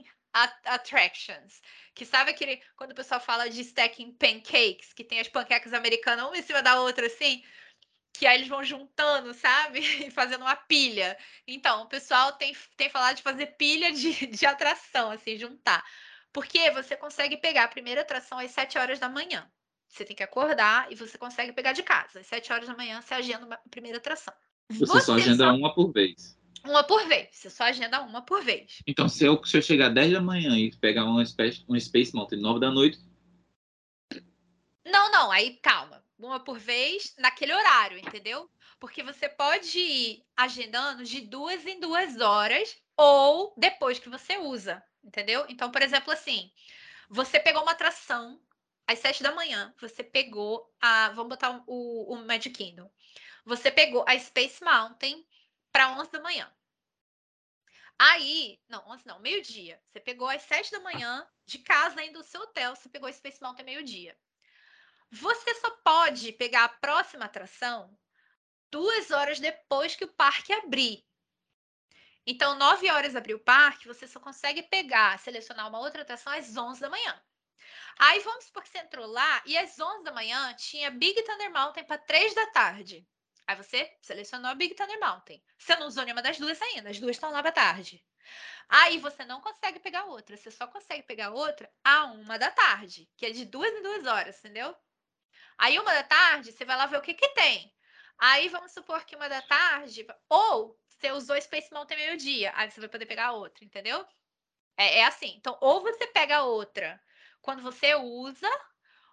attractions. 0.64 1.60
Que 1.94 2.04
sabe 2.04 2.30
aquele. 2.30 2.60
Quando 2.76 2.92
o 2.92 2.94
pessoal 2.94 3.20
fala 3.20 3.48
de 3.48 3.60
stacking 3.62 4.12
pancakes, 4.12 4.92
que 4.92 5.02
tem 5.04 5.18
as 5.18 5.28
panquecas 5.28 5.72
americanas 5.72 6.26
uma 6.26 6.36
em 6.36 6.42
cima 6.42 6.62
da 6.62 6.80
outra, 6.80 7.06
assim, 7.06 7.42
que 8.12 8.26
aí 8.26 8.36
eles 8.36 8.48
vão 8.48 8.62
juntando, 8.62 9.32
sabe? 9.34 9.80
E 10.06 10.10
fazendo 10.10 10.42
uma 10.42 10.56
pilha. 10.56 11.16
Então, 11.46 11.82
o 11.82 11.86
pessoal 11.86 12.32
tem, 12.32 12.54
tem 12.76 12.90
falado 12.90 13.16
de 13.16 13.22
fazer 13.22 13.46
pilha 13.56 13.92
de, 13.92 14.26
de 14.28 14.46
atração, 14.46 15.10
assim, 15.10 15.38
juntar. 15.38 15.84
Porque 16.32 16.70
você 16.70 16.96
consegue 16.96 17.38
pegar 17.38 17.64
a 17.64 17.68
primeira 17.68 18.02
atração 18.02 18.38
às 18.38 18.50
7 18.50 18.78
horas 18.78 18.98
da 18.98 19.08
manhã. 19.08 19.50
Você 19.88 20.04
tem 20.04 20.14
que 20.14 20.22
acordar 20.22 20.92
e 20.92 20.94
você 20.94 21.16
consegue 21.16 21.52
pegar 21.52 21.72
de 21.72 21.82
casa. 21.82 22.20
Às 22.20 22.26
7 22.26 22.52
horas 22.52 22.68
da 22.68 22.76
manhã 22.76 23.00
você 23.00 23.14
agenda 23.14 23.54
a 23.54 23.68
primeira 23.70 23.96
atração. 23.96 24.34
Você, 24.68 24.84
você 24.84 25.00
só 25.00 25.14
agenda 25.14 25.44
só... 25.44 25.54
uma 25.54 25.74
por 25.74 25.92
vez. 25.92 26.35
Uma 26.66 26.82
por 26.82 27.06
vez. 27.06 27.28
Você 27.32 27.48
só 27.48 27.64
agenda 27.64 28.00
uma 28.02 28.22
por 28.22 28.42
vez. 28.42 28.82
Então, 28.86 29.08
se 29.08 29.24
eu, 29.24 29.42
se 29.44 29.56
eu 29.56 29.62
chegar 29.62 29.88
10 29.88 30.12
da 30.12 30.20
manhã 30.20 30.56
e 30.58 30.74
pegar 30.76 31.04
uma 31.04 31.24
Space, 31.24 31.64
um 31.68 31.78
Space 31.78 32.14
Mountain 32.14 32.40
9 32.40 32.60
da 32.60 32.70
noite. 32.70 32.98
Não, 34.84 35.10
não. 35.10 35.30
Aí, 35.30 35.56
calma. 35.62 36.04
Uma 36.18 36.40
por 36.40 36.58
vez 36.58 37.14
naquele 37.18 37.54
horário, 37.54 37.98
entendeu? 37.98 38.50
Porque 38.80 39.02
você 39.02 39.28
pode 39.28 39.78
ir 39.78 40.24
agendando 40.36 41.04
de 41.04 41.20
duas 41.20 41.64
em 41.66 41.78
duas 41.78 42.20
horas 42.20 42.76
ou 42.96 43.54
depois 43.56 43.98
que 43.98 44.08
você 44.08 44.38
usa, 44.38 44.82
entendeu? 45.04 45.44
Então, 45.48 45.70
por 45.70 45.82
exemplo, 45.82 46.10
assim, 46.10 46.50
você 47.08 47.38
pegou 47.38 47.62
uma 47.62 47.72
atração 47.72 48.40
às 48.86 48.98
sete 48.98 49.22
da 49.22 49.34
manhã, 49.34 49.74
você 49.80 50.02
pegou 50.02 50.72
a. 50.80 51.10
Vamos 51.10 51.30
botar 51.30 51.62
o, 51.66 52.14
o 52.14 52.16
Magic 52.24 52.50
Kingdom. 52.50 52.90
Você 53.44 53.70
pegou 53.70 54.04
a 54.08 54.18
Space 54.18 54.64
Mountain 54.64 55.24
para 55.70 55.98
11 56.00 56.10
da 56.10 56.22
manhã. 56.22 56.50
Aí, 57.98 58.60
não, 58.68 58.86
11 58.88 59.06
não, 59.06 59.18
meio-dia. 59.20 59.80
Você 59.86 60.00
pegou 60.00 60.28
às 60.28 60.42
7 60.42 60.70
da 60.70 60.80
manhã, 60.80 61.26
de 61.46 61.58
casa 61.58 62.02
indo 62.04 62.18
do 62.18 62.24
seu 62.24 62.42
hotel, 62.42 62.76
você 62.76 62.88
pegou 62.88 63.12
Space 63.12 63.40
Mountain 63.40 63.64
meio-dia. 63.64 64.16
Você 65.10 65.54
só 65.54 65.70
pode 65.84 66.32
pegar 66.32 66.64
a 66.64 66.68
próxima 66.68 67.24
atração 67.24 67.96
duas 68.70 69.10
horas 69.10 69.40
depois 69.40 69.96
que 69.96 70.04
o 70.04 70.12
parque 70.14 70.52
abrir. 70.52 71.04
Então, 72.26 72.58
9 72.58 72.90
horas 72.90 73.14
abrir 73.14 73.34
o 73.34 73.44
parque, 73.44 73.86
você 73.86 74.06
só 74.06 74.18
consegue 74.18 74.62
pegar, 74.64 75.18
selecionar 75.20 75.68
uma 75.68 75.78
outra 75.78 76.02
atração 76.02 76.32
às 76.32 76.56
11 76.56 76.80
da 76.80 76.90
manhã. 76.90 77.22
Aí 77.98 78.20
vamos 78.20 78.44
supor 78.44 78.62
que 78.62 78.68
você 78.68 78.78
entrou 78.78 79.06
lá 79.06 79.42
e 79.46 79.56
às 79.56 79.78
11 79.78 80.04
da 80.04 80.12
manhã 80.12 80.52
tinha 80.54 80.90
Big 80.90 81.22
Thunder 81.22 81.50
Mountain 81.50 81.84
para 81.84 81.98
3 81.98 82.34
da 82.34 82.46
tarde. 82.48 83.06
Aí 83.46 83.56
você 83.56 83.96
selecionou 84.02 84.50
a 84.50 84.54
Big 84.54 84.74
Thunder 84.74 84.98
Mountain. 84.98 85.42
Você 85.56 85.76
não 85.76 85.86
usou 85.86 86.04
nenhuma 86.04 86.22
das 86.22 86.38
duas 86.38 86.60
ainda, 86.60 86.90
as 86.90 86.98
duas 86.98 87.16
estão 87.16 87.30
lá 87.30 87.42
para 87.42 87.52
tarde. 87.52 88.04
Aí 88.68 88.98
você 88.98 89.24
não 89.24 89.40
consegue 89.40 89.78
pegar 89.78 90.04
outra, 90.06 90.36
você 90.36 90.50
só 90.50 90.66
consegue 90.66 91.04
pegar 91.04 91.30
outra 91.30 91.70
a 91.84 92.06
uma 92.06 92.38
da 92.38 92.50
tarde, 92.50 93.08
que 93.16 93.26
é 93.26 93.30
de 93.30 93.44
duas 93.44 93.72
em 93.72 93.82
duas 93.82 94.04
horas, 94.06 94.38
entendeu? 94.38 94.76
Aí 95.56 95.78
uma 95.78 95.92
da 95.92 96.02
tarde, 96.02 96.52
você 96.52 96.64
vai 96.64 96.76
lá 96.76 96.86
ver 96.86 96.98
o 96.98 97.02
que 97.02 97.14
que 97.14 97.28
tem. 97.28 97.72
Aí 98.18 98.48
vamos 98.48 98.72
supor 98.72 99.04
que 99.04 99.14
uma 99.14 99.28
da 99.28 99.42
tarde, 99.42 100.06
ou 100.28 100.78
você 100.88 101.12
usou 101.12 101.40
Space 101.40 101.72
Mountain 101.72 101.96
meio-dia, 101.96 102.52
aí 102.56 102.70
você 102.70 102.80
vai 102.80 102.88
poder 102.88 103.06
pegar 103.06 103.32
outra, 103.32 103.64
entendeu? 103.64 104.06
É, 104.76 104.98
é 105.00 105.04
assim. 105.04 105.34
Então, 105.36 105.56
ou 105.60 105.82
você 105.82 106.06
pega 106.08 106.42
outra 106.42 107.00
quando 107.40 107.62
você 107.62 107.94
usa, 107.94 108.50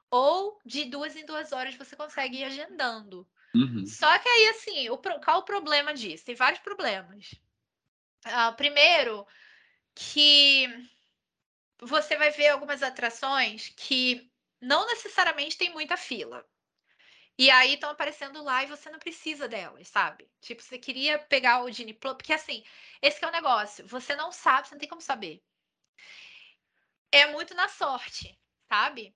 ou 0.10 0.60
de 0.66 0.86
duas 0.86 1.16
em 1.16 1.26
duas 1.26 1.52
horas 1.52 1.76
você 1.76 1.96
consegue 1.96 2.38
ir 2.38 2.46
agendando. 2.46 3.28
Uhum. 3.56 3.86
Só 3.86 4.18
que 4.20 4.28
aí, 4.28 4.50
assim, 4.50 4.90
o, 4.90 4.98
qual 4.98 5.40
o 5.40 5.46
problema 5.46 5.94
disso? 5.94 6.26
Tem 6.26 6.36
vários 6.36 6.62
problemas. 6.62 7.32
Uh, 8.26 8.56
primeiro, 8.56 9.28
que 9.94 10.68
você 11.80 12.16
vai 12.16 12.32
ver 12.32 12.50
algumas 12.50 12.82
atrações 12.82 13.70
que 13.76 14.32
não 14.62 14.88
necessariamente 14.88 15.58
tem 15.58 15.72
muita 15.72 15.98
fila. 15.98 16.46
E 17.38 17.50
aí 17.50 17.74
estão 17.74 17.90
aparecendo 17.90 18.44
lá 18.44 18.64
e 18.64 18.68
você 18.68 18.90
não 18.90 19.00
precisa 19.00 19.48
delas, 19.48 19.88
sabe? 19.88 20.30
Tipo, 20.40 20.62
você 20.62 20.78
queria 20.78 21.18
pegar 21.18 21.64
o 21.64 21.72
Genie 21.72 21.94
Plus, 21.94 22.14
porque 22.14 22.34
assim, 22.34 22.64
esse 23.02 23.24
é 23.24 23.28
o 23.28 23.32
negócio, 23.32 23.88
você 23.88 24.16
não 24.16 24.32
sabe, 24.32 24.68
você 24.68 24.76
não 24.76 24.80
tem 24.80 24.90
como 24.90 25.02
saber. 25.02 25.44
É 27.12 27.28
muito 27.28 27.54
na 27.56 27.68
sorte, 27.68 28.40
sabe? 28.70 29.16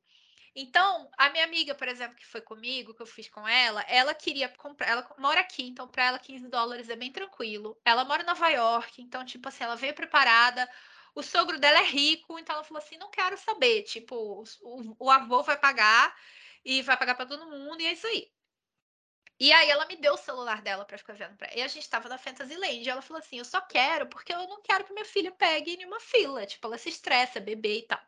Então, 0.60 1.08
a 1.16 1.30
minha 1.30 1.43
amiga, 1.43 1.76
por 1.76 1.88
exemplo, 1.88 2.16
que 2.16 2.26
foi 2.26 2.41
comigo, 2.41 2.91
que 2.91 3.01
eu 3.03 3.05
fiz 3.05 3.30
com 3.30 3.47
ela, 3.47 3.82
ela 3.84 4.16
queria 4.16 4.49
comprar. 4.49 4.88
Ela 4.89 5.16
mora 5.20 5.39
aqui, 5.39 5.62
então 5.62 5.88
para 5.88 6.05
ela 6.05 6.18
15 6.18 6.47
dólares 6.49 6.89
é 6.89 6.95
bem 6.95 7.12
tranquilo. 7.12 7.80
Ela 7.86 8.03
mora 8.03 8.24
em 8.24 8.26
Nova 8.26 8.49
York, 8.49 8.99
então, 8.99 9.24
tipo 9.24 9.47
assim, 9.47 9.64
ela 9.64 9.76
veio 9.76 9.93
preparada. 9.93 10.68
O 11.14 11.22
sogro 11.22 11.60
dela 11.60 11.78
é 11.78 11.84
rico, 11.84 12.39
então 12.39 12.55
ela 12.55 12.64
falou 12.64 12.82
assim: 12.82 12.97
não 12.97 13.12
quero 13.12 13.38
saber. 13.38 13.84
Tipo, 13.84 14.43
o, 14.64 14.95
o 14.99 15.12
avô 15.12 15.43
vai 15.43 15.58
pagar 15.60 16.16
e 16.66 16.82
vai 16.82 16.97
pagar 16.97 17.14
para 17.14 17.28
todo 17.28 17.51
mundo, 17.51 17.80
e 17.82 17.86
é 17.86 17.93
isso 17.93 18.08
aí. 18.08 18.28
E 19.39 19.51
aí 19.53 19.70
ela 19.70 19.86
me 19.86 19.95
deu 19.95 20.14
o 20.14 20.18
celular 20.18 20.64
dela 20.64 20.86
para 20.86 20.97
ficar 20.97 21.14
vendo 21.14 21.38
pra... 21.38 21.53
E 21.55 21.62
a 21.62 21.68
gente 21.68 21.88
tava 21.88 22.10
na 22.10 22.18
Fantasyland. 22.18 22.82
E 22.84 22.89
ela 22.89 23.03
falou 23.03 23.20
assim: 23.20 23.38
eu 23.38 23.45
só 23.45 23.62
quero, 23.62 24.08
porque 24.08 24.34
eu 24.34 24.47
não 24.47 24.62
quero 24.64 24.86
que 24.86 24.93
minha 24.93 25.05
filha 25.05 25.32
pegue 25.32 25.76
em 25.76 25.86
uma 25.86 25.99
fila. 25.99 26.47
Tipo, 26.47 26.66
ela 26.68 26.80
se 26.80 26.89
estressa, 26.89 27.39
bebê 27.39 27.80
e 27.80 27.84
tal. 27.84 28.01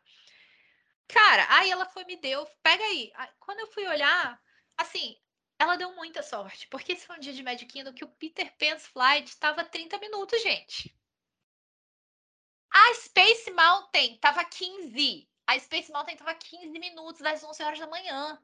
Cara, 1.12 1.46
aí 1.50 1.70
ela 1.70 1.86
foi 1.86 2.04
me 2.04 2.16
deu, 2.16 2.46
pega 2.62 2.82
aí. 2.84 3.12
Quando 3.38 3.60
eu 3.60 3.66
fui 3.68 3.86
olhar, 3.86 4.40
assim, 4.76 5.16
ela 5.58 5.76
deu 5.76 5.94
muita 5.94 6.22
sorte, 6.22 6.66
porque 6.68 6.92
esse 6.92 7.06
foi 7.06 7.16
um 7.16 7.20
dia 7.20 7.32
de 7.32 7.42
Magic 7.42 7.66
Kingdom 7.66 7.92
que 7.92 8.04
o 8.04 8.08
Peter 8.08 8.52
Pan's 8.56 8.86
Flight 8.86 9.28
estava 9.28 9.64
30 9.64 9.98
minutos, 9.98 10.42
gente. 10.42 10.96
A 12.70 12.94
Space 12.94 13.50
Mountain 13.50 14.14
estava 14.14 14.44
15. 14.44 15.28
A 15.46 15.58
Space 15.58 15.90
Mountain 15.90 16.14
estava 16.14 16.34
15 16.34 16.78
minutos 16.78 17.20
das 17.20 17.42
11 17.42 17.62
horas 17.62 17.78
da 17.78 17.86
manhã. 17.86 18.40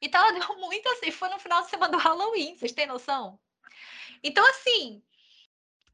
Então 0.00 0.20
ela 0.20 0.32
deu 0.38 0.56
muito 0.58 0.88
assim, 0.90 1.10
foi 1.10 1.28
no 1.28 1.38
final 1.38 1.62
de 1.62 1.70
semana 1.70 1.92
do 1.92 2.02
Halloween, 2.02 2.56
vocês 2.56 2.72
têm 2.72 2.86
noção? 2.86 3.38
Então, 4.22 4.44
assim, 4.50 5.02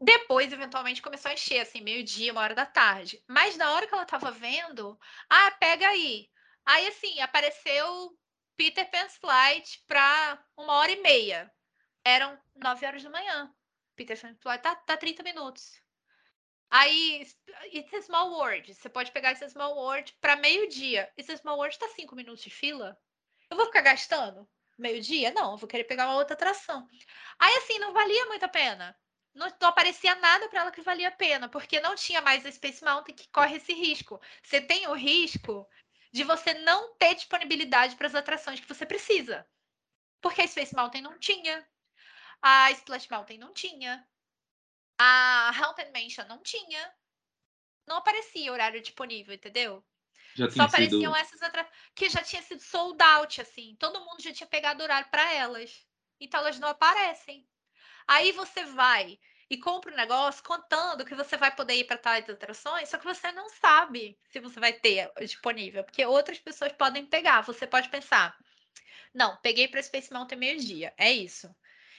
depois, 0.05 0.53
eventualmente, 0.53 1.01
começou 1.01 1.31
a 1.31 1.35
encher, 1.35 1.61
assim, 1.61 1.81
meio-dia, 1.81 2.33
uma 2.33 2.41
hora 2.41 2.57
da 2.57 2.67
tarde. 2.67 3.23
Mas 3.29 3.57
na 3.57 3.73
hora 3.73 3.87
que 3.87 3.95
ela 3.95 4.05
tava 4.05 4.33
vendo, 4.33 4.99
ah, 5.31 5.51
pega 5.53 5.89
aí. 5.89 6.29
Aí, 6.67 6.89
assim, 6.89 7.21
apareceu 7.21 8.19
Peter 8.57 8.91
Pan's 8.91 9.17
Flight 9.17 9.81
para 9.87 10.45
uma 10.57 10.75
hora 10.75 10.91
e 10.91 11.01
meia. 11.01 11.49
Eram 12.05 12.37
nove 12.57 12.85
horas 12.85 13.05
da 13.05 13.11
manhã. 13.11 13.55
Peter 13.95 14.21
Pan's 14.21 14.41
Flight 14.41 14.61
tá, 14.61 14.75
tá 14.75 14.97
30 14.97 15.23
minutos. 15.23 15.81
Aí, 16.69 17.25
It's 17.73 17.95
a 17.95 18.03
Small 18.03 18.33
World. 18.33 18.75
Você 18.75 18.89
pode 18.89 19.13
pegar 19.13 19.31
esse 19.31 19.49
Small 19.51 19.77
World 19.77 20.13
para 20.21 20.35
meio-dia. 20.35 21.13
Esse 21.17 21.37
Small 21.37 21.59
World 21.59 21.79
tá 21.79 21.87
cinco 21.91 22.17
minutos 22.17 22.43
de 22.43 22.51
fila. 22.51 22.99
Eu 23.49 23.57
vou 23.57 23.67
ficar 23.67 23.83
gastando 23.83 24.49
meio-dia? 24.77 25.31
Não, 25.31 25.53
eu 25.53 25.59
vou 25.59 25.69
querer 25.69 25.85
pegar 25.85 26.09
uma 26.09 26.17
outra 26.17 26.35
atração. 26.35 26.89
Aí, 27.39 27.57
assim, 27.59 27.79
não 27.79 27.93
valia 27.93 28.27
muito 28.27 28.45
a 28.45 28.49
pena 28.49 28.97
não, 29.35 29.49
não 29.61 29.69
aparecia 29.69 30.15
nada 30.17 30.49
para 30.49 30.61
ela 30.61 30.73
que 30.73 30.83
valia 30.83 31.09
a 31.09 31.13
pena, 31.13 31.49
porque 31.49 31.81
não 31.81 31.95
tinha 31.95 32.21
mais 32.21 32.45
a 32.45 32.53
Space 32.53 32.85
Mountain 32.85 33.15
que 33.15 33.29
corre 33.29 33.57
esse 33.57 33.73
risco. 33.73 34.21
Você 34.43 34.61
tem 34.61 34.87
o 34.89 34.95
risco 34.95 35.69
de 36.13 36.25
você 36.25 36.53
não 36.55 36.95
ter 36.97 37.15
disponibilidade 37.15 37.97
para 37.97 38.07
as 38.07 38.15
atrações 38.15 38.61
que 38.61 38.69
você 38.69 38.85
precisa. 38.85 39.47
Porque 40.21 40.43
a 40.43 40.47
Space 40.47 40.75
Mountain 40.75 41.03
não 41.03 41.19
tinha. 41.19 41.67
A 42.41 42.71
Splash 42.73 43.09
Mountain 43.09 43.39
não 43.39 43.53
tinha. 43.53 44.07
A 44.99 45.51
Haunted 45.59 45.91
Mansion 45.93 46.27
não 46.27 46.43
tinha. 46.43 46.95
Não 47.87 47.97
aparecia 47.97 48.53
horário 48.53 48.81
disponível, 48.81 49.35
entendeu? 49.35 49.85
Só 50.55 50.63
apareciam 50.63 51.13
sido... 51.13 51.17
essas 51.17 51.43
atrações 51.43 51.77
que 51.95 52.09
já 52.09 52.23
tinha 52.23 52.43
sido 52.43 52.61
sold 52.61 53.03
out, 53.03 53.41
assim. 53.41 53.77
Todo 53.79 54.01
mundo 54.01 54.23
já 54.23 54.33
tinha 54.33 54.47
pegado 54.47 54.83
horário 54.83 55.09
para 55.11 55.33
elas. 55.33 55.87
Então 56.21 56.41
elas 56.41 56.59
não 56.59 56.69
aparecem. 56.69 57.47
Aí 58.07 58.33
você 58.33 58.65
vai 58.65 59.19
e 59.51 59.59
compra 59.59 59.93
um 59.93 59.97
negócio 59.97 60.43
contando 60.43 61.05
que 61.05 61.15
você 61.15 61.37
vai 61.37 61.55
poder 61.55 61.75
ir 61.75 61.85
para 61.85 61.99
tais 61.99 62.29
atrações, 62.29 62.89
só 62.89 62.97
que 62.97 63.05
você 63.05 63.31
não 63.33 63.51
sabe 63.51 64.19
se 64.31 64.41
você 64.41 64.59
vai 64.59 64.73
ter 64.73 65.13
disponível, 65.21 65.85
porque 65.85 66.07
outras 66.07 66.39
pessoas 66.39 66.73
podem 66.73 67.05
pegar. 67.05 67.43
Você 67.43 67.67
pode 67.67 67.89
pensar: 67.91 68.37
não, 69.13 69.37
peguei 69.43 69.69
para 69.69 69.83
Space 69.83 70.13
Mountain 70.13 70.39
meio-dia, 70.39 70.95
é 70.97 71.13
isso. 71.13 71.55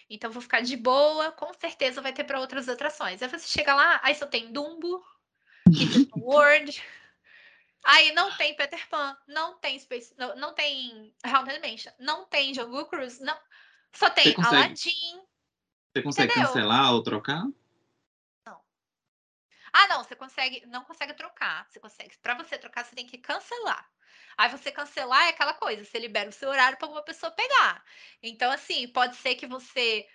Então 0.10 0.32
vou 0.32 0.42
ficar 0.42 0.62
de 0.62 0.76
boa, 0.76 1.32
com 1.32 1.54
certeza 1.54 2.02
vai 2.02 2.12
ter 2.12 2.24
para 2.24 2.40
outras 2.40 2.68
atrações. 2.68 3.22
Aí 3.22 3.28
você 3.28 3.48
chega 3.48 3.74
lá, 3.74 4.00
aí 4.04 4.16
só 4.16 4.26
tem 4.26 4.52
Dumbo, 4.52 5.04
World. 6.18 6.84
Aí 7.86 8.14
não 8.14 8.32
tem 8.38 8.56
Peter 8.56 8.88
Pan, 8.88 9.18
não 9.28 9.60
tem 9.60 9.78
Space, 9.78 10.16
não, 10.18 10.34
não 10.38 10.54
tem 10.54 11.14
Haunted 11.22 11.60
Mansion, 11.60 11.92
não 12.00 12.26
tem 12.26 12.54
Jungle 12.54 12.86
Cruise, 12.86 13.22
não. 13.22 13.38
Só 13.92 14.10
tem 14.10 14.34
Aladdin, 14.42 15.22
você 15.94 16.02
consegue 16.02 16.32
Entendeu? 16.32 16.48
cancelar 16.48 16.92
ou 16.92 17.04
trocar? 17.04 17.46
Não. 18.46 18.60
Ah, 19.72 19.88
não, 19.88 20.04
você 20.04 20.16
consegue, 20.16 20.66
não 20.66 20.84
consegue 20.84 21.14
trocar. 21.14 21.68
Você 21.70 21.80
consegue. 21.80 22.18
Para 22.18 22.34
você 22.36 22.58
trocar, 22.58 22.84
você 22.84 22.96
tem 22.96 23.06
que 23.06 23.20
cancelar. 23.20 23.88
Aí 24.36 24.50
você 24.50 24.72
cancelar 24.72 25.26
é 25.26 25.30
aquela 25.30 25.54
coisa, 25.54 25.86
você 25.86 26.00
libera 26.00 26.30
o 26.30 26.34
seu 26.34 26.50
horário 26.50 26.78
para 26.80 26.88
uma 26.88 27.04
pessoa 27.04 27.32
pegar. 27.32 27.84
Então, 28.24 28.52
assim, 28.52 28.88
pode 28.88 29.16
ser 29.18 29.36
que 29.36 29.46
você 29.46 30.08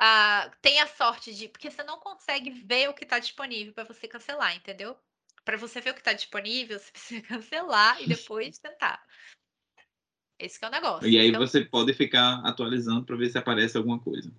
uh, 0.00 0.50
tenha 0.60 0.88
sorte 0.88 1.32
de. 1.32 1.46
Porque 1.48 1.70
você 1.70 1.84
não 1.84 2.00
consegue 2.00 2.50
ver 2.50 2.88
o 2.88 2.94
que 2.94 3.04
está 3.04 3.20
disponível 3.20 3.72
para 3.72 3.84
você 3.84 4.08
cancelar, 4.08 4.56
entendeu? 4.56 4.98
Para 5.44 5.56
você 5.56 5.80
ver 5.80 5.90
o 5.90 5.94
que 5.94 6.00
está 6.00 6.12
disponível, 6.12 6.76
você 6.76 6.90
precisa 6.90 7.22
cancelar 7.28 8.02
e 8.02 8.08
depois 8.08 8.58
tentar. 8.58 9.00
Esse 10.40 10.58
que 10.58 10.64
é 10.64 10.68
o 10.68 10.72
negócio. 10.72 11.08
E 11.08 11.16
aí 11.16 11.28
Então, 11.28 11.40
você 11.40 11.64
pode 11.64 11.94
ficar 11.94 12.44
atualizando 12.44 13.04
para 13.04 13.16
ver 13.16 13.30
se 13.30 13.38
aparece 13.38 13.76
alguma 13.76 14.00
coisa. 14.00 14.32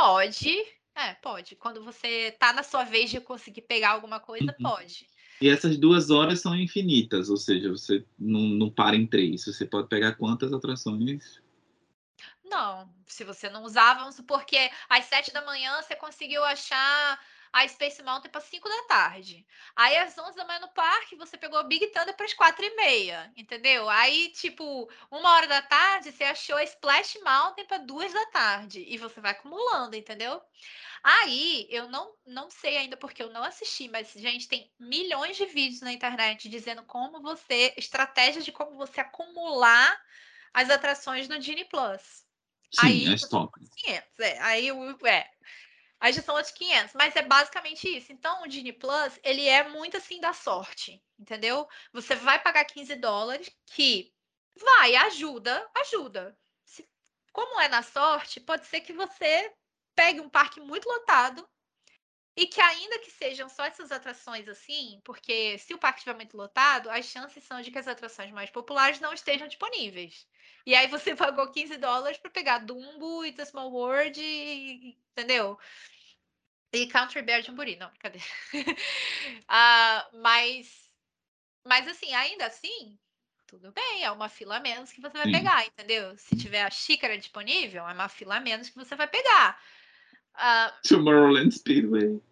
Pode. 0.00 0.66
É, 0.94 1.14
pode. 1.14 1.56
Quando 1.56 1.84
você 1.84 2.32
tá 2.32 2.52
na 2.52 2.62
sua 2.62 2.84
vez 2.84 3.10
de 3.10 3.20
conseguir 3.20 3.62
pegar 3.62 3.90
alguma 3.90 4.20
coisa, 4.20 4.54
Uhum. 4.58 4.70
pode. 4.70 5.06
E 5.40 5.48
essas 5.48 5.78
duas 5.78 6.10
horas 6.10 6.40
são 6.40 6.54
infinitas, 6.54 7.30
ou 7.30 7.36
seja, 7.36 7.70
você 7.70 8.04
não, 8.18 8.40
não 8.40 8.70
para 8.70 8.96
em 8.96 9.06
três. 9.06 9.44
Você 9.44 9.64
pode 9.64 9.88
pegar 9.88 10.14
quantas 10.14 10.52
atrações. 10.52 11.40
Não, 12.44 12.92
se 13.06 13.24
você 13.24 13.48
não 13.48 13.62
usar, 13.62 13.94
vamos 13.94 14.16
supor 14.16 14.44
que 14.44 14.58
às 14.88 15.04
sete 15.06 15.32
da 15.32 15.44
manhã 15.44 15.80
você 15.80 15.96
conseguiu 15.96 16.44
achar 16.44 17.18
a 17.52 17.66
Space 17.66 18.02
Mountain 18.02 18.30
para 18.30 18.40
5 18.40 18.68
da 18.68 18.82
tarde. 18.84 19.46
Aí 19.74 19.96
às 19.98 20.16
11 20.16 20.36
da 20.36 20.44
manhã 20.44 20.60
no 20.60 20.68
parque 20.72 21.16
você 21.16 21.36
pegou 21.36 21.58
a 21.58 21.64
Big 21.64 21.86
Thunder 21.88 22.16
para 22.16 22.26
as 22.26 22.34
4 22.34 22.64
e 22.64 22.76
meia, 22.76 23.32
entendeu? 23.36 23.88
Aí, 23.88 24.30
tipo, 24.32 24.88
uma 25.10 25.32
hora 25.32 25.46
da 25.46 25.62
tarde 25.62 26.12
você 26.12 26.24
achou 26.24 26.56
a 26.56 26.64
Splash 26.64 27.18
Mountain 27.24 27.66
para 27.66 27.78
2 27.78 28.12
da 28.12 28.26
tarde. 28.26 28.84
E 28.86 28.96
você 28.98 29.20
vai 29.20 29.32
acumulando, 29.32 29.96
entendeu? 29.96 30.40
Aí, 31.02 31.66
eu 31.70 31.88
não, 31.88 32.14
não 32.26 32.50
sei 32.50 32.76
ainda 32.76 32.96
porque 32.96 33.22
eu 33.22 33.30
não 33.30 33.42
assisti, 33.42 33.88
mas, 33.88 34.12
gente, 34.12 34.48
tem 34.48 34.70
milhões 34.78 35.36
de 35.36 35.46
vídeos 35.46 35.80
na 35.80 35.92
internet 35.92 36.48
dizendo 36.48 36.82
como 36.84 37.20
você, 37.22 37.72
estratégias 37.76 38.44
de 38.44 38.52
como 38.52 38.76
você 38.76 39.00
acumular 39.00 39.98
as 40.52 40.68
atrações 40.70 41.28
no 41.28 41.40
Genie 41.40 41.64
Plus. 41.64 42.24
Sim, 42.72 42.86
Aí 42.86 43.18
você 43.18 43.28
top. 43.28 43.58
500, 43.76 44.18
é. 44.20 44.38
Aí, 44.40 44.70
o- 44.72 45.06
é. 45.06 45.28
Aí 46.00 46.12
já 46.12 46.22
são 46.22 46.34
outros 46.34 46.52
500, 46.54 46.94
mas 46.94 47.14
é 47.16 47.22
basicamente 47.22 47.86
isso. 47.88 48.12
Então, 48.12 48.42
o 48.42 48.50
Genie 48.50 48.72
Plus, 48.72 49.18
ele 49.22 49.46
é 49.46 49.68
muito 49.68 49.96
assim 49.96 50.20
da 50.20 50.32
sorte, 50.32 51.02
entendeu? 51.18 51.68
Você 51.92 52.14
vai 52.16 52.38
pagar 52.42 52.64
15 52.64 52.94
dólares, 52.96 53.50
que 53.66 54.12
vai, 54.56 54.96
ajuda, 54.96 55.68
ajuda. 55.76 56.36
Se- 56.64 56.88
como 57.32 57.60
é 57.60 57.68
na 57.68 57.82
sorte, 57.82 58.40
pode 58.40 58.66
ser 58.66 58.80
que 58.80 58.92
você 58.92 59.52
pegue 59.94 60.20
um 60.20 60.28
parque 60.30 60.60
muito 60.60 60.88
lotado 60.88 61.46
e 62.40 62.46
que 62.46 62.58
ainda 62.58 62.98
que 63.00 63.10
sejam 63.10 63.50
só 63.50 63.66
essas 63.66 63.92
atrações 63.92 64.48
assim, 64.48 64.98
porque 65.04 65.58
se 65.58 65.74
o 65.74 65.78
parque 65.78 65.98
estiver 65.98 66.16
muito 66.16 66.38
lotado, 66.38 66.88
as 66.88 67.04
chances 67.04 67.44
são 67.44 67.60
de 67.60 67.70
que 67.70 67.78
as 67.78 67.86
atrações 67.86 68.30
mais 68.30 68.48
populares 68.48 68.98
não 68.98 69.12
estejam 69.12 69.46
disponíveis. 69.46 70.26
E 70.64 70.74
aí 70.74 70.86
você 70.86 71.14
pagou 71.14 71.52
15 71.52 71.76
dólares 71.76 72.16
para 72.16 72.30
pegar 72.30 72.60
Dumbo, 72.60 73.26
It's 73.26 73.40
a 73.40 73.44
Small 73.44 73.70
World, 73.70 74.18
e, 74.18 74.96
entendeu? 75.12 75.58
E 76.72 76.86
Country 76.86 77.20
Bear 77.20 77.42
Jamboree, 77.42 77.76
não, 77.76 77.90
cadê? 77.98 78.20
ah, 79.46 80.08
mas, 80.14 80.90
mas 81.66 81.86
assim, 81.88 82.14
ainda 82.14 82.46
assim, 82.46 82.98
tudo 83.46 83.70
bem, 83.70 84.02
é 84.02 84.10
uma 84.10 84.30
fila 84.30 84.56
a 84.56 84.60
menos 84.60 84.90
que 84.92 85.02
você 85.02 85.18
vai 85.18 85.26
Sim. 85.26 85.32
pegar, 85.32 85.66
entendeu? 85.66 86.16
Se 86.16 86.34
tiver 86.38 86.62
a 86.62 86.70
xícara 86.70 87.18
disponível, 87.18 87.86
é 87.86 87.92
uma 87.92 88.08
fila 88.08 88.36
a 88.36 88.40
menos 88.40 88.70
que 88.70 88.76
você 88.78 88.96
vai 88.96 89.08
pegar. 89.08 89.62
Ah, 90.32 90.74
Tomorrowland 90.88 91.52
Speedway. 91.52 92.22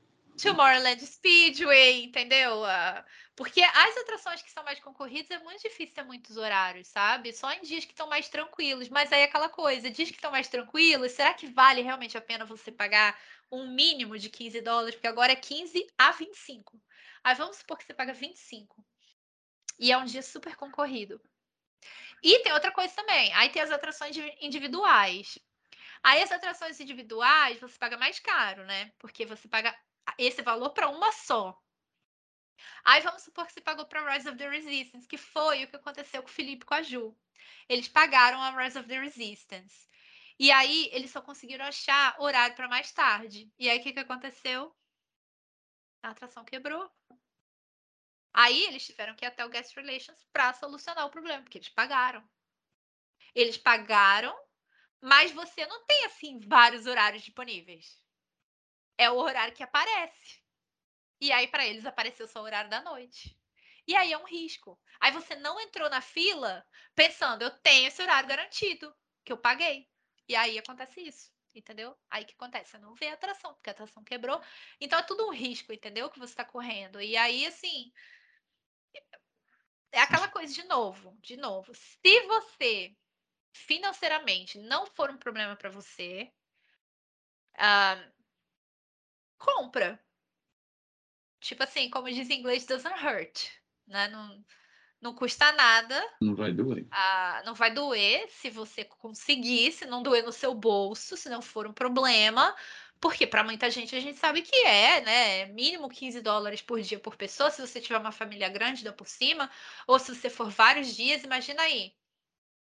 Tomorrowland 0.43 1.05
Speedway, 1.05 2.05
entendeu? 2.05 2.64
Ah, 2.64 3.05
porque 3.36 3.62
as 3.62 3.97
atrações 3.99 4.43
que 4.43 4.51
são 4.51 4.64
mais 4.64 4.80
concorridas 4.80 5.30
é 5.30 5.39
muito 5.39 5.62
difícil 5.62 5.95
ter 5.95 6.03
muitos 6.03 6.36
horários, 6.36 6.89
sabe? 6.89 7.32
Só 7.32 7.53
em 7.53 7.62
dias 7.62 7.84
que 7.84 7.93
estão 7.93 8.09
mais 8.09 8.28
tranquilos. 8.28 8.89
Mas 8.89 9.12
aí 9.12 9.20
é 9.20 9.24
aquela 9.24 9.49
coisa, 9.49 9.91
dias 9.91 10.11
que 10.11 10.16
estão 10.16 10.30
mais 10.30 10.49
tranquilos, 10.49 11.12
será 11.12 11.34
que 11.34 11.47
vale 11.47 11.82
realmente 11.82 12.16
a 12.16 12.20
pena 12.20 12.45
você 12.45 12.72
pagar 12.72 13.18
um 13.51 13.72
mínimo 13.74 14.18
de 14.18 14.30
15 14.30 14.61
dólares? 14.61 14.95
Porque 14.95 15.07
agora 15.07 15.32
é 15.32 15.36
15 15.36 15.86
a 15.99 16.12
25. 16.12 16.80
Aí 17.22 17.34
vamos 17.34 17.57
supor 17.59 17.78
que 17.78 17.84
você 17.84 17.95
paga 17.95 18.12
25. 18.12 18.84
E 19.78 19.93
é 19.93 19.99
um 19.99 20.05
dia 20.05 20.22
super 20.22 20.57
concorrido. 20.57 21.20
E 22.22 22.41
tem 22.41 22.53
outra 22.53 22.72
coisa 22.72 22.95
também. 22.95 23.32
Aí 23.34 23.49
tem 23.51 23.62
as 23.62 23.70
atrações 23.70 24.16
individuais. 24.41 25.39
Aí 26.03 26.22
as 26.22 26.32
atrações 26.32 26.80
individuais 26.80 27.61
você 27.61 27.78
paga 27.78 27.97
mais 27.97 28.18
caro, 28.18 28.64
né? 28.64 28.93
Porque 28.99 29.24
você 29.24 29.49
paga 29.49 29.74
esse 30.19 30.43
valor 30.43 30.71
para 30.71 30.89
uma 30.89 31.12
só. 31.12 31.57
Aí 32.85 33.01
vamos 33.03 33.23
supor 33.23 33.47
que 33.47 33.53
você 33.53 33.61
pagou 33.61 33.87
para 33.87 34.12
Rise 34.12 34.29
of 34.29 34.37
the 34.37 34.49
Resistance, 34.49 35.07
que 35.07 35.16
foi 35.16 35.64
o 35.64 35.69
que 35.69 35.77
aconteceu 35.77 36.23
com 36.23 36.29
o 36.29 36.33
Felipe 36.33 36.64
e 36.64 36.66
com 36.66 36.75
a 36.75 36.83
Ju. 36.83 37.16
Eles 37.69 37.89
pagaram 37.89 38.43
a 38.43 38.51
Rise 38.51 38.79
of 38.79 38.89
the 38.89 38.99
Resistance. 38.99 39.89
E 40.39 40.51
aí 40.51 40.89
eles 40.93 41.11
só 41.11 41.21
conseguiram 41.21 41.64
achar 41.64 42.21
horário 42.21 42.57
para 42.57 42.69
mais 42.69 42.93
tarde. 42.93 43.53
E 43.59 43.69
aí 43.69 43.79
o 43.79 43.83
que, 43.83 43.93
que 43.93 43.99
aconteceu? 44.01 44.75
A 46.03 46.11
atração 46.11 46.45
quebrou. 46.45 46.91
Aí 48.33 48.64
eles 48.64 48.87
tiveram 48.87 49.14
que 49.14 49.25
ir 49.25 49.29
até 49.29 49.45
o 49.45 49.49
Guest 49.49 49.75
Relations 49.75 50.25
para 50.33 50.55
solucionar 50.55 51.07
o 51.07 51.11
problema, 51.11 51.43
porque 51.43 51.59
eles 51.59 51.69
pagaram. 51.69 52.27
Eles 53.35 53.59
pagaram, 53.59 54.37
mas 55.01 55.33
você 55.33 55.66
não 55.66 55.85
tem 55.87 56.05
assim 56.05 56.39
vários 56.41 56.87
horários 56.87 57.23
disponíveis. 57.23 58.01
É 58.99 59.11
o 59.11 59.16
horário 59.16 59.55
que 59.55 59.62
aparece. 59.62 60.42
E 61.20 61.32
aí, 61.32 61.49
para 61.49 61.66
eles, 61.66 61.86
apareceu 61.86 62.28
só 62.28 62.40
o 62.40 62.44
horário 62.44 62.68
da 62.68 62.82
noite. 62.82 63.38
E 63.86 63.96
aí 63.96 64.12
é 64.12 64.18
um 64.18 64.26
risco. 64.26 64.78
Aí 65.01 65.11
você 65.11 65.34
não 65.36 65.59
entrou 65.59 65.88
na 65.88 66.03
fila 66.03 66.62
pensando, 66.94 67.42
eu 67.42 67.51
tenho 67.61 67.88
esse 67.88 68.03
horário 68.03 68.28
garantido, 68.28 68.94
que 69.24 69.32
eu 69.32 69.38
paguei. 69.38 69.88
E 70.28 70.36
aí 70.36 70.59
acontece 70.59 71.01
isso, 71.01 71.32
entendeu? 71.55 71.96
Aí 72.11 72.24
que 72.26 72.34
acontece? 72.34 72.72
Você 72.72 72.78
não 72.78 72.94
vê 72.94 73.09
a 73.09 73.14
atração, 73.14 73.55
porque 73.55 73.70
a 73.70 73.72
atração 73.72 74.05
quebrou. 74.05 74.42
Então 74.78 74.99
é 74.99 75.03
tudo 75.03 75.26
um 75.26 75.32
risco, 75.32 75.72
entendeu? 75.72 76.11
Que 76.11 76.18
você 76.18 76.32
está 76.32 76.44
correndo. 76.44 77.01
E 77.01 77.16
aí, 77.16 77.46
assim. 77.46 77.90
É 79.90 80.01
aquela 80.01 80.28
coisa 80.28 80.53
de 80.53 80.64
novo, 80.64 81.16
de 81.22 81.38
novo. 81.38 81.72
Se 81.74 82.20
você 82.26 82.94
financeiramente 83.53 84.59
não 84.59 84.86
for 84.86 85.11
um 85.11 85.16
problema 85.16 85.57
para 85.57 85.70
você, 85.70 86.30
ah, 87.57 87.96
compra. 89.39 89.99
Tipo 91.41 91.62
assim, 91.62 91.89
como 91.91 92.11
diz 92.11 92.28
em 92.30 92.41
inglês, 92.41 92.66
doesn't 92.66 92.95
hurt. 93.05 93.49
Né? 93.86 94.09
Não, 94.09 94.45
não 95.01 95.14
custa 95.14 95.51
nada, 95.53 95.95
Não 96.20 96.34
vai 96.34 96.53
doer. 96.53 96.86
ah, 96.91 97.43
não 97.47 97.55
vai 97.55 97.72
doer 97.72 98.28
se 98.28 98.51
você 98.51 98.84
conseguir, 98.84 99.72
se 99.72 99.86
não 99.86 100.03
doer 100.03 100.24
no 100.24 100.32
seu 100.32 100.53
bolso, 100.55 101.16
se 101.16 101.28
não 101.28 101.41
for 101.41 101.66
um 101.66 101.72
problema. 101.72 102.55
Porque 103.01 103.24
para 103.28 103.45
muita 103.45 103.70
gente 103.70 103.95
a 103.95 104.01
gente 104.01 104.18
sabe 104.18 104.43
que 104.43 104.57
é, 104.66 105.01
né? 105.03 105.47
Mínimo 105.47 105.89
15 105.89 106.20
dólares 106.20 106.61
por 106.61 106.80
dia 106.80 106.99
por 106.99 107.14
pessoa. 107.16 107.49
Se 107.51 107.64
você 107.64 107.80
tiver 107.80 107.97
uma 107.99 108.11
família 108.11 108.49
grande, 108.49 108.82
dá 108.82 108.93
por 108.93 109.07
cima. 109.07 109.49
Ou 109.86 110.01
se 110.01 110.12
você 110.12 110.28
for 110.28 110.51
vários 110.51 110.97
dias, 110.97 111.22
imagina 111.22 111.62
aí. 111.62 111.95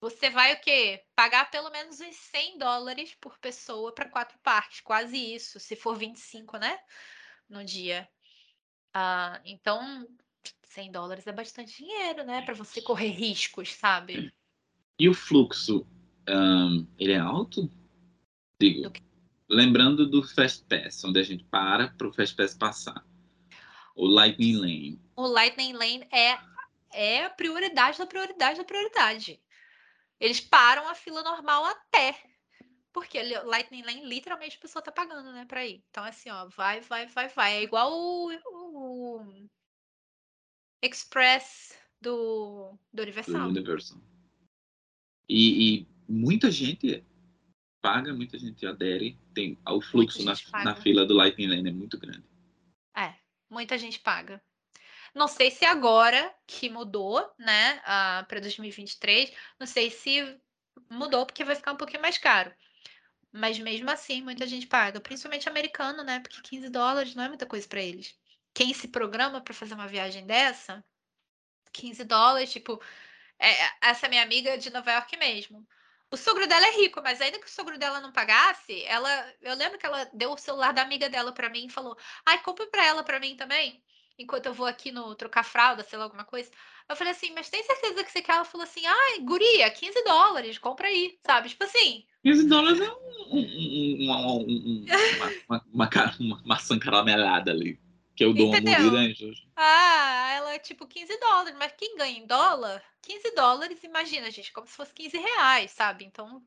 Você 0.00 0.30
vai 0.30 0.52
o 0.54 0.60
quê? 0.60 1.02
Pagar 1.14 1.50
pelo 1.50 1.70
menos 1.70 2.00
uns 2.00 2.16
100 2.16 2.58
dólares 2.58 3.16
por 3.20 3.38
pessoa 3.38 3.94
para 3.94 4.08
quatro 4.08 4.38
parques. 4.42 4.80
Quase 4.80 5.16
isso, 5.16 5.58
se 5.58 5.74
for 5.74 5.96
25, 5.96 6.58
né? 6.58 6.78
No 7.48 7.64
dia. 7.64 8.08
Ah, 8.92 9.40
então, 9.44 10.06
100 10.62 10.92
dólares 10.92 11.26
é 11.26 11.32
bastante 11.32 11.76
dinheiro, 11.76 12.24
né? 12.24 12.42
Para 12.42 12.54
você 12.54 12.82
correr 12.82 13.08
riscos, 13.08 13.72
sabe? 13.72 14.32
E 14.98 15.08
o 15.08 15.14
fluxo, 15.14 15.86
ahn, 16.28 16.86
ele 16.98 17.12
é 17.12 17.18
alto? 17.18 17.70
Digo, 18.60 18.90
Do 18.90 19.06
lembrando 19.48 20.08
do 20.08 20.22
Fast 20.22 20.64
Pass, 20.64 21.04
onde 21.04 21.20
a 21.20 21.22
gente 21.22 21.44
para 21.44 21.88
para 21.90 22.08
o 22.08 22.12
Fast 22.12 22.34
Pass 22.36 22.54
passar. 22.54 23.04
O 23.94 24.06
Lightning 24.06 24.56
Lane. 24.56 25.00
O 25.14 25.26
Lightning 25.26 25.72
Lane 25.72 26.06
é, 26.12 26.38
é 26.92 27.24
a 27.24 27.30
prioridade 27.30 27.98
da 27.98 28.06
prioridade 28.06 28.58
da 28.58 28.64
prioridade. 28.64 29.40
Eles 30.18 30.40
param 30.40 30.88
a 30.88 30.94
fila 30.94 31.22
normal 31.22 31.64
até. 31.64 32.18
Porque 32.92 33.22
Lightning 33.22 33.82
Lane, 33.82 34.06
literalmente, 34.06 34.56
a 34.56 34.60
pessoa 34.60 34.82
tá 34.82 34.90
pagando, 34.90 35.30
né, 35.32 35.44
pra 35.44 35.66
ir. 35.66 35.84
Então, 35.90 36.02
assim, 36.02 36.30
ó, 36.30 36.48
vai, 36.48 36.80
vai, 36.80 37.06
vai, 37.06 37.28
vai. 37.28 37.56
É 37.56 37.62
igual 37.62 37.92
o, 37.92 38.32
o 38.52 39.48
Express 40.82 41.78
do, 42.00 42.72
do 42.72 42.78
do 42.94 43.02
Universal. 43.02 43.48
Universal. 43.48 43.98
E, 45.28 45.80
e 45.80 45.88
muita 46.08 46.50
gente 46.50 47.04
paga, 47.82 48.14
muita 48.14 48.38
gente 48.38 48.66
adere. 48.66 49.18
Tem, 49.34 49.58
o 49.68 49.80
fluxo 49.80 50.24
na, 50.24 50.34
na 50.64 50.74
fila 50.74 51.04
do 51.04 51.14
Lightning 51.14 51.48
Lane 51.48 51.68
é 51.68 51.72
muito 51.72 51.98
grande. 51.98 52.24
É, 52.96 53.14
muita 53.50 53.76
gente 53.76 54.00
paga. 54.00 54.42
Não 55.16 55.26
sei 55.26 55.50
se 55.50 55.64
agora 55.64 56.30
que 56.46 56.68
mudou, 56.68 57.32
né, 57.38 57.80
para 58.28 58.38
2023, 58.38 59.32
não 59.58 59.66
sei 59.66 59.90
se 59.90 60.38
mudou 60.90 61.24
porque 61.24 61.42
vai 61.42 61.56
ficar 61.56 61.72
um 61.72 61.76
pouquinho 61.76 62.02
mais 62.02 62.18
caro. 62.18 62.54
Mas 63.32 63.58
mesmo 63.58 63.90
assim, 63.90 64.22
muita 64.22 64.46
gente 64.46 64.66
paga, 64.66 65.00
principalmente 65.00 65.48
americano, 65.48 66.04
né? 66.04 66.20
Porque 66.20 66.42
15 66.42 66.68
dólares 66.68 67.14
não 67.14 67.24
é 67.24 67.28
muita 67.28 67.46
coisa 67.46 67.66
para 67.66 67.80
eles. 67.82 68.14
Quem 68.54 68.74
se 68.74 68.88
programa 68.88 69.40
para 69.40 69.54
fazer 69.54 69.74
uma 69.74 69.88
viagem 69.88 70.26
dessa, 70.26 70.84
15 71.72 72.04
dólares, 72.04 72.52
tipo, 72.52 72.82
é, 73.38 73.50
essa 73.88 74.08
minha 74.08 74.22
amiga 74.22 74.58
de 74.58 74.70
Nova 74.70 74.92
York 74.92 75.16
mesmo. 75.18 75.66
O 76.10 76.16
sogro 76.16 76.46
dela 76.46 76.66
é 76.68 76.76
rico, 76.76 77.02
mas 77.02 77.20
ainda 77.22 77.38
que 77.40 77.46
o 77.46 77.50
sogro 77.50 77.78
dela 77.78 78.00
não 78.00 78.12
pagasse, 78.12 78.84
ela, 78.84 79.34
eu 79.42 79.54
lembro 79.56 79.78
que 79.78 79.86
ela 79.86 80.04
deu 80.14 80.32
o 80.32 80.38
celular 80.38 80.72
da 80.72 80.82
amiga 80.82 81.08
dela 81.08 81.32
para 81.32 81.50
mim 81.50 81.66
e 81.66 81.70
falou: 81.70 81.96
"Ai, 82.26 82.42
compra 82.42 82.66
para 82.68 82.86
ela 82.86 83.04
para 83.04 83.20
mim 83.20 83.36
também". 83.36 83.82
Enquanto 84.18 84.46
eu 84.46 84.54
vou 84.54 84.66
aqui 84.66 84.90
no 84.90 85.14
trocar 85.14 85.44
fralda, 85.44 85.82
sei 85.82 85.98
lá, 85.98 86.04
alguma 86.04 86.24
coisa. 86.24 86.50
Eu 86.88 86.96
falei 86.96 87.12
assim, 87.12 87.32
mas 87.32 87.50
tem 87.50 87.62
certeza 87.62 88.04
que 88.04 88.10
você 88.10 88.22
quer? 88.22 88.32
Ela 88.32 88.44
falou 88.44 88.64
assim, 88.64 88.82
ai, 88.86 89.20
guria, 89.20 89.70
15 89.70 90.04
dólares, 90.04 90.58
compra 90.58 90.88
aí, 90.88 91.18
sabe? 91.26 91.48
Tipo 91.48 91.64
assim. 91.64 92.04
15 92.22 92.48
dólares 92.48 92.80
é 92.80 92.90
um, 92.90 92.96
um, 93.30 93.38
um, 93.38 94.06
um 94.08 94.86
uma, 95.48 95.64
uma, 95.72 95.90
uma, 96.20 96.42
maçã 96.44 96.78
caramelada 96.78 97.50
ali. 97.50 97.78
Que 98.14 98.24
eu 98.24 98.32
dou 98.32 98.48
Entendeu? 98.48 98.88
uma 98.88 99.02
né, 99.02 99.14
Ah, 99.56 100.32
ela 100.36 100.54
é 100.54 100.58
tipo 100.58 100.86
15 100.86 101.18
dólares, 101.18 101.54
mas 101.58 101.72
quem 101.76 101.96
ganha 101.96 102.18
em 102.18 102.26
dólar, 102.26 102.82
15 103.02 103.34
dólares, 103.34 103.84
imagina, 103.84 104.30
gente, 104.30 104.52
como 104.52 104.66
se 104.66 104.74
fosse 104.74 104.94
15 104.94 105.18
reais, 105.18 105.70
sabe? 105.72 106.04
Então, 106.04 106.42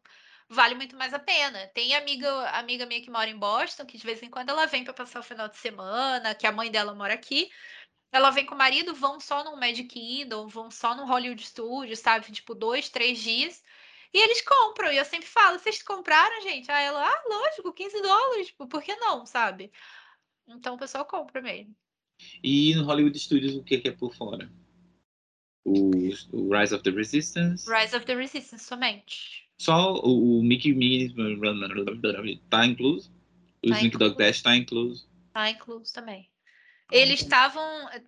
vale 0.50 0.76
muito 0.76 0.98
mais 0.98 1.14
a 1.14 1.20
pena. 1.20 1.68
Tem 1.68 1.96
amiga, 1.96 2.50
amiga 2.50 2.86
minha 2.86 3.02
que 3.02 3.12
mora 3.12 3.30
em 3.30 3.38
Boston, 3.38 3.86
que 3.86 3.98
de 3.98 4.06
vez 4.06 4.22
em 4.24 4.30
quando 4.30 4.50
ela 4.50 4.66
vem 4.66 4.84
para 4.84 4.94
passar 4.94 5.20
o 5.20 5.24
final 5.24 5.48
de 5.48 5.58
semana, 5.58 6.34
que 6.34 6.48
a 6.48 6.52
mãe 6.52 6.72
dela 6.72 6.94
mora 6.94 7.14
aqui. 7.14 7.50
Ela 8.12 8.32
vem 8.32 8.46
com 8.46 8.56
o 8.56 8.58
marido, 8.58 8.96
vão 8.96 9.20
só 9.20 9.44
no 9.44 9.56
Magic 9.56 9.88
Kingdom, 9.88 10.48
vão 10.48 10.72
só 10.72 10.96
no 10.96 11.06
Hollywood 11.06 11.46
Studios, 11.46 12.00
sabe? 12.00 12.32
Tipo, 12.32 12.56
dois, 12.56 12.90
três 12.90 13.20
dias. 13.20 13.64
E 14.12 14.18
eles 14.18 14.42
compram. 14.42 14.92
E 14.92 14.98
eu 14.98 15.06
sempre 15.06 15.28
falo, 15.28 15.60
vocês 15.60 15.84
compraram, 15.84 16.42
gente? 16.42 16.72
Aí 16.72 16.86
ela, 16.86 17.08
ah, 17.08 17.24
lógico, 17.28 17.72
15 17.72 18.02
dólares. 18.02 18.48
Tipo, 18.48 18.68
por 18.68 18.82
que 18.82 18.96
não, 18.96 19.28
sabe? 19.28 19.72
Então 20.48 20.74
o 20.74 20.80
pessoal 20.80 21.06
compra 21.06 21.40
mesmo. 21.40 21.76
E 22.44 22.74
no 22.74 22.84
Hollywood 22.84 23.18
Studios, 23.20 23.56
o 23.56 23.64
que 23.64 23.82
é 23.86 23.92
por 23.92 24.14
fora? 24.16 24.52
O, 25.64 25.92
o 26.34 26.58
Rise 26.58 26.74
of 26.74 26.84
the 26.84 26.90
Resistance? 26.90 27.70
Rise 27.70 27.96
of 27.96 28.06
the 28.08 28.16
Resistance, 28.16 28.66
somente. 28.66 29.49
Só 29.60 29.94
o, 29.96 30.40
o 30.40 30.44
Mickey 30.44 30.74
Minnie 30.74 31.14
tá 32.50 32.66
incluso? 32.66 33.12
O 33.62 33.70
tá 33.70 33.76
Sneak 33.76 33.98
Dog 33.98 34.18
Dash 34.18 34.42
tá 34.42 34.56
incluso? 34.56 35.06
Tá 35.34 35.50
incluso 35.50 35.94
também. 35.94 36.30
Eles 36.90 37.22
estavam. 37.22 37.62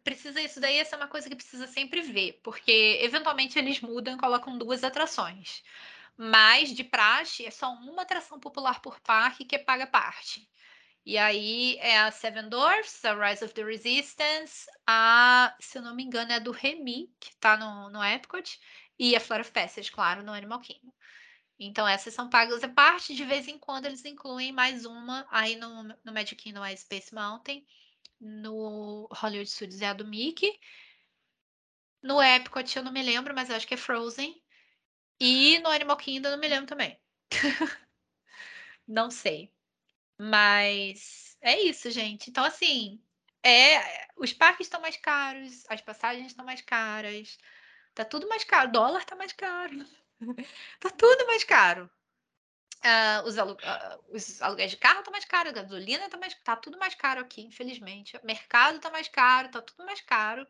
Precisa 0.03 0.41
isso 0.41 0.61
daí, 0.61 0.77
essa 0.77 0.95
é 0.95 0.97
uma 0.97 1.09
coisa 1.09 1.29
que 1.29 1.35
precisa 1.35 1.67
sempre 1.67 2.01
ver, 2.01 2.39
porque 2.41 2.99
eventualmente 3.01 3.59
eles 3.59 3.81
mudam 3.81 4.15
e 4.15 4.17
colocam 4.17 4.57
duas 4.57 4.83
atrações. 4.83 5.61
Mas 6.17 6.73
de 6.73 6.85
praxe 6.85 7.45
é 7.45 7.51
só 7.51 7.71
uma 7.73 8.03
atração 8.03 8.39
popular 8.39 8.81
por 8.81 8.99
parque 9.01 9.45
que 9.45 9.55
é 9.55 9.59
paga 9.59 9.85
parte. 9.85 10.49
E 11.05 11.17
aí 11.17 11.77
é 11.79 11.99
a 11.99 12.11
Seven 12.11 12.47
Dwarfs, 12.47 13.03
a 13.03 13.13
Rise 13.13 13.43
of 13.43 13.53
the 13.53 13.63
Resistance, 13.63 14.67
a, 14.87 15.53
se 15.59 15.77
eu 15.77 15.81
não 15.81 15.95
me 15.95 16.03
engano, 16.03 16.31
é 16.31 16.35
a 16.35 16.39
do 16.39 16.51
Remy, 16.51 17.11
que 17.19 17.35
tá 17.37 17.57
no, 17.57 17.89
no 17.89 18.03
Epcot, 18.03 18.59
e 18.97 19.15
a 19.15 19.19
Flora 19.19 19.41
of 19.41 19.51
Passage, 19.51 19.91
claro, 19.91 20.23
no 20.23 20.31
Animal 20.31 20.59
Kingdom. 20.59 20.93
Então, 21.63 21.87
essas 21.87 22.15
são 22.15 22.27
pagas 22.27 22.63
à 22.63 22.69
parte. 22.69 23.13
De 23.13 23.23
vez 23.23 23.47
em 23.47 23.59
quando, 23.59 23.85
eles 23.85 24.03
incluem 24.03 24.51
mais 24.51 24.83
uma. 24.83 25.27
Aí 25.29 25.55
no, 25.55 25.83
no 26.03 26.11
Magic 26.11 26.35
Kingdom 26.35 26.65
é 26.65 26.75
Space 26.75 27.13
Mountain. 27.13 27.63
No 28.19 29.07
Hollywood 29.11 29.47
Studios 29.47 29.79
é 29.79 29.87
a 29.89 29.93
do 29.93 30.07
Mickey. 30.07 30.59
No 32.01 32.19
Epcot 32.19 32.75
eu 32.75 32.83
não 32.83 32.91
me 32.91 33.03
lembro, 33.03 33.35
mas 33.35 33.49
eu 33.49 33.55
acho 33.55 33.67
que 33.67 33.75
é 33.75 33.77
Frozen. 33.77 34.41
E 35.19 35.59
no 35.59 35.69
Animal 35.69 35.97
Kingdom 35.97 36.29
eu 36.29 36.31
não 36.31 36.39
me 36.39 36.47
lembro 36.47 36.65
também. 36.65 36.99
não 38.87 39.11
sei. 39.11 39.53
Mas 40.17 41.37
é 41.41 41.61
isso, 41.61 41.91
gente. 41.91 42.31
Então, 42.31 42.43
assim, 42.43 42.99
é, 43.43 44.07
os 44.17 44.33
parques 44.33 44.65
estão 44.65 44.81
mais 44.81 44.97
caros, 44.97 45.63
as 45.69 45.81
passagens 45.81 46.27
estão 46.27 46.43
mais 46.43 46.61
caras, 46.61 47.37
tá 47.93 48.03
tudo 48.03 48.27
mais 48.27 48.43
caro, 48.43 48.69
o 48.69 48.71
dólar 48.71 49.05
tá 49.05 49.15
mais 49.15 49.33
caro, 49.33 49.85
tá 50.79 50.89
tudo 50.89 51.27
mais 51.27 51.43
caro. 51.43 51.89
Uh, 52.83 53.27
os, 53.27 53.37
alu 53.37 53.53
uh, 53.53 54.15
os, 54.15 54.41
aluguéis 54.41 54.71
de 54.71 54.77
carro 54.77 54.99
estão 54.99 55.11
mais 55.11 55.25
caros, 55.25 55.51
a 55.51 55.61
gasolina 55.61 56.09
tá, 56.09 56.17
mais, 56.17 56.33
tá 56.43 56.55
tudo 56.55 56.79
mais 56.79 56.95
caro 56.95 57.21
aqui, 57.21 57.41
infelizmente. 57.41 58.17
O 58.17 58.25
mercado 58.25 58.79
tá 58.79 58.89
mais 58.89 59.07
caro, 59.07 59.51
tá 59.51 59.61
tudo 59.61 59.85
mais 59.85 60.01
caro. 60.01 60.47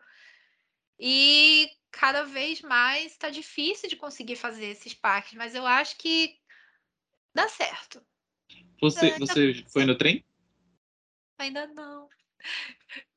E 0.98 1.70
cada 1.92 2.24
vez 2.24 2.62
mais 2.62 3.18
tá 3.18 3.30
difícil 3.30 3.90
de 3.90 3.98
conseguir 3.98 4.38
fazer 4.38 4.68
esses 4.68 4.94
parques, 4.94 5.34
mas 5.34 5.56
eu 5.56 5.66
acho 5.66 5.98
que 5.98 6.40
dá 7.34 7.50
certo. 7.50 8.02
Você, 8.80 9.18
você 9.20 9.66
foi 9.72 9.86
no 9.86 9.98
trem? 9.98 10.24
Ainda 11.38 11.68
não. 11.68 12.08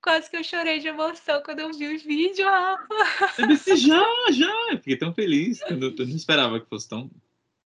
Quase 0.01 0.31
que 0.31 0.37
eu 0.37 0.45
chorei 0.45 0.79
de 0.79 0.89
emoção 0.89 1.43
quando 1.43 1.61
eu 1.61 1.72
vi 1.72 1.95
os 1.95 2.03
vídeos, 2.03 2.47
Rafa. 2.47 3.43
Eu 3.43 3.49
disse, 3.49 3.77
já, 3.77 4.05
já. 4.31 4.53
Eu 4.70 4.77
fiquei 4.77 4.97
tão 4.97 5.14
feliz. 5.14 5.61
Eu 5.62 5.79
não 5.79 6.16
esperava 6.16 6.61
que 6.61 6.68
fosse 6.68 6.89
tão, 6.89 7.11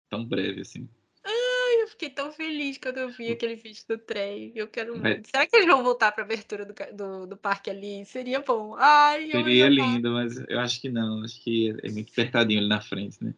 tão 0.10 0.26
breve 0.26 0.62
assim. 0.62 0.88
Ai, 1.24 1.82
eu 1.82 1.88
fiquei 1.88 2.10
tão 2.10 2.32
feliz 2.32 2.78
quando 2.78 2.98
eu 2.98 3.10
vi 3.10 3.32
aquele 3.32 3.56
vídeo 3.56 3.82
do 3.88 3.98
trem. 3.98 4.52
Eu 4.54 4.68
quero 4.68 4.96
muito. 4.98 5.30
Será 5.30 5.48
que 5.48 5.56
eles 5.56 5.68
vão 5.68 5.84
voltar 5.84 6.12
para 6.12 6.24
a 6.24 6.26
abertura 6.26 6.66
do, 6.66 6.74
do, 6.94 7.28
do, 7.28 7.38
parque 7.38 7.70
ali? 7.70 8.06
Seria 8.06 8.42
bom. 8.42 8.76
Ai, 8.78 9.32
Seria 9.32 9.68
lindo, 9.68 10.12
mas 10.12 10.38
eu 10.48 10.60
acho 10.60 10.80
que 10.80 10.90
não. 10.90 11.24
Acho 11.24 11.42
que 11.42 11.76
é 11.82 11.90
muito 11.90 12.12
apertadinho 12.12 12.60
ali 12.60 12.70
na 12.70 12.82
frente, 12.82 13.24
né? 13.24 13.34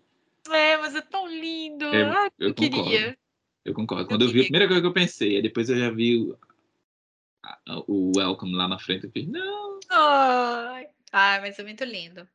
É, 0.49 0.77
mas 0.77 0.95
é 0.95 1.01
tão 1.01 1.27
lindo. 1.27 1.85
É, 1.85 2.03
Ai, 2.03 2.29
eu, 2.39 2.49
eu 2.49 2.53
queria. 2.53 3.17
Eu 3.63 3.73
concordo. 3.73 4.07
Quando 4.07 4.23
eu, 4.23 4.27
eu 4.27 4.33
vi, 4.33 4.39
a 4.41 4.43
primeira 4.43 4.67
coisa 4.67 4.81
que 4.81 4.87
eu 4.87 4.93
pensei, 4.93 5.41
depois 5.41 5.69
eu 5.69 5.77
já 5.77 5.89
vi 5.89 6.33
o, 7.87 8.11
Welcome 8.15 8.55
lá 8.55 8.67
na 8.67 8.79
frente, 8.79 9.09
fiz, 9.09 9.27
não. 9.27 9.79
Ai, 11.11 11.39
mas 11.41 11.57
é 11.57 11.63
muito 11.63 11.83
lindo. 11.83 12.27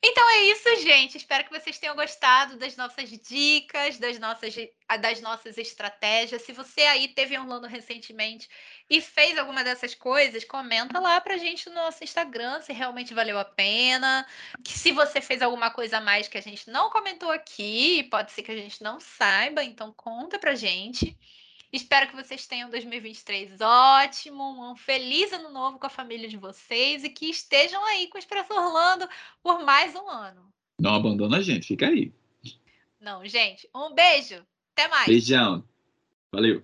Então 0.00 0.30
é 0.30 0.44
isso, 0.44 0.76
gente. 0.82 1.16
Espero 1.16 1.44
que 1.44 1.50
vocês 1.50 1.76
tenham 1.76 1.96
gostado 1.96 2.56
das 2.56 2.76
nossas 2.76 3.10
dicas, 3.10 3.98
das 3.98 4.16
nossas, 4.18 4.54
das 5.00 5.20
nossas 5.20 5.58
estratégias. 5.58 6.42
Se 6.42 6.52
você 6.52 6.82
aí 6.82 7.08
teve 7.08 7.36
Orlando 7.36 7.66
recentemente 7.66 8.48
e 8.88 9.00
fez 9.00 9.36
alguma 9.36 9.64
dessas 9.64 9.96
coisas, 9.96 10.44
comenta 10.44 11.00
lá 11.00 11.20
pra 11.20 11.36
gente 11.36 11.68
no 11.68 11.74
nosso 11.74 12.04
Instagram 12.04 12.60
se 12.62 12.72
realmente 12.72 13.12
valeu 13.12 13.40
a 13.40 13.44
pena. 13.44 14.24
Que 14.62 14.78
se 14.78 14.92
você 14.92 15.20
fez 15.20 15.42
alguma 15.42 15.70
coisa 15.70 15.98
a 15.98 16.00
mais 16.00 16.28
que 16.28 16.38
a 16.38 16.42
gente 16.42 16.70
não 16.70 16.90
comentou 16.90 17.32
aqui, 17.32 18.04
pode 18.04 18.30
ser 18.30 18.44
que 18.44 18.52
a 18.52 18.56
gente 18.56 18.80
não 18.80 19.00
saiba, 19.00 19.64
então 19.64 19.92
conta 19.92 20.38
pra 20.38 20.54
gente. 20.54 21.18
Espero 21.72 22.08
que 22.08 22.16
vocês 22.16 22.46
tenham 22.46 22.70
2023 22.70 23.60
ótimo, 23.60 24.70
um 24.70 24.74
feliz 24.74 25.32
ano 25.32 25.50
novo 25.50 25.78
com 25.78 25.86
a 25.86 25.90
família 25.90 26.28
de 26.28 26.36
vocês 26.36 27.04
e 27.04 27.10
que 27.10 27.26
estejam 27.28 27.84
aí 27.84 28.08
com 28.08 28.16
o 28.16 28.18
Expresso 28.18 28.54
Orlando 28.54 29.06
por 29.42 29.62
mais 29.64 29.94
um 29.94 30.08
ano. 30.08 30.50
Não 30.80 30.94
abandona 30.94 31.38
a 31.38 31.42
gente, 31.42 31.66
fica 31.66 31.88
aí. 31.88 32.12
Não, 33.00 33.24
gente, 33.26 33.68
um 33.74 33.94
beijo. 33.94 34.44
Até 34.72 34.88
mais. 34.88 35.06
Beijão. 35.06 35.64
Valeu. 36.32 36.62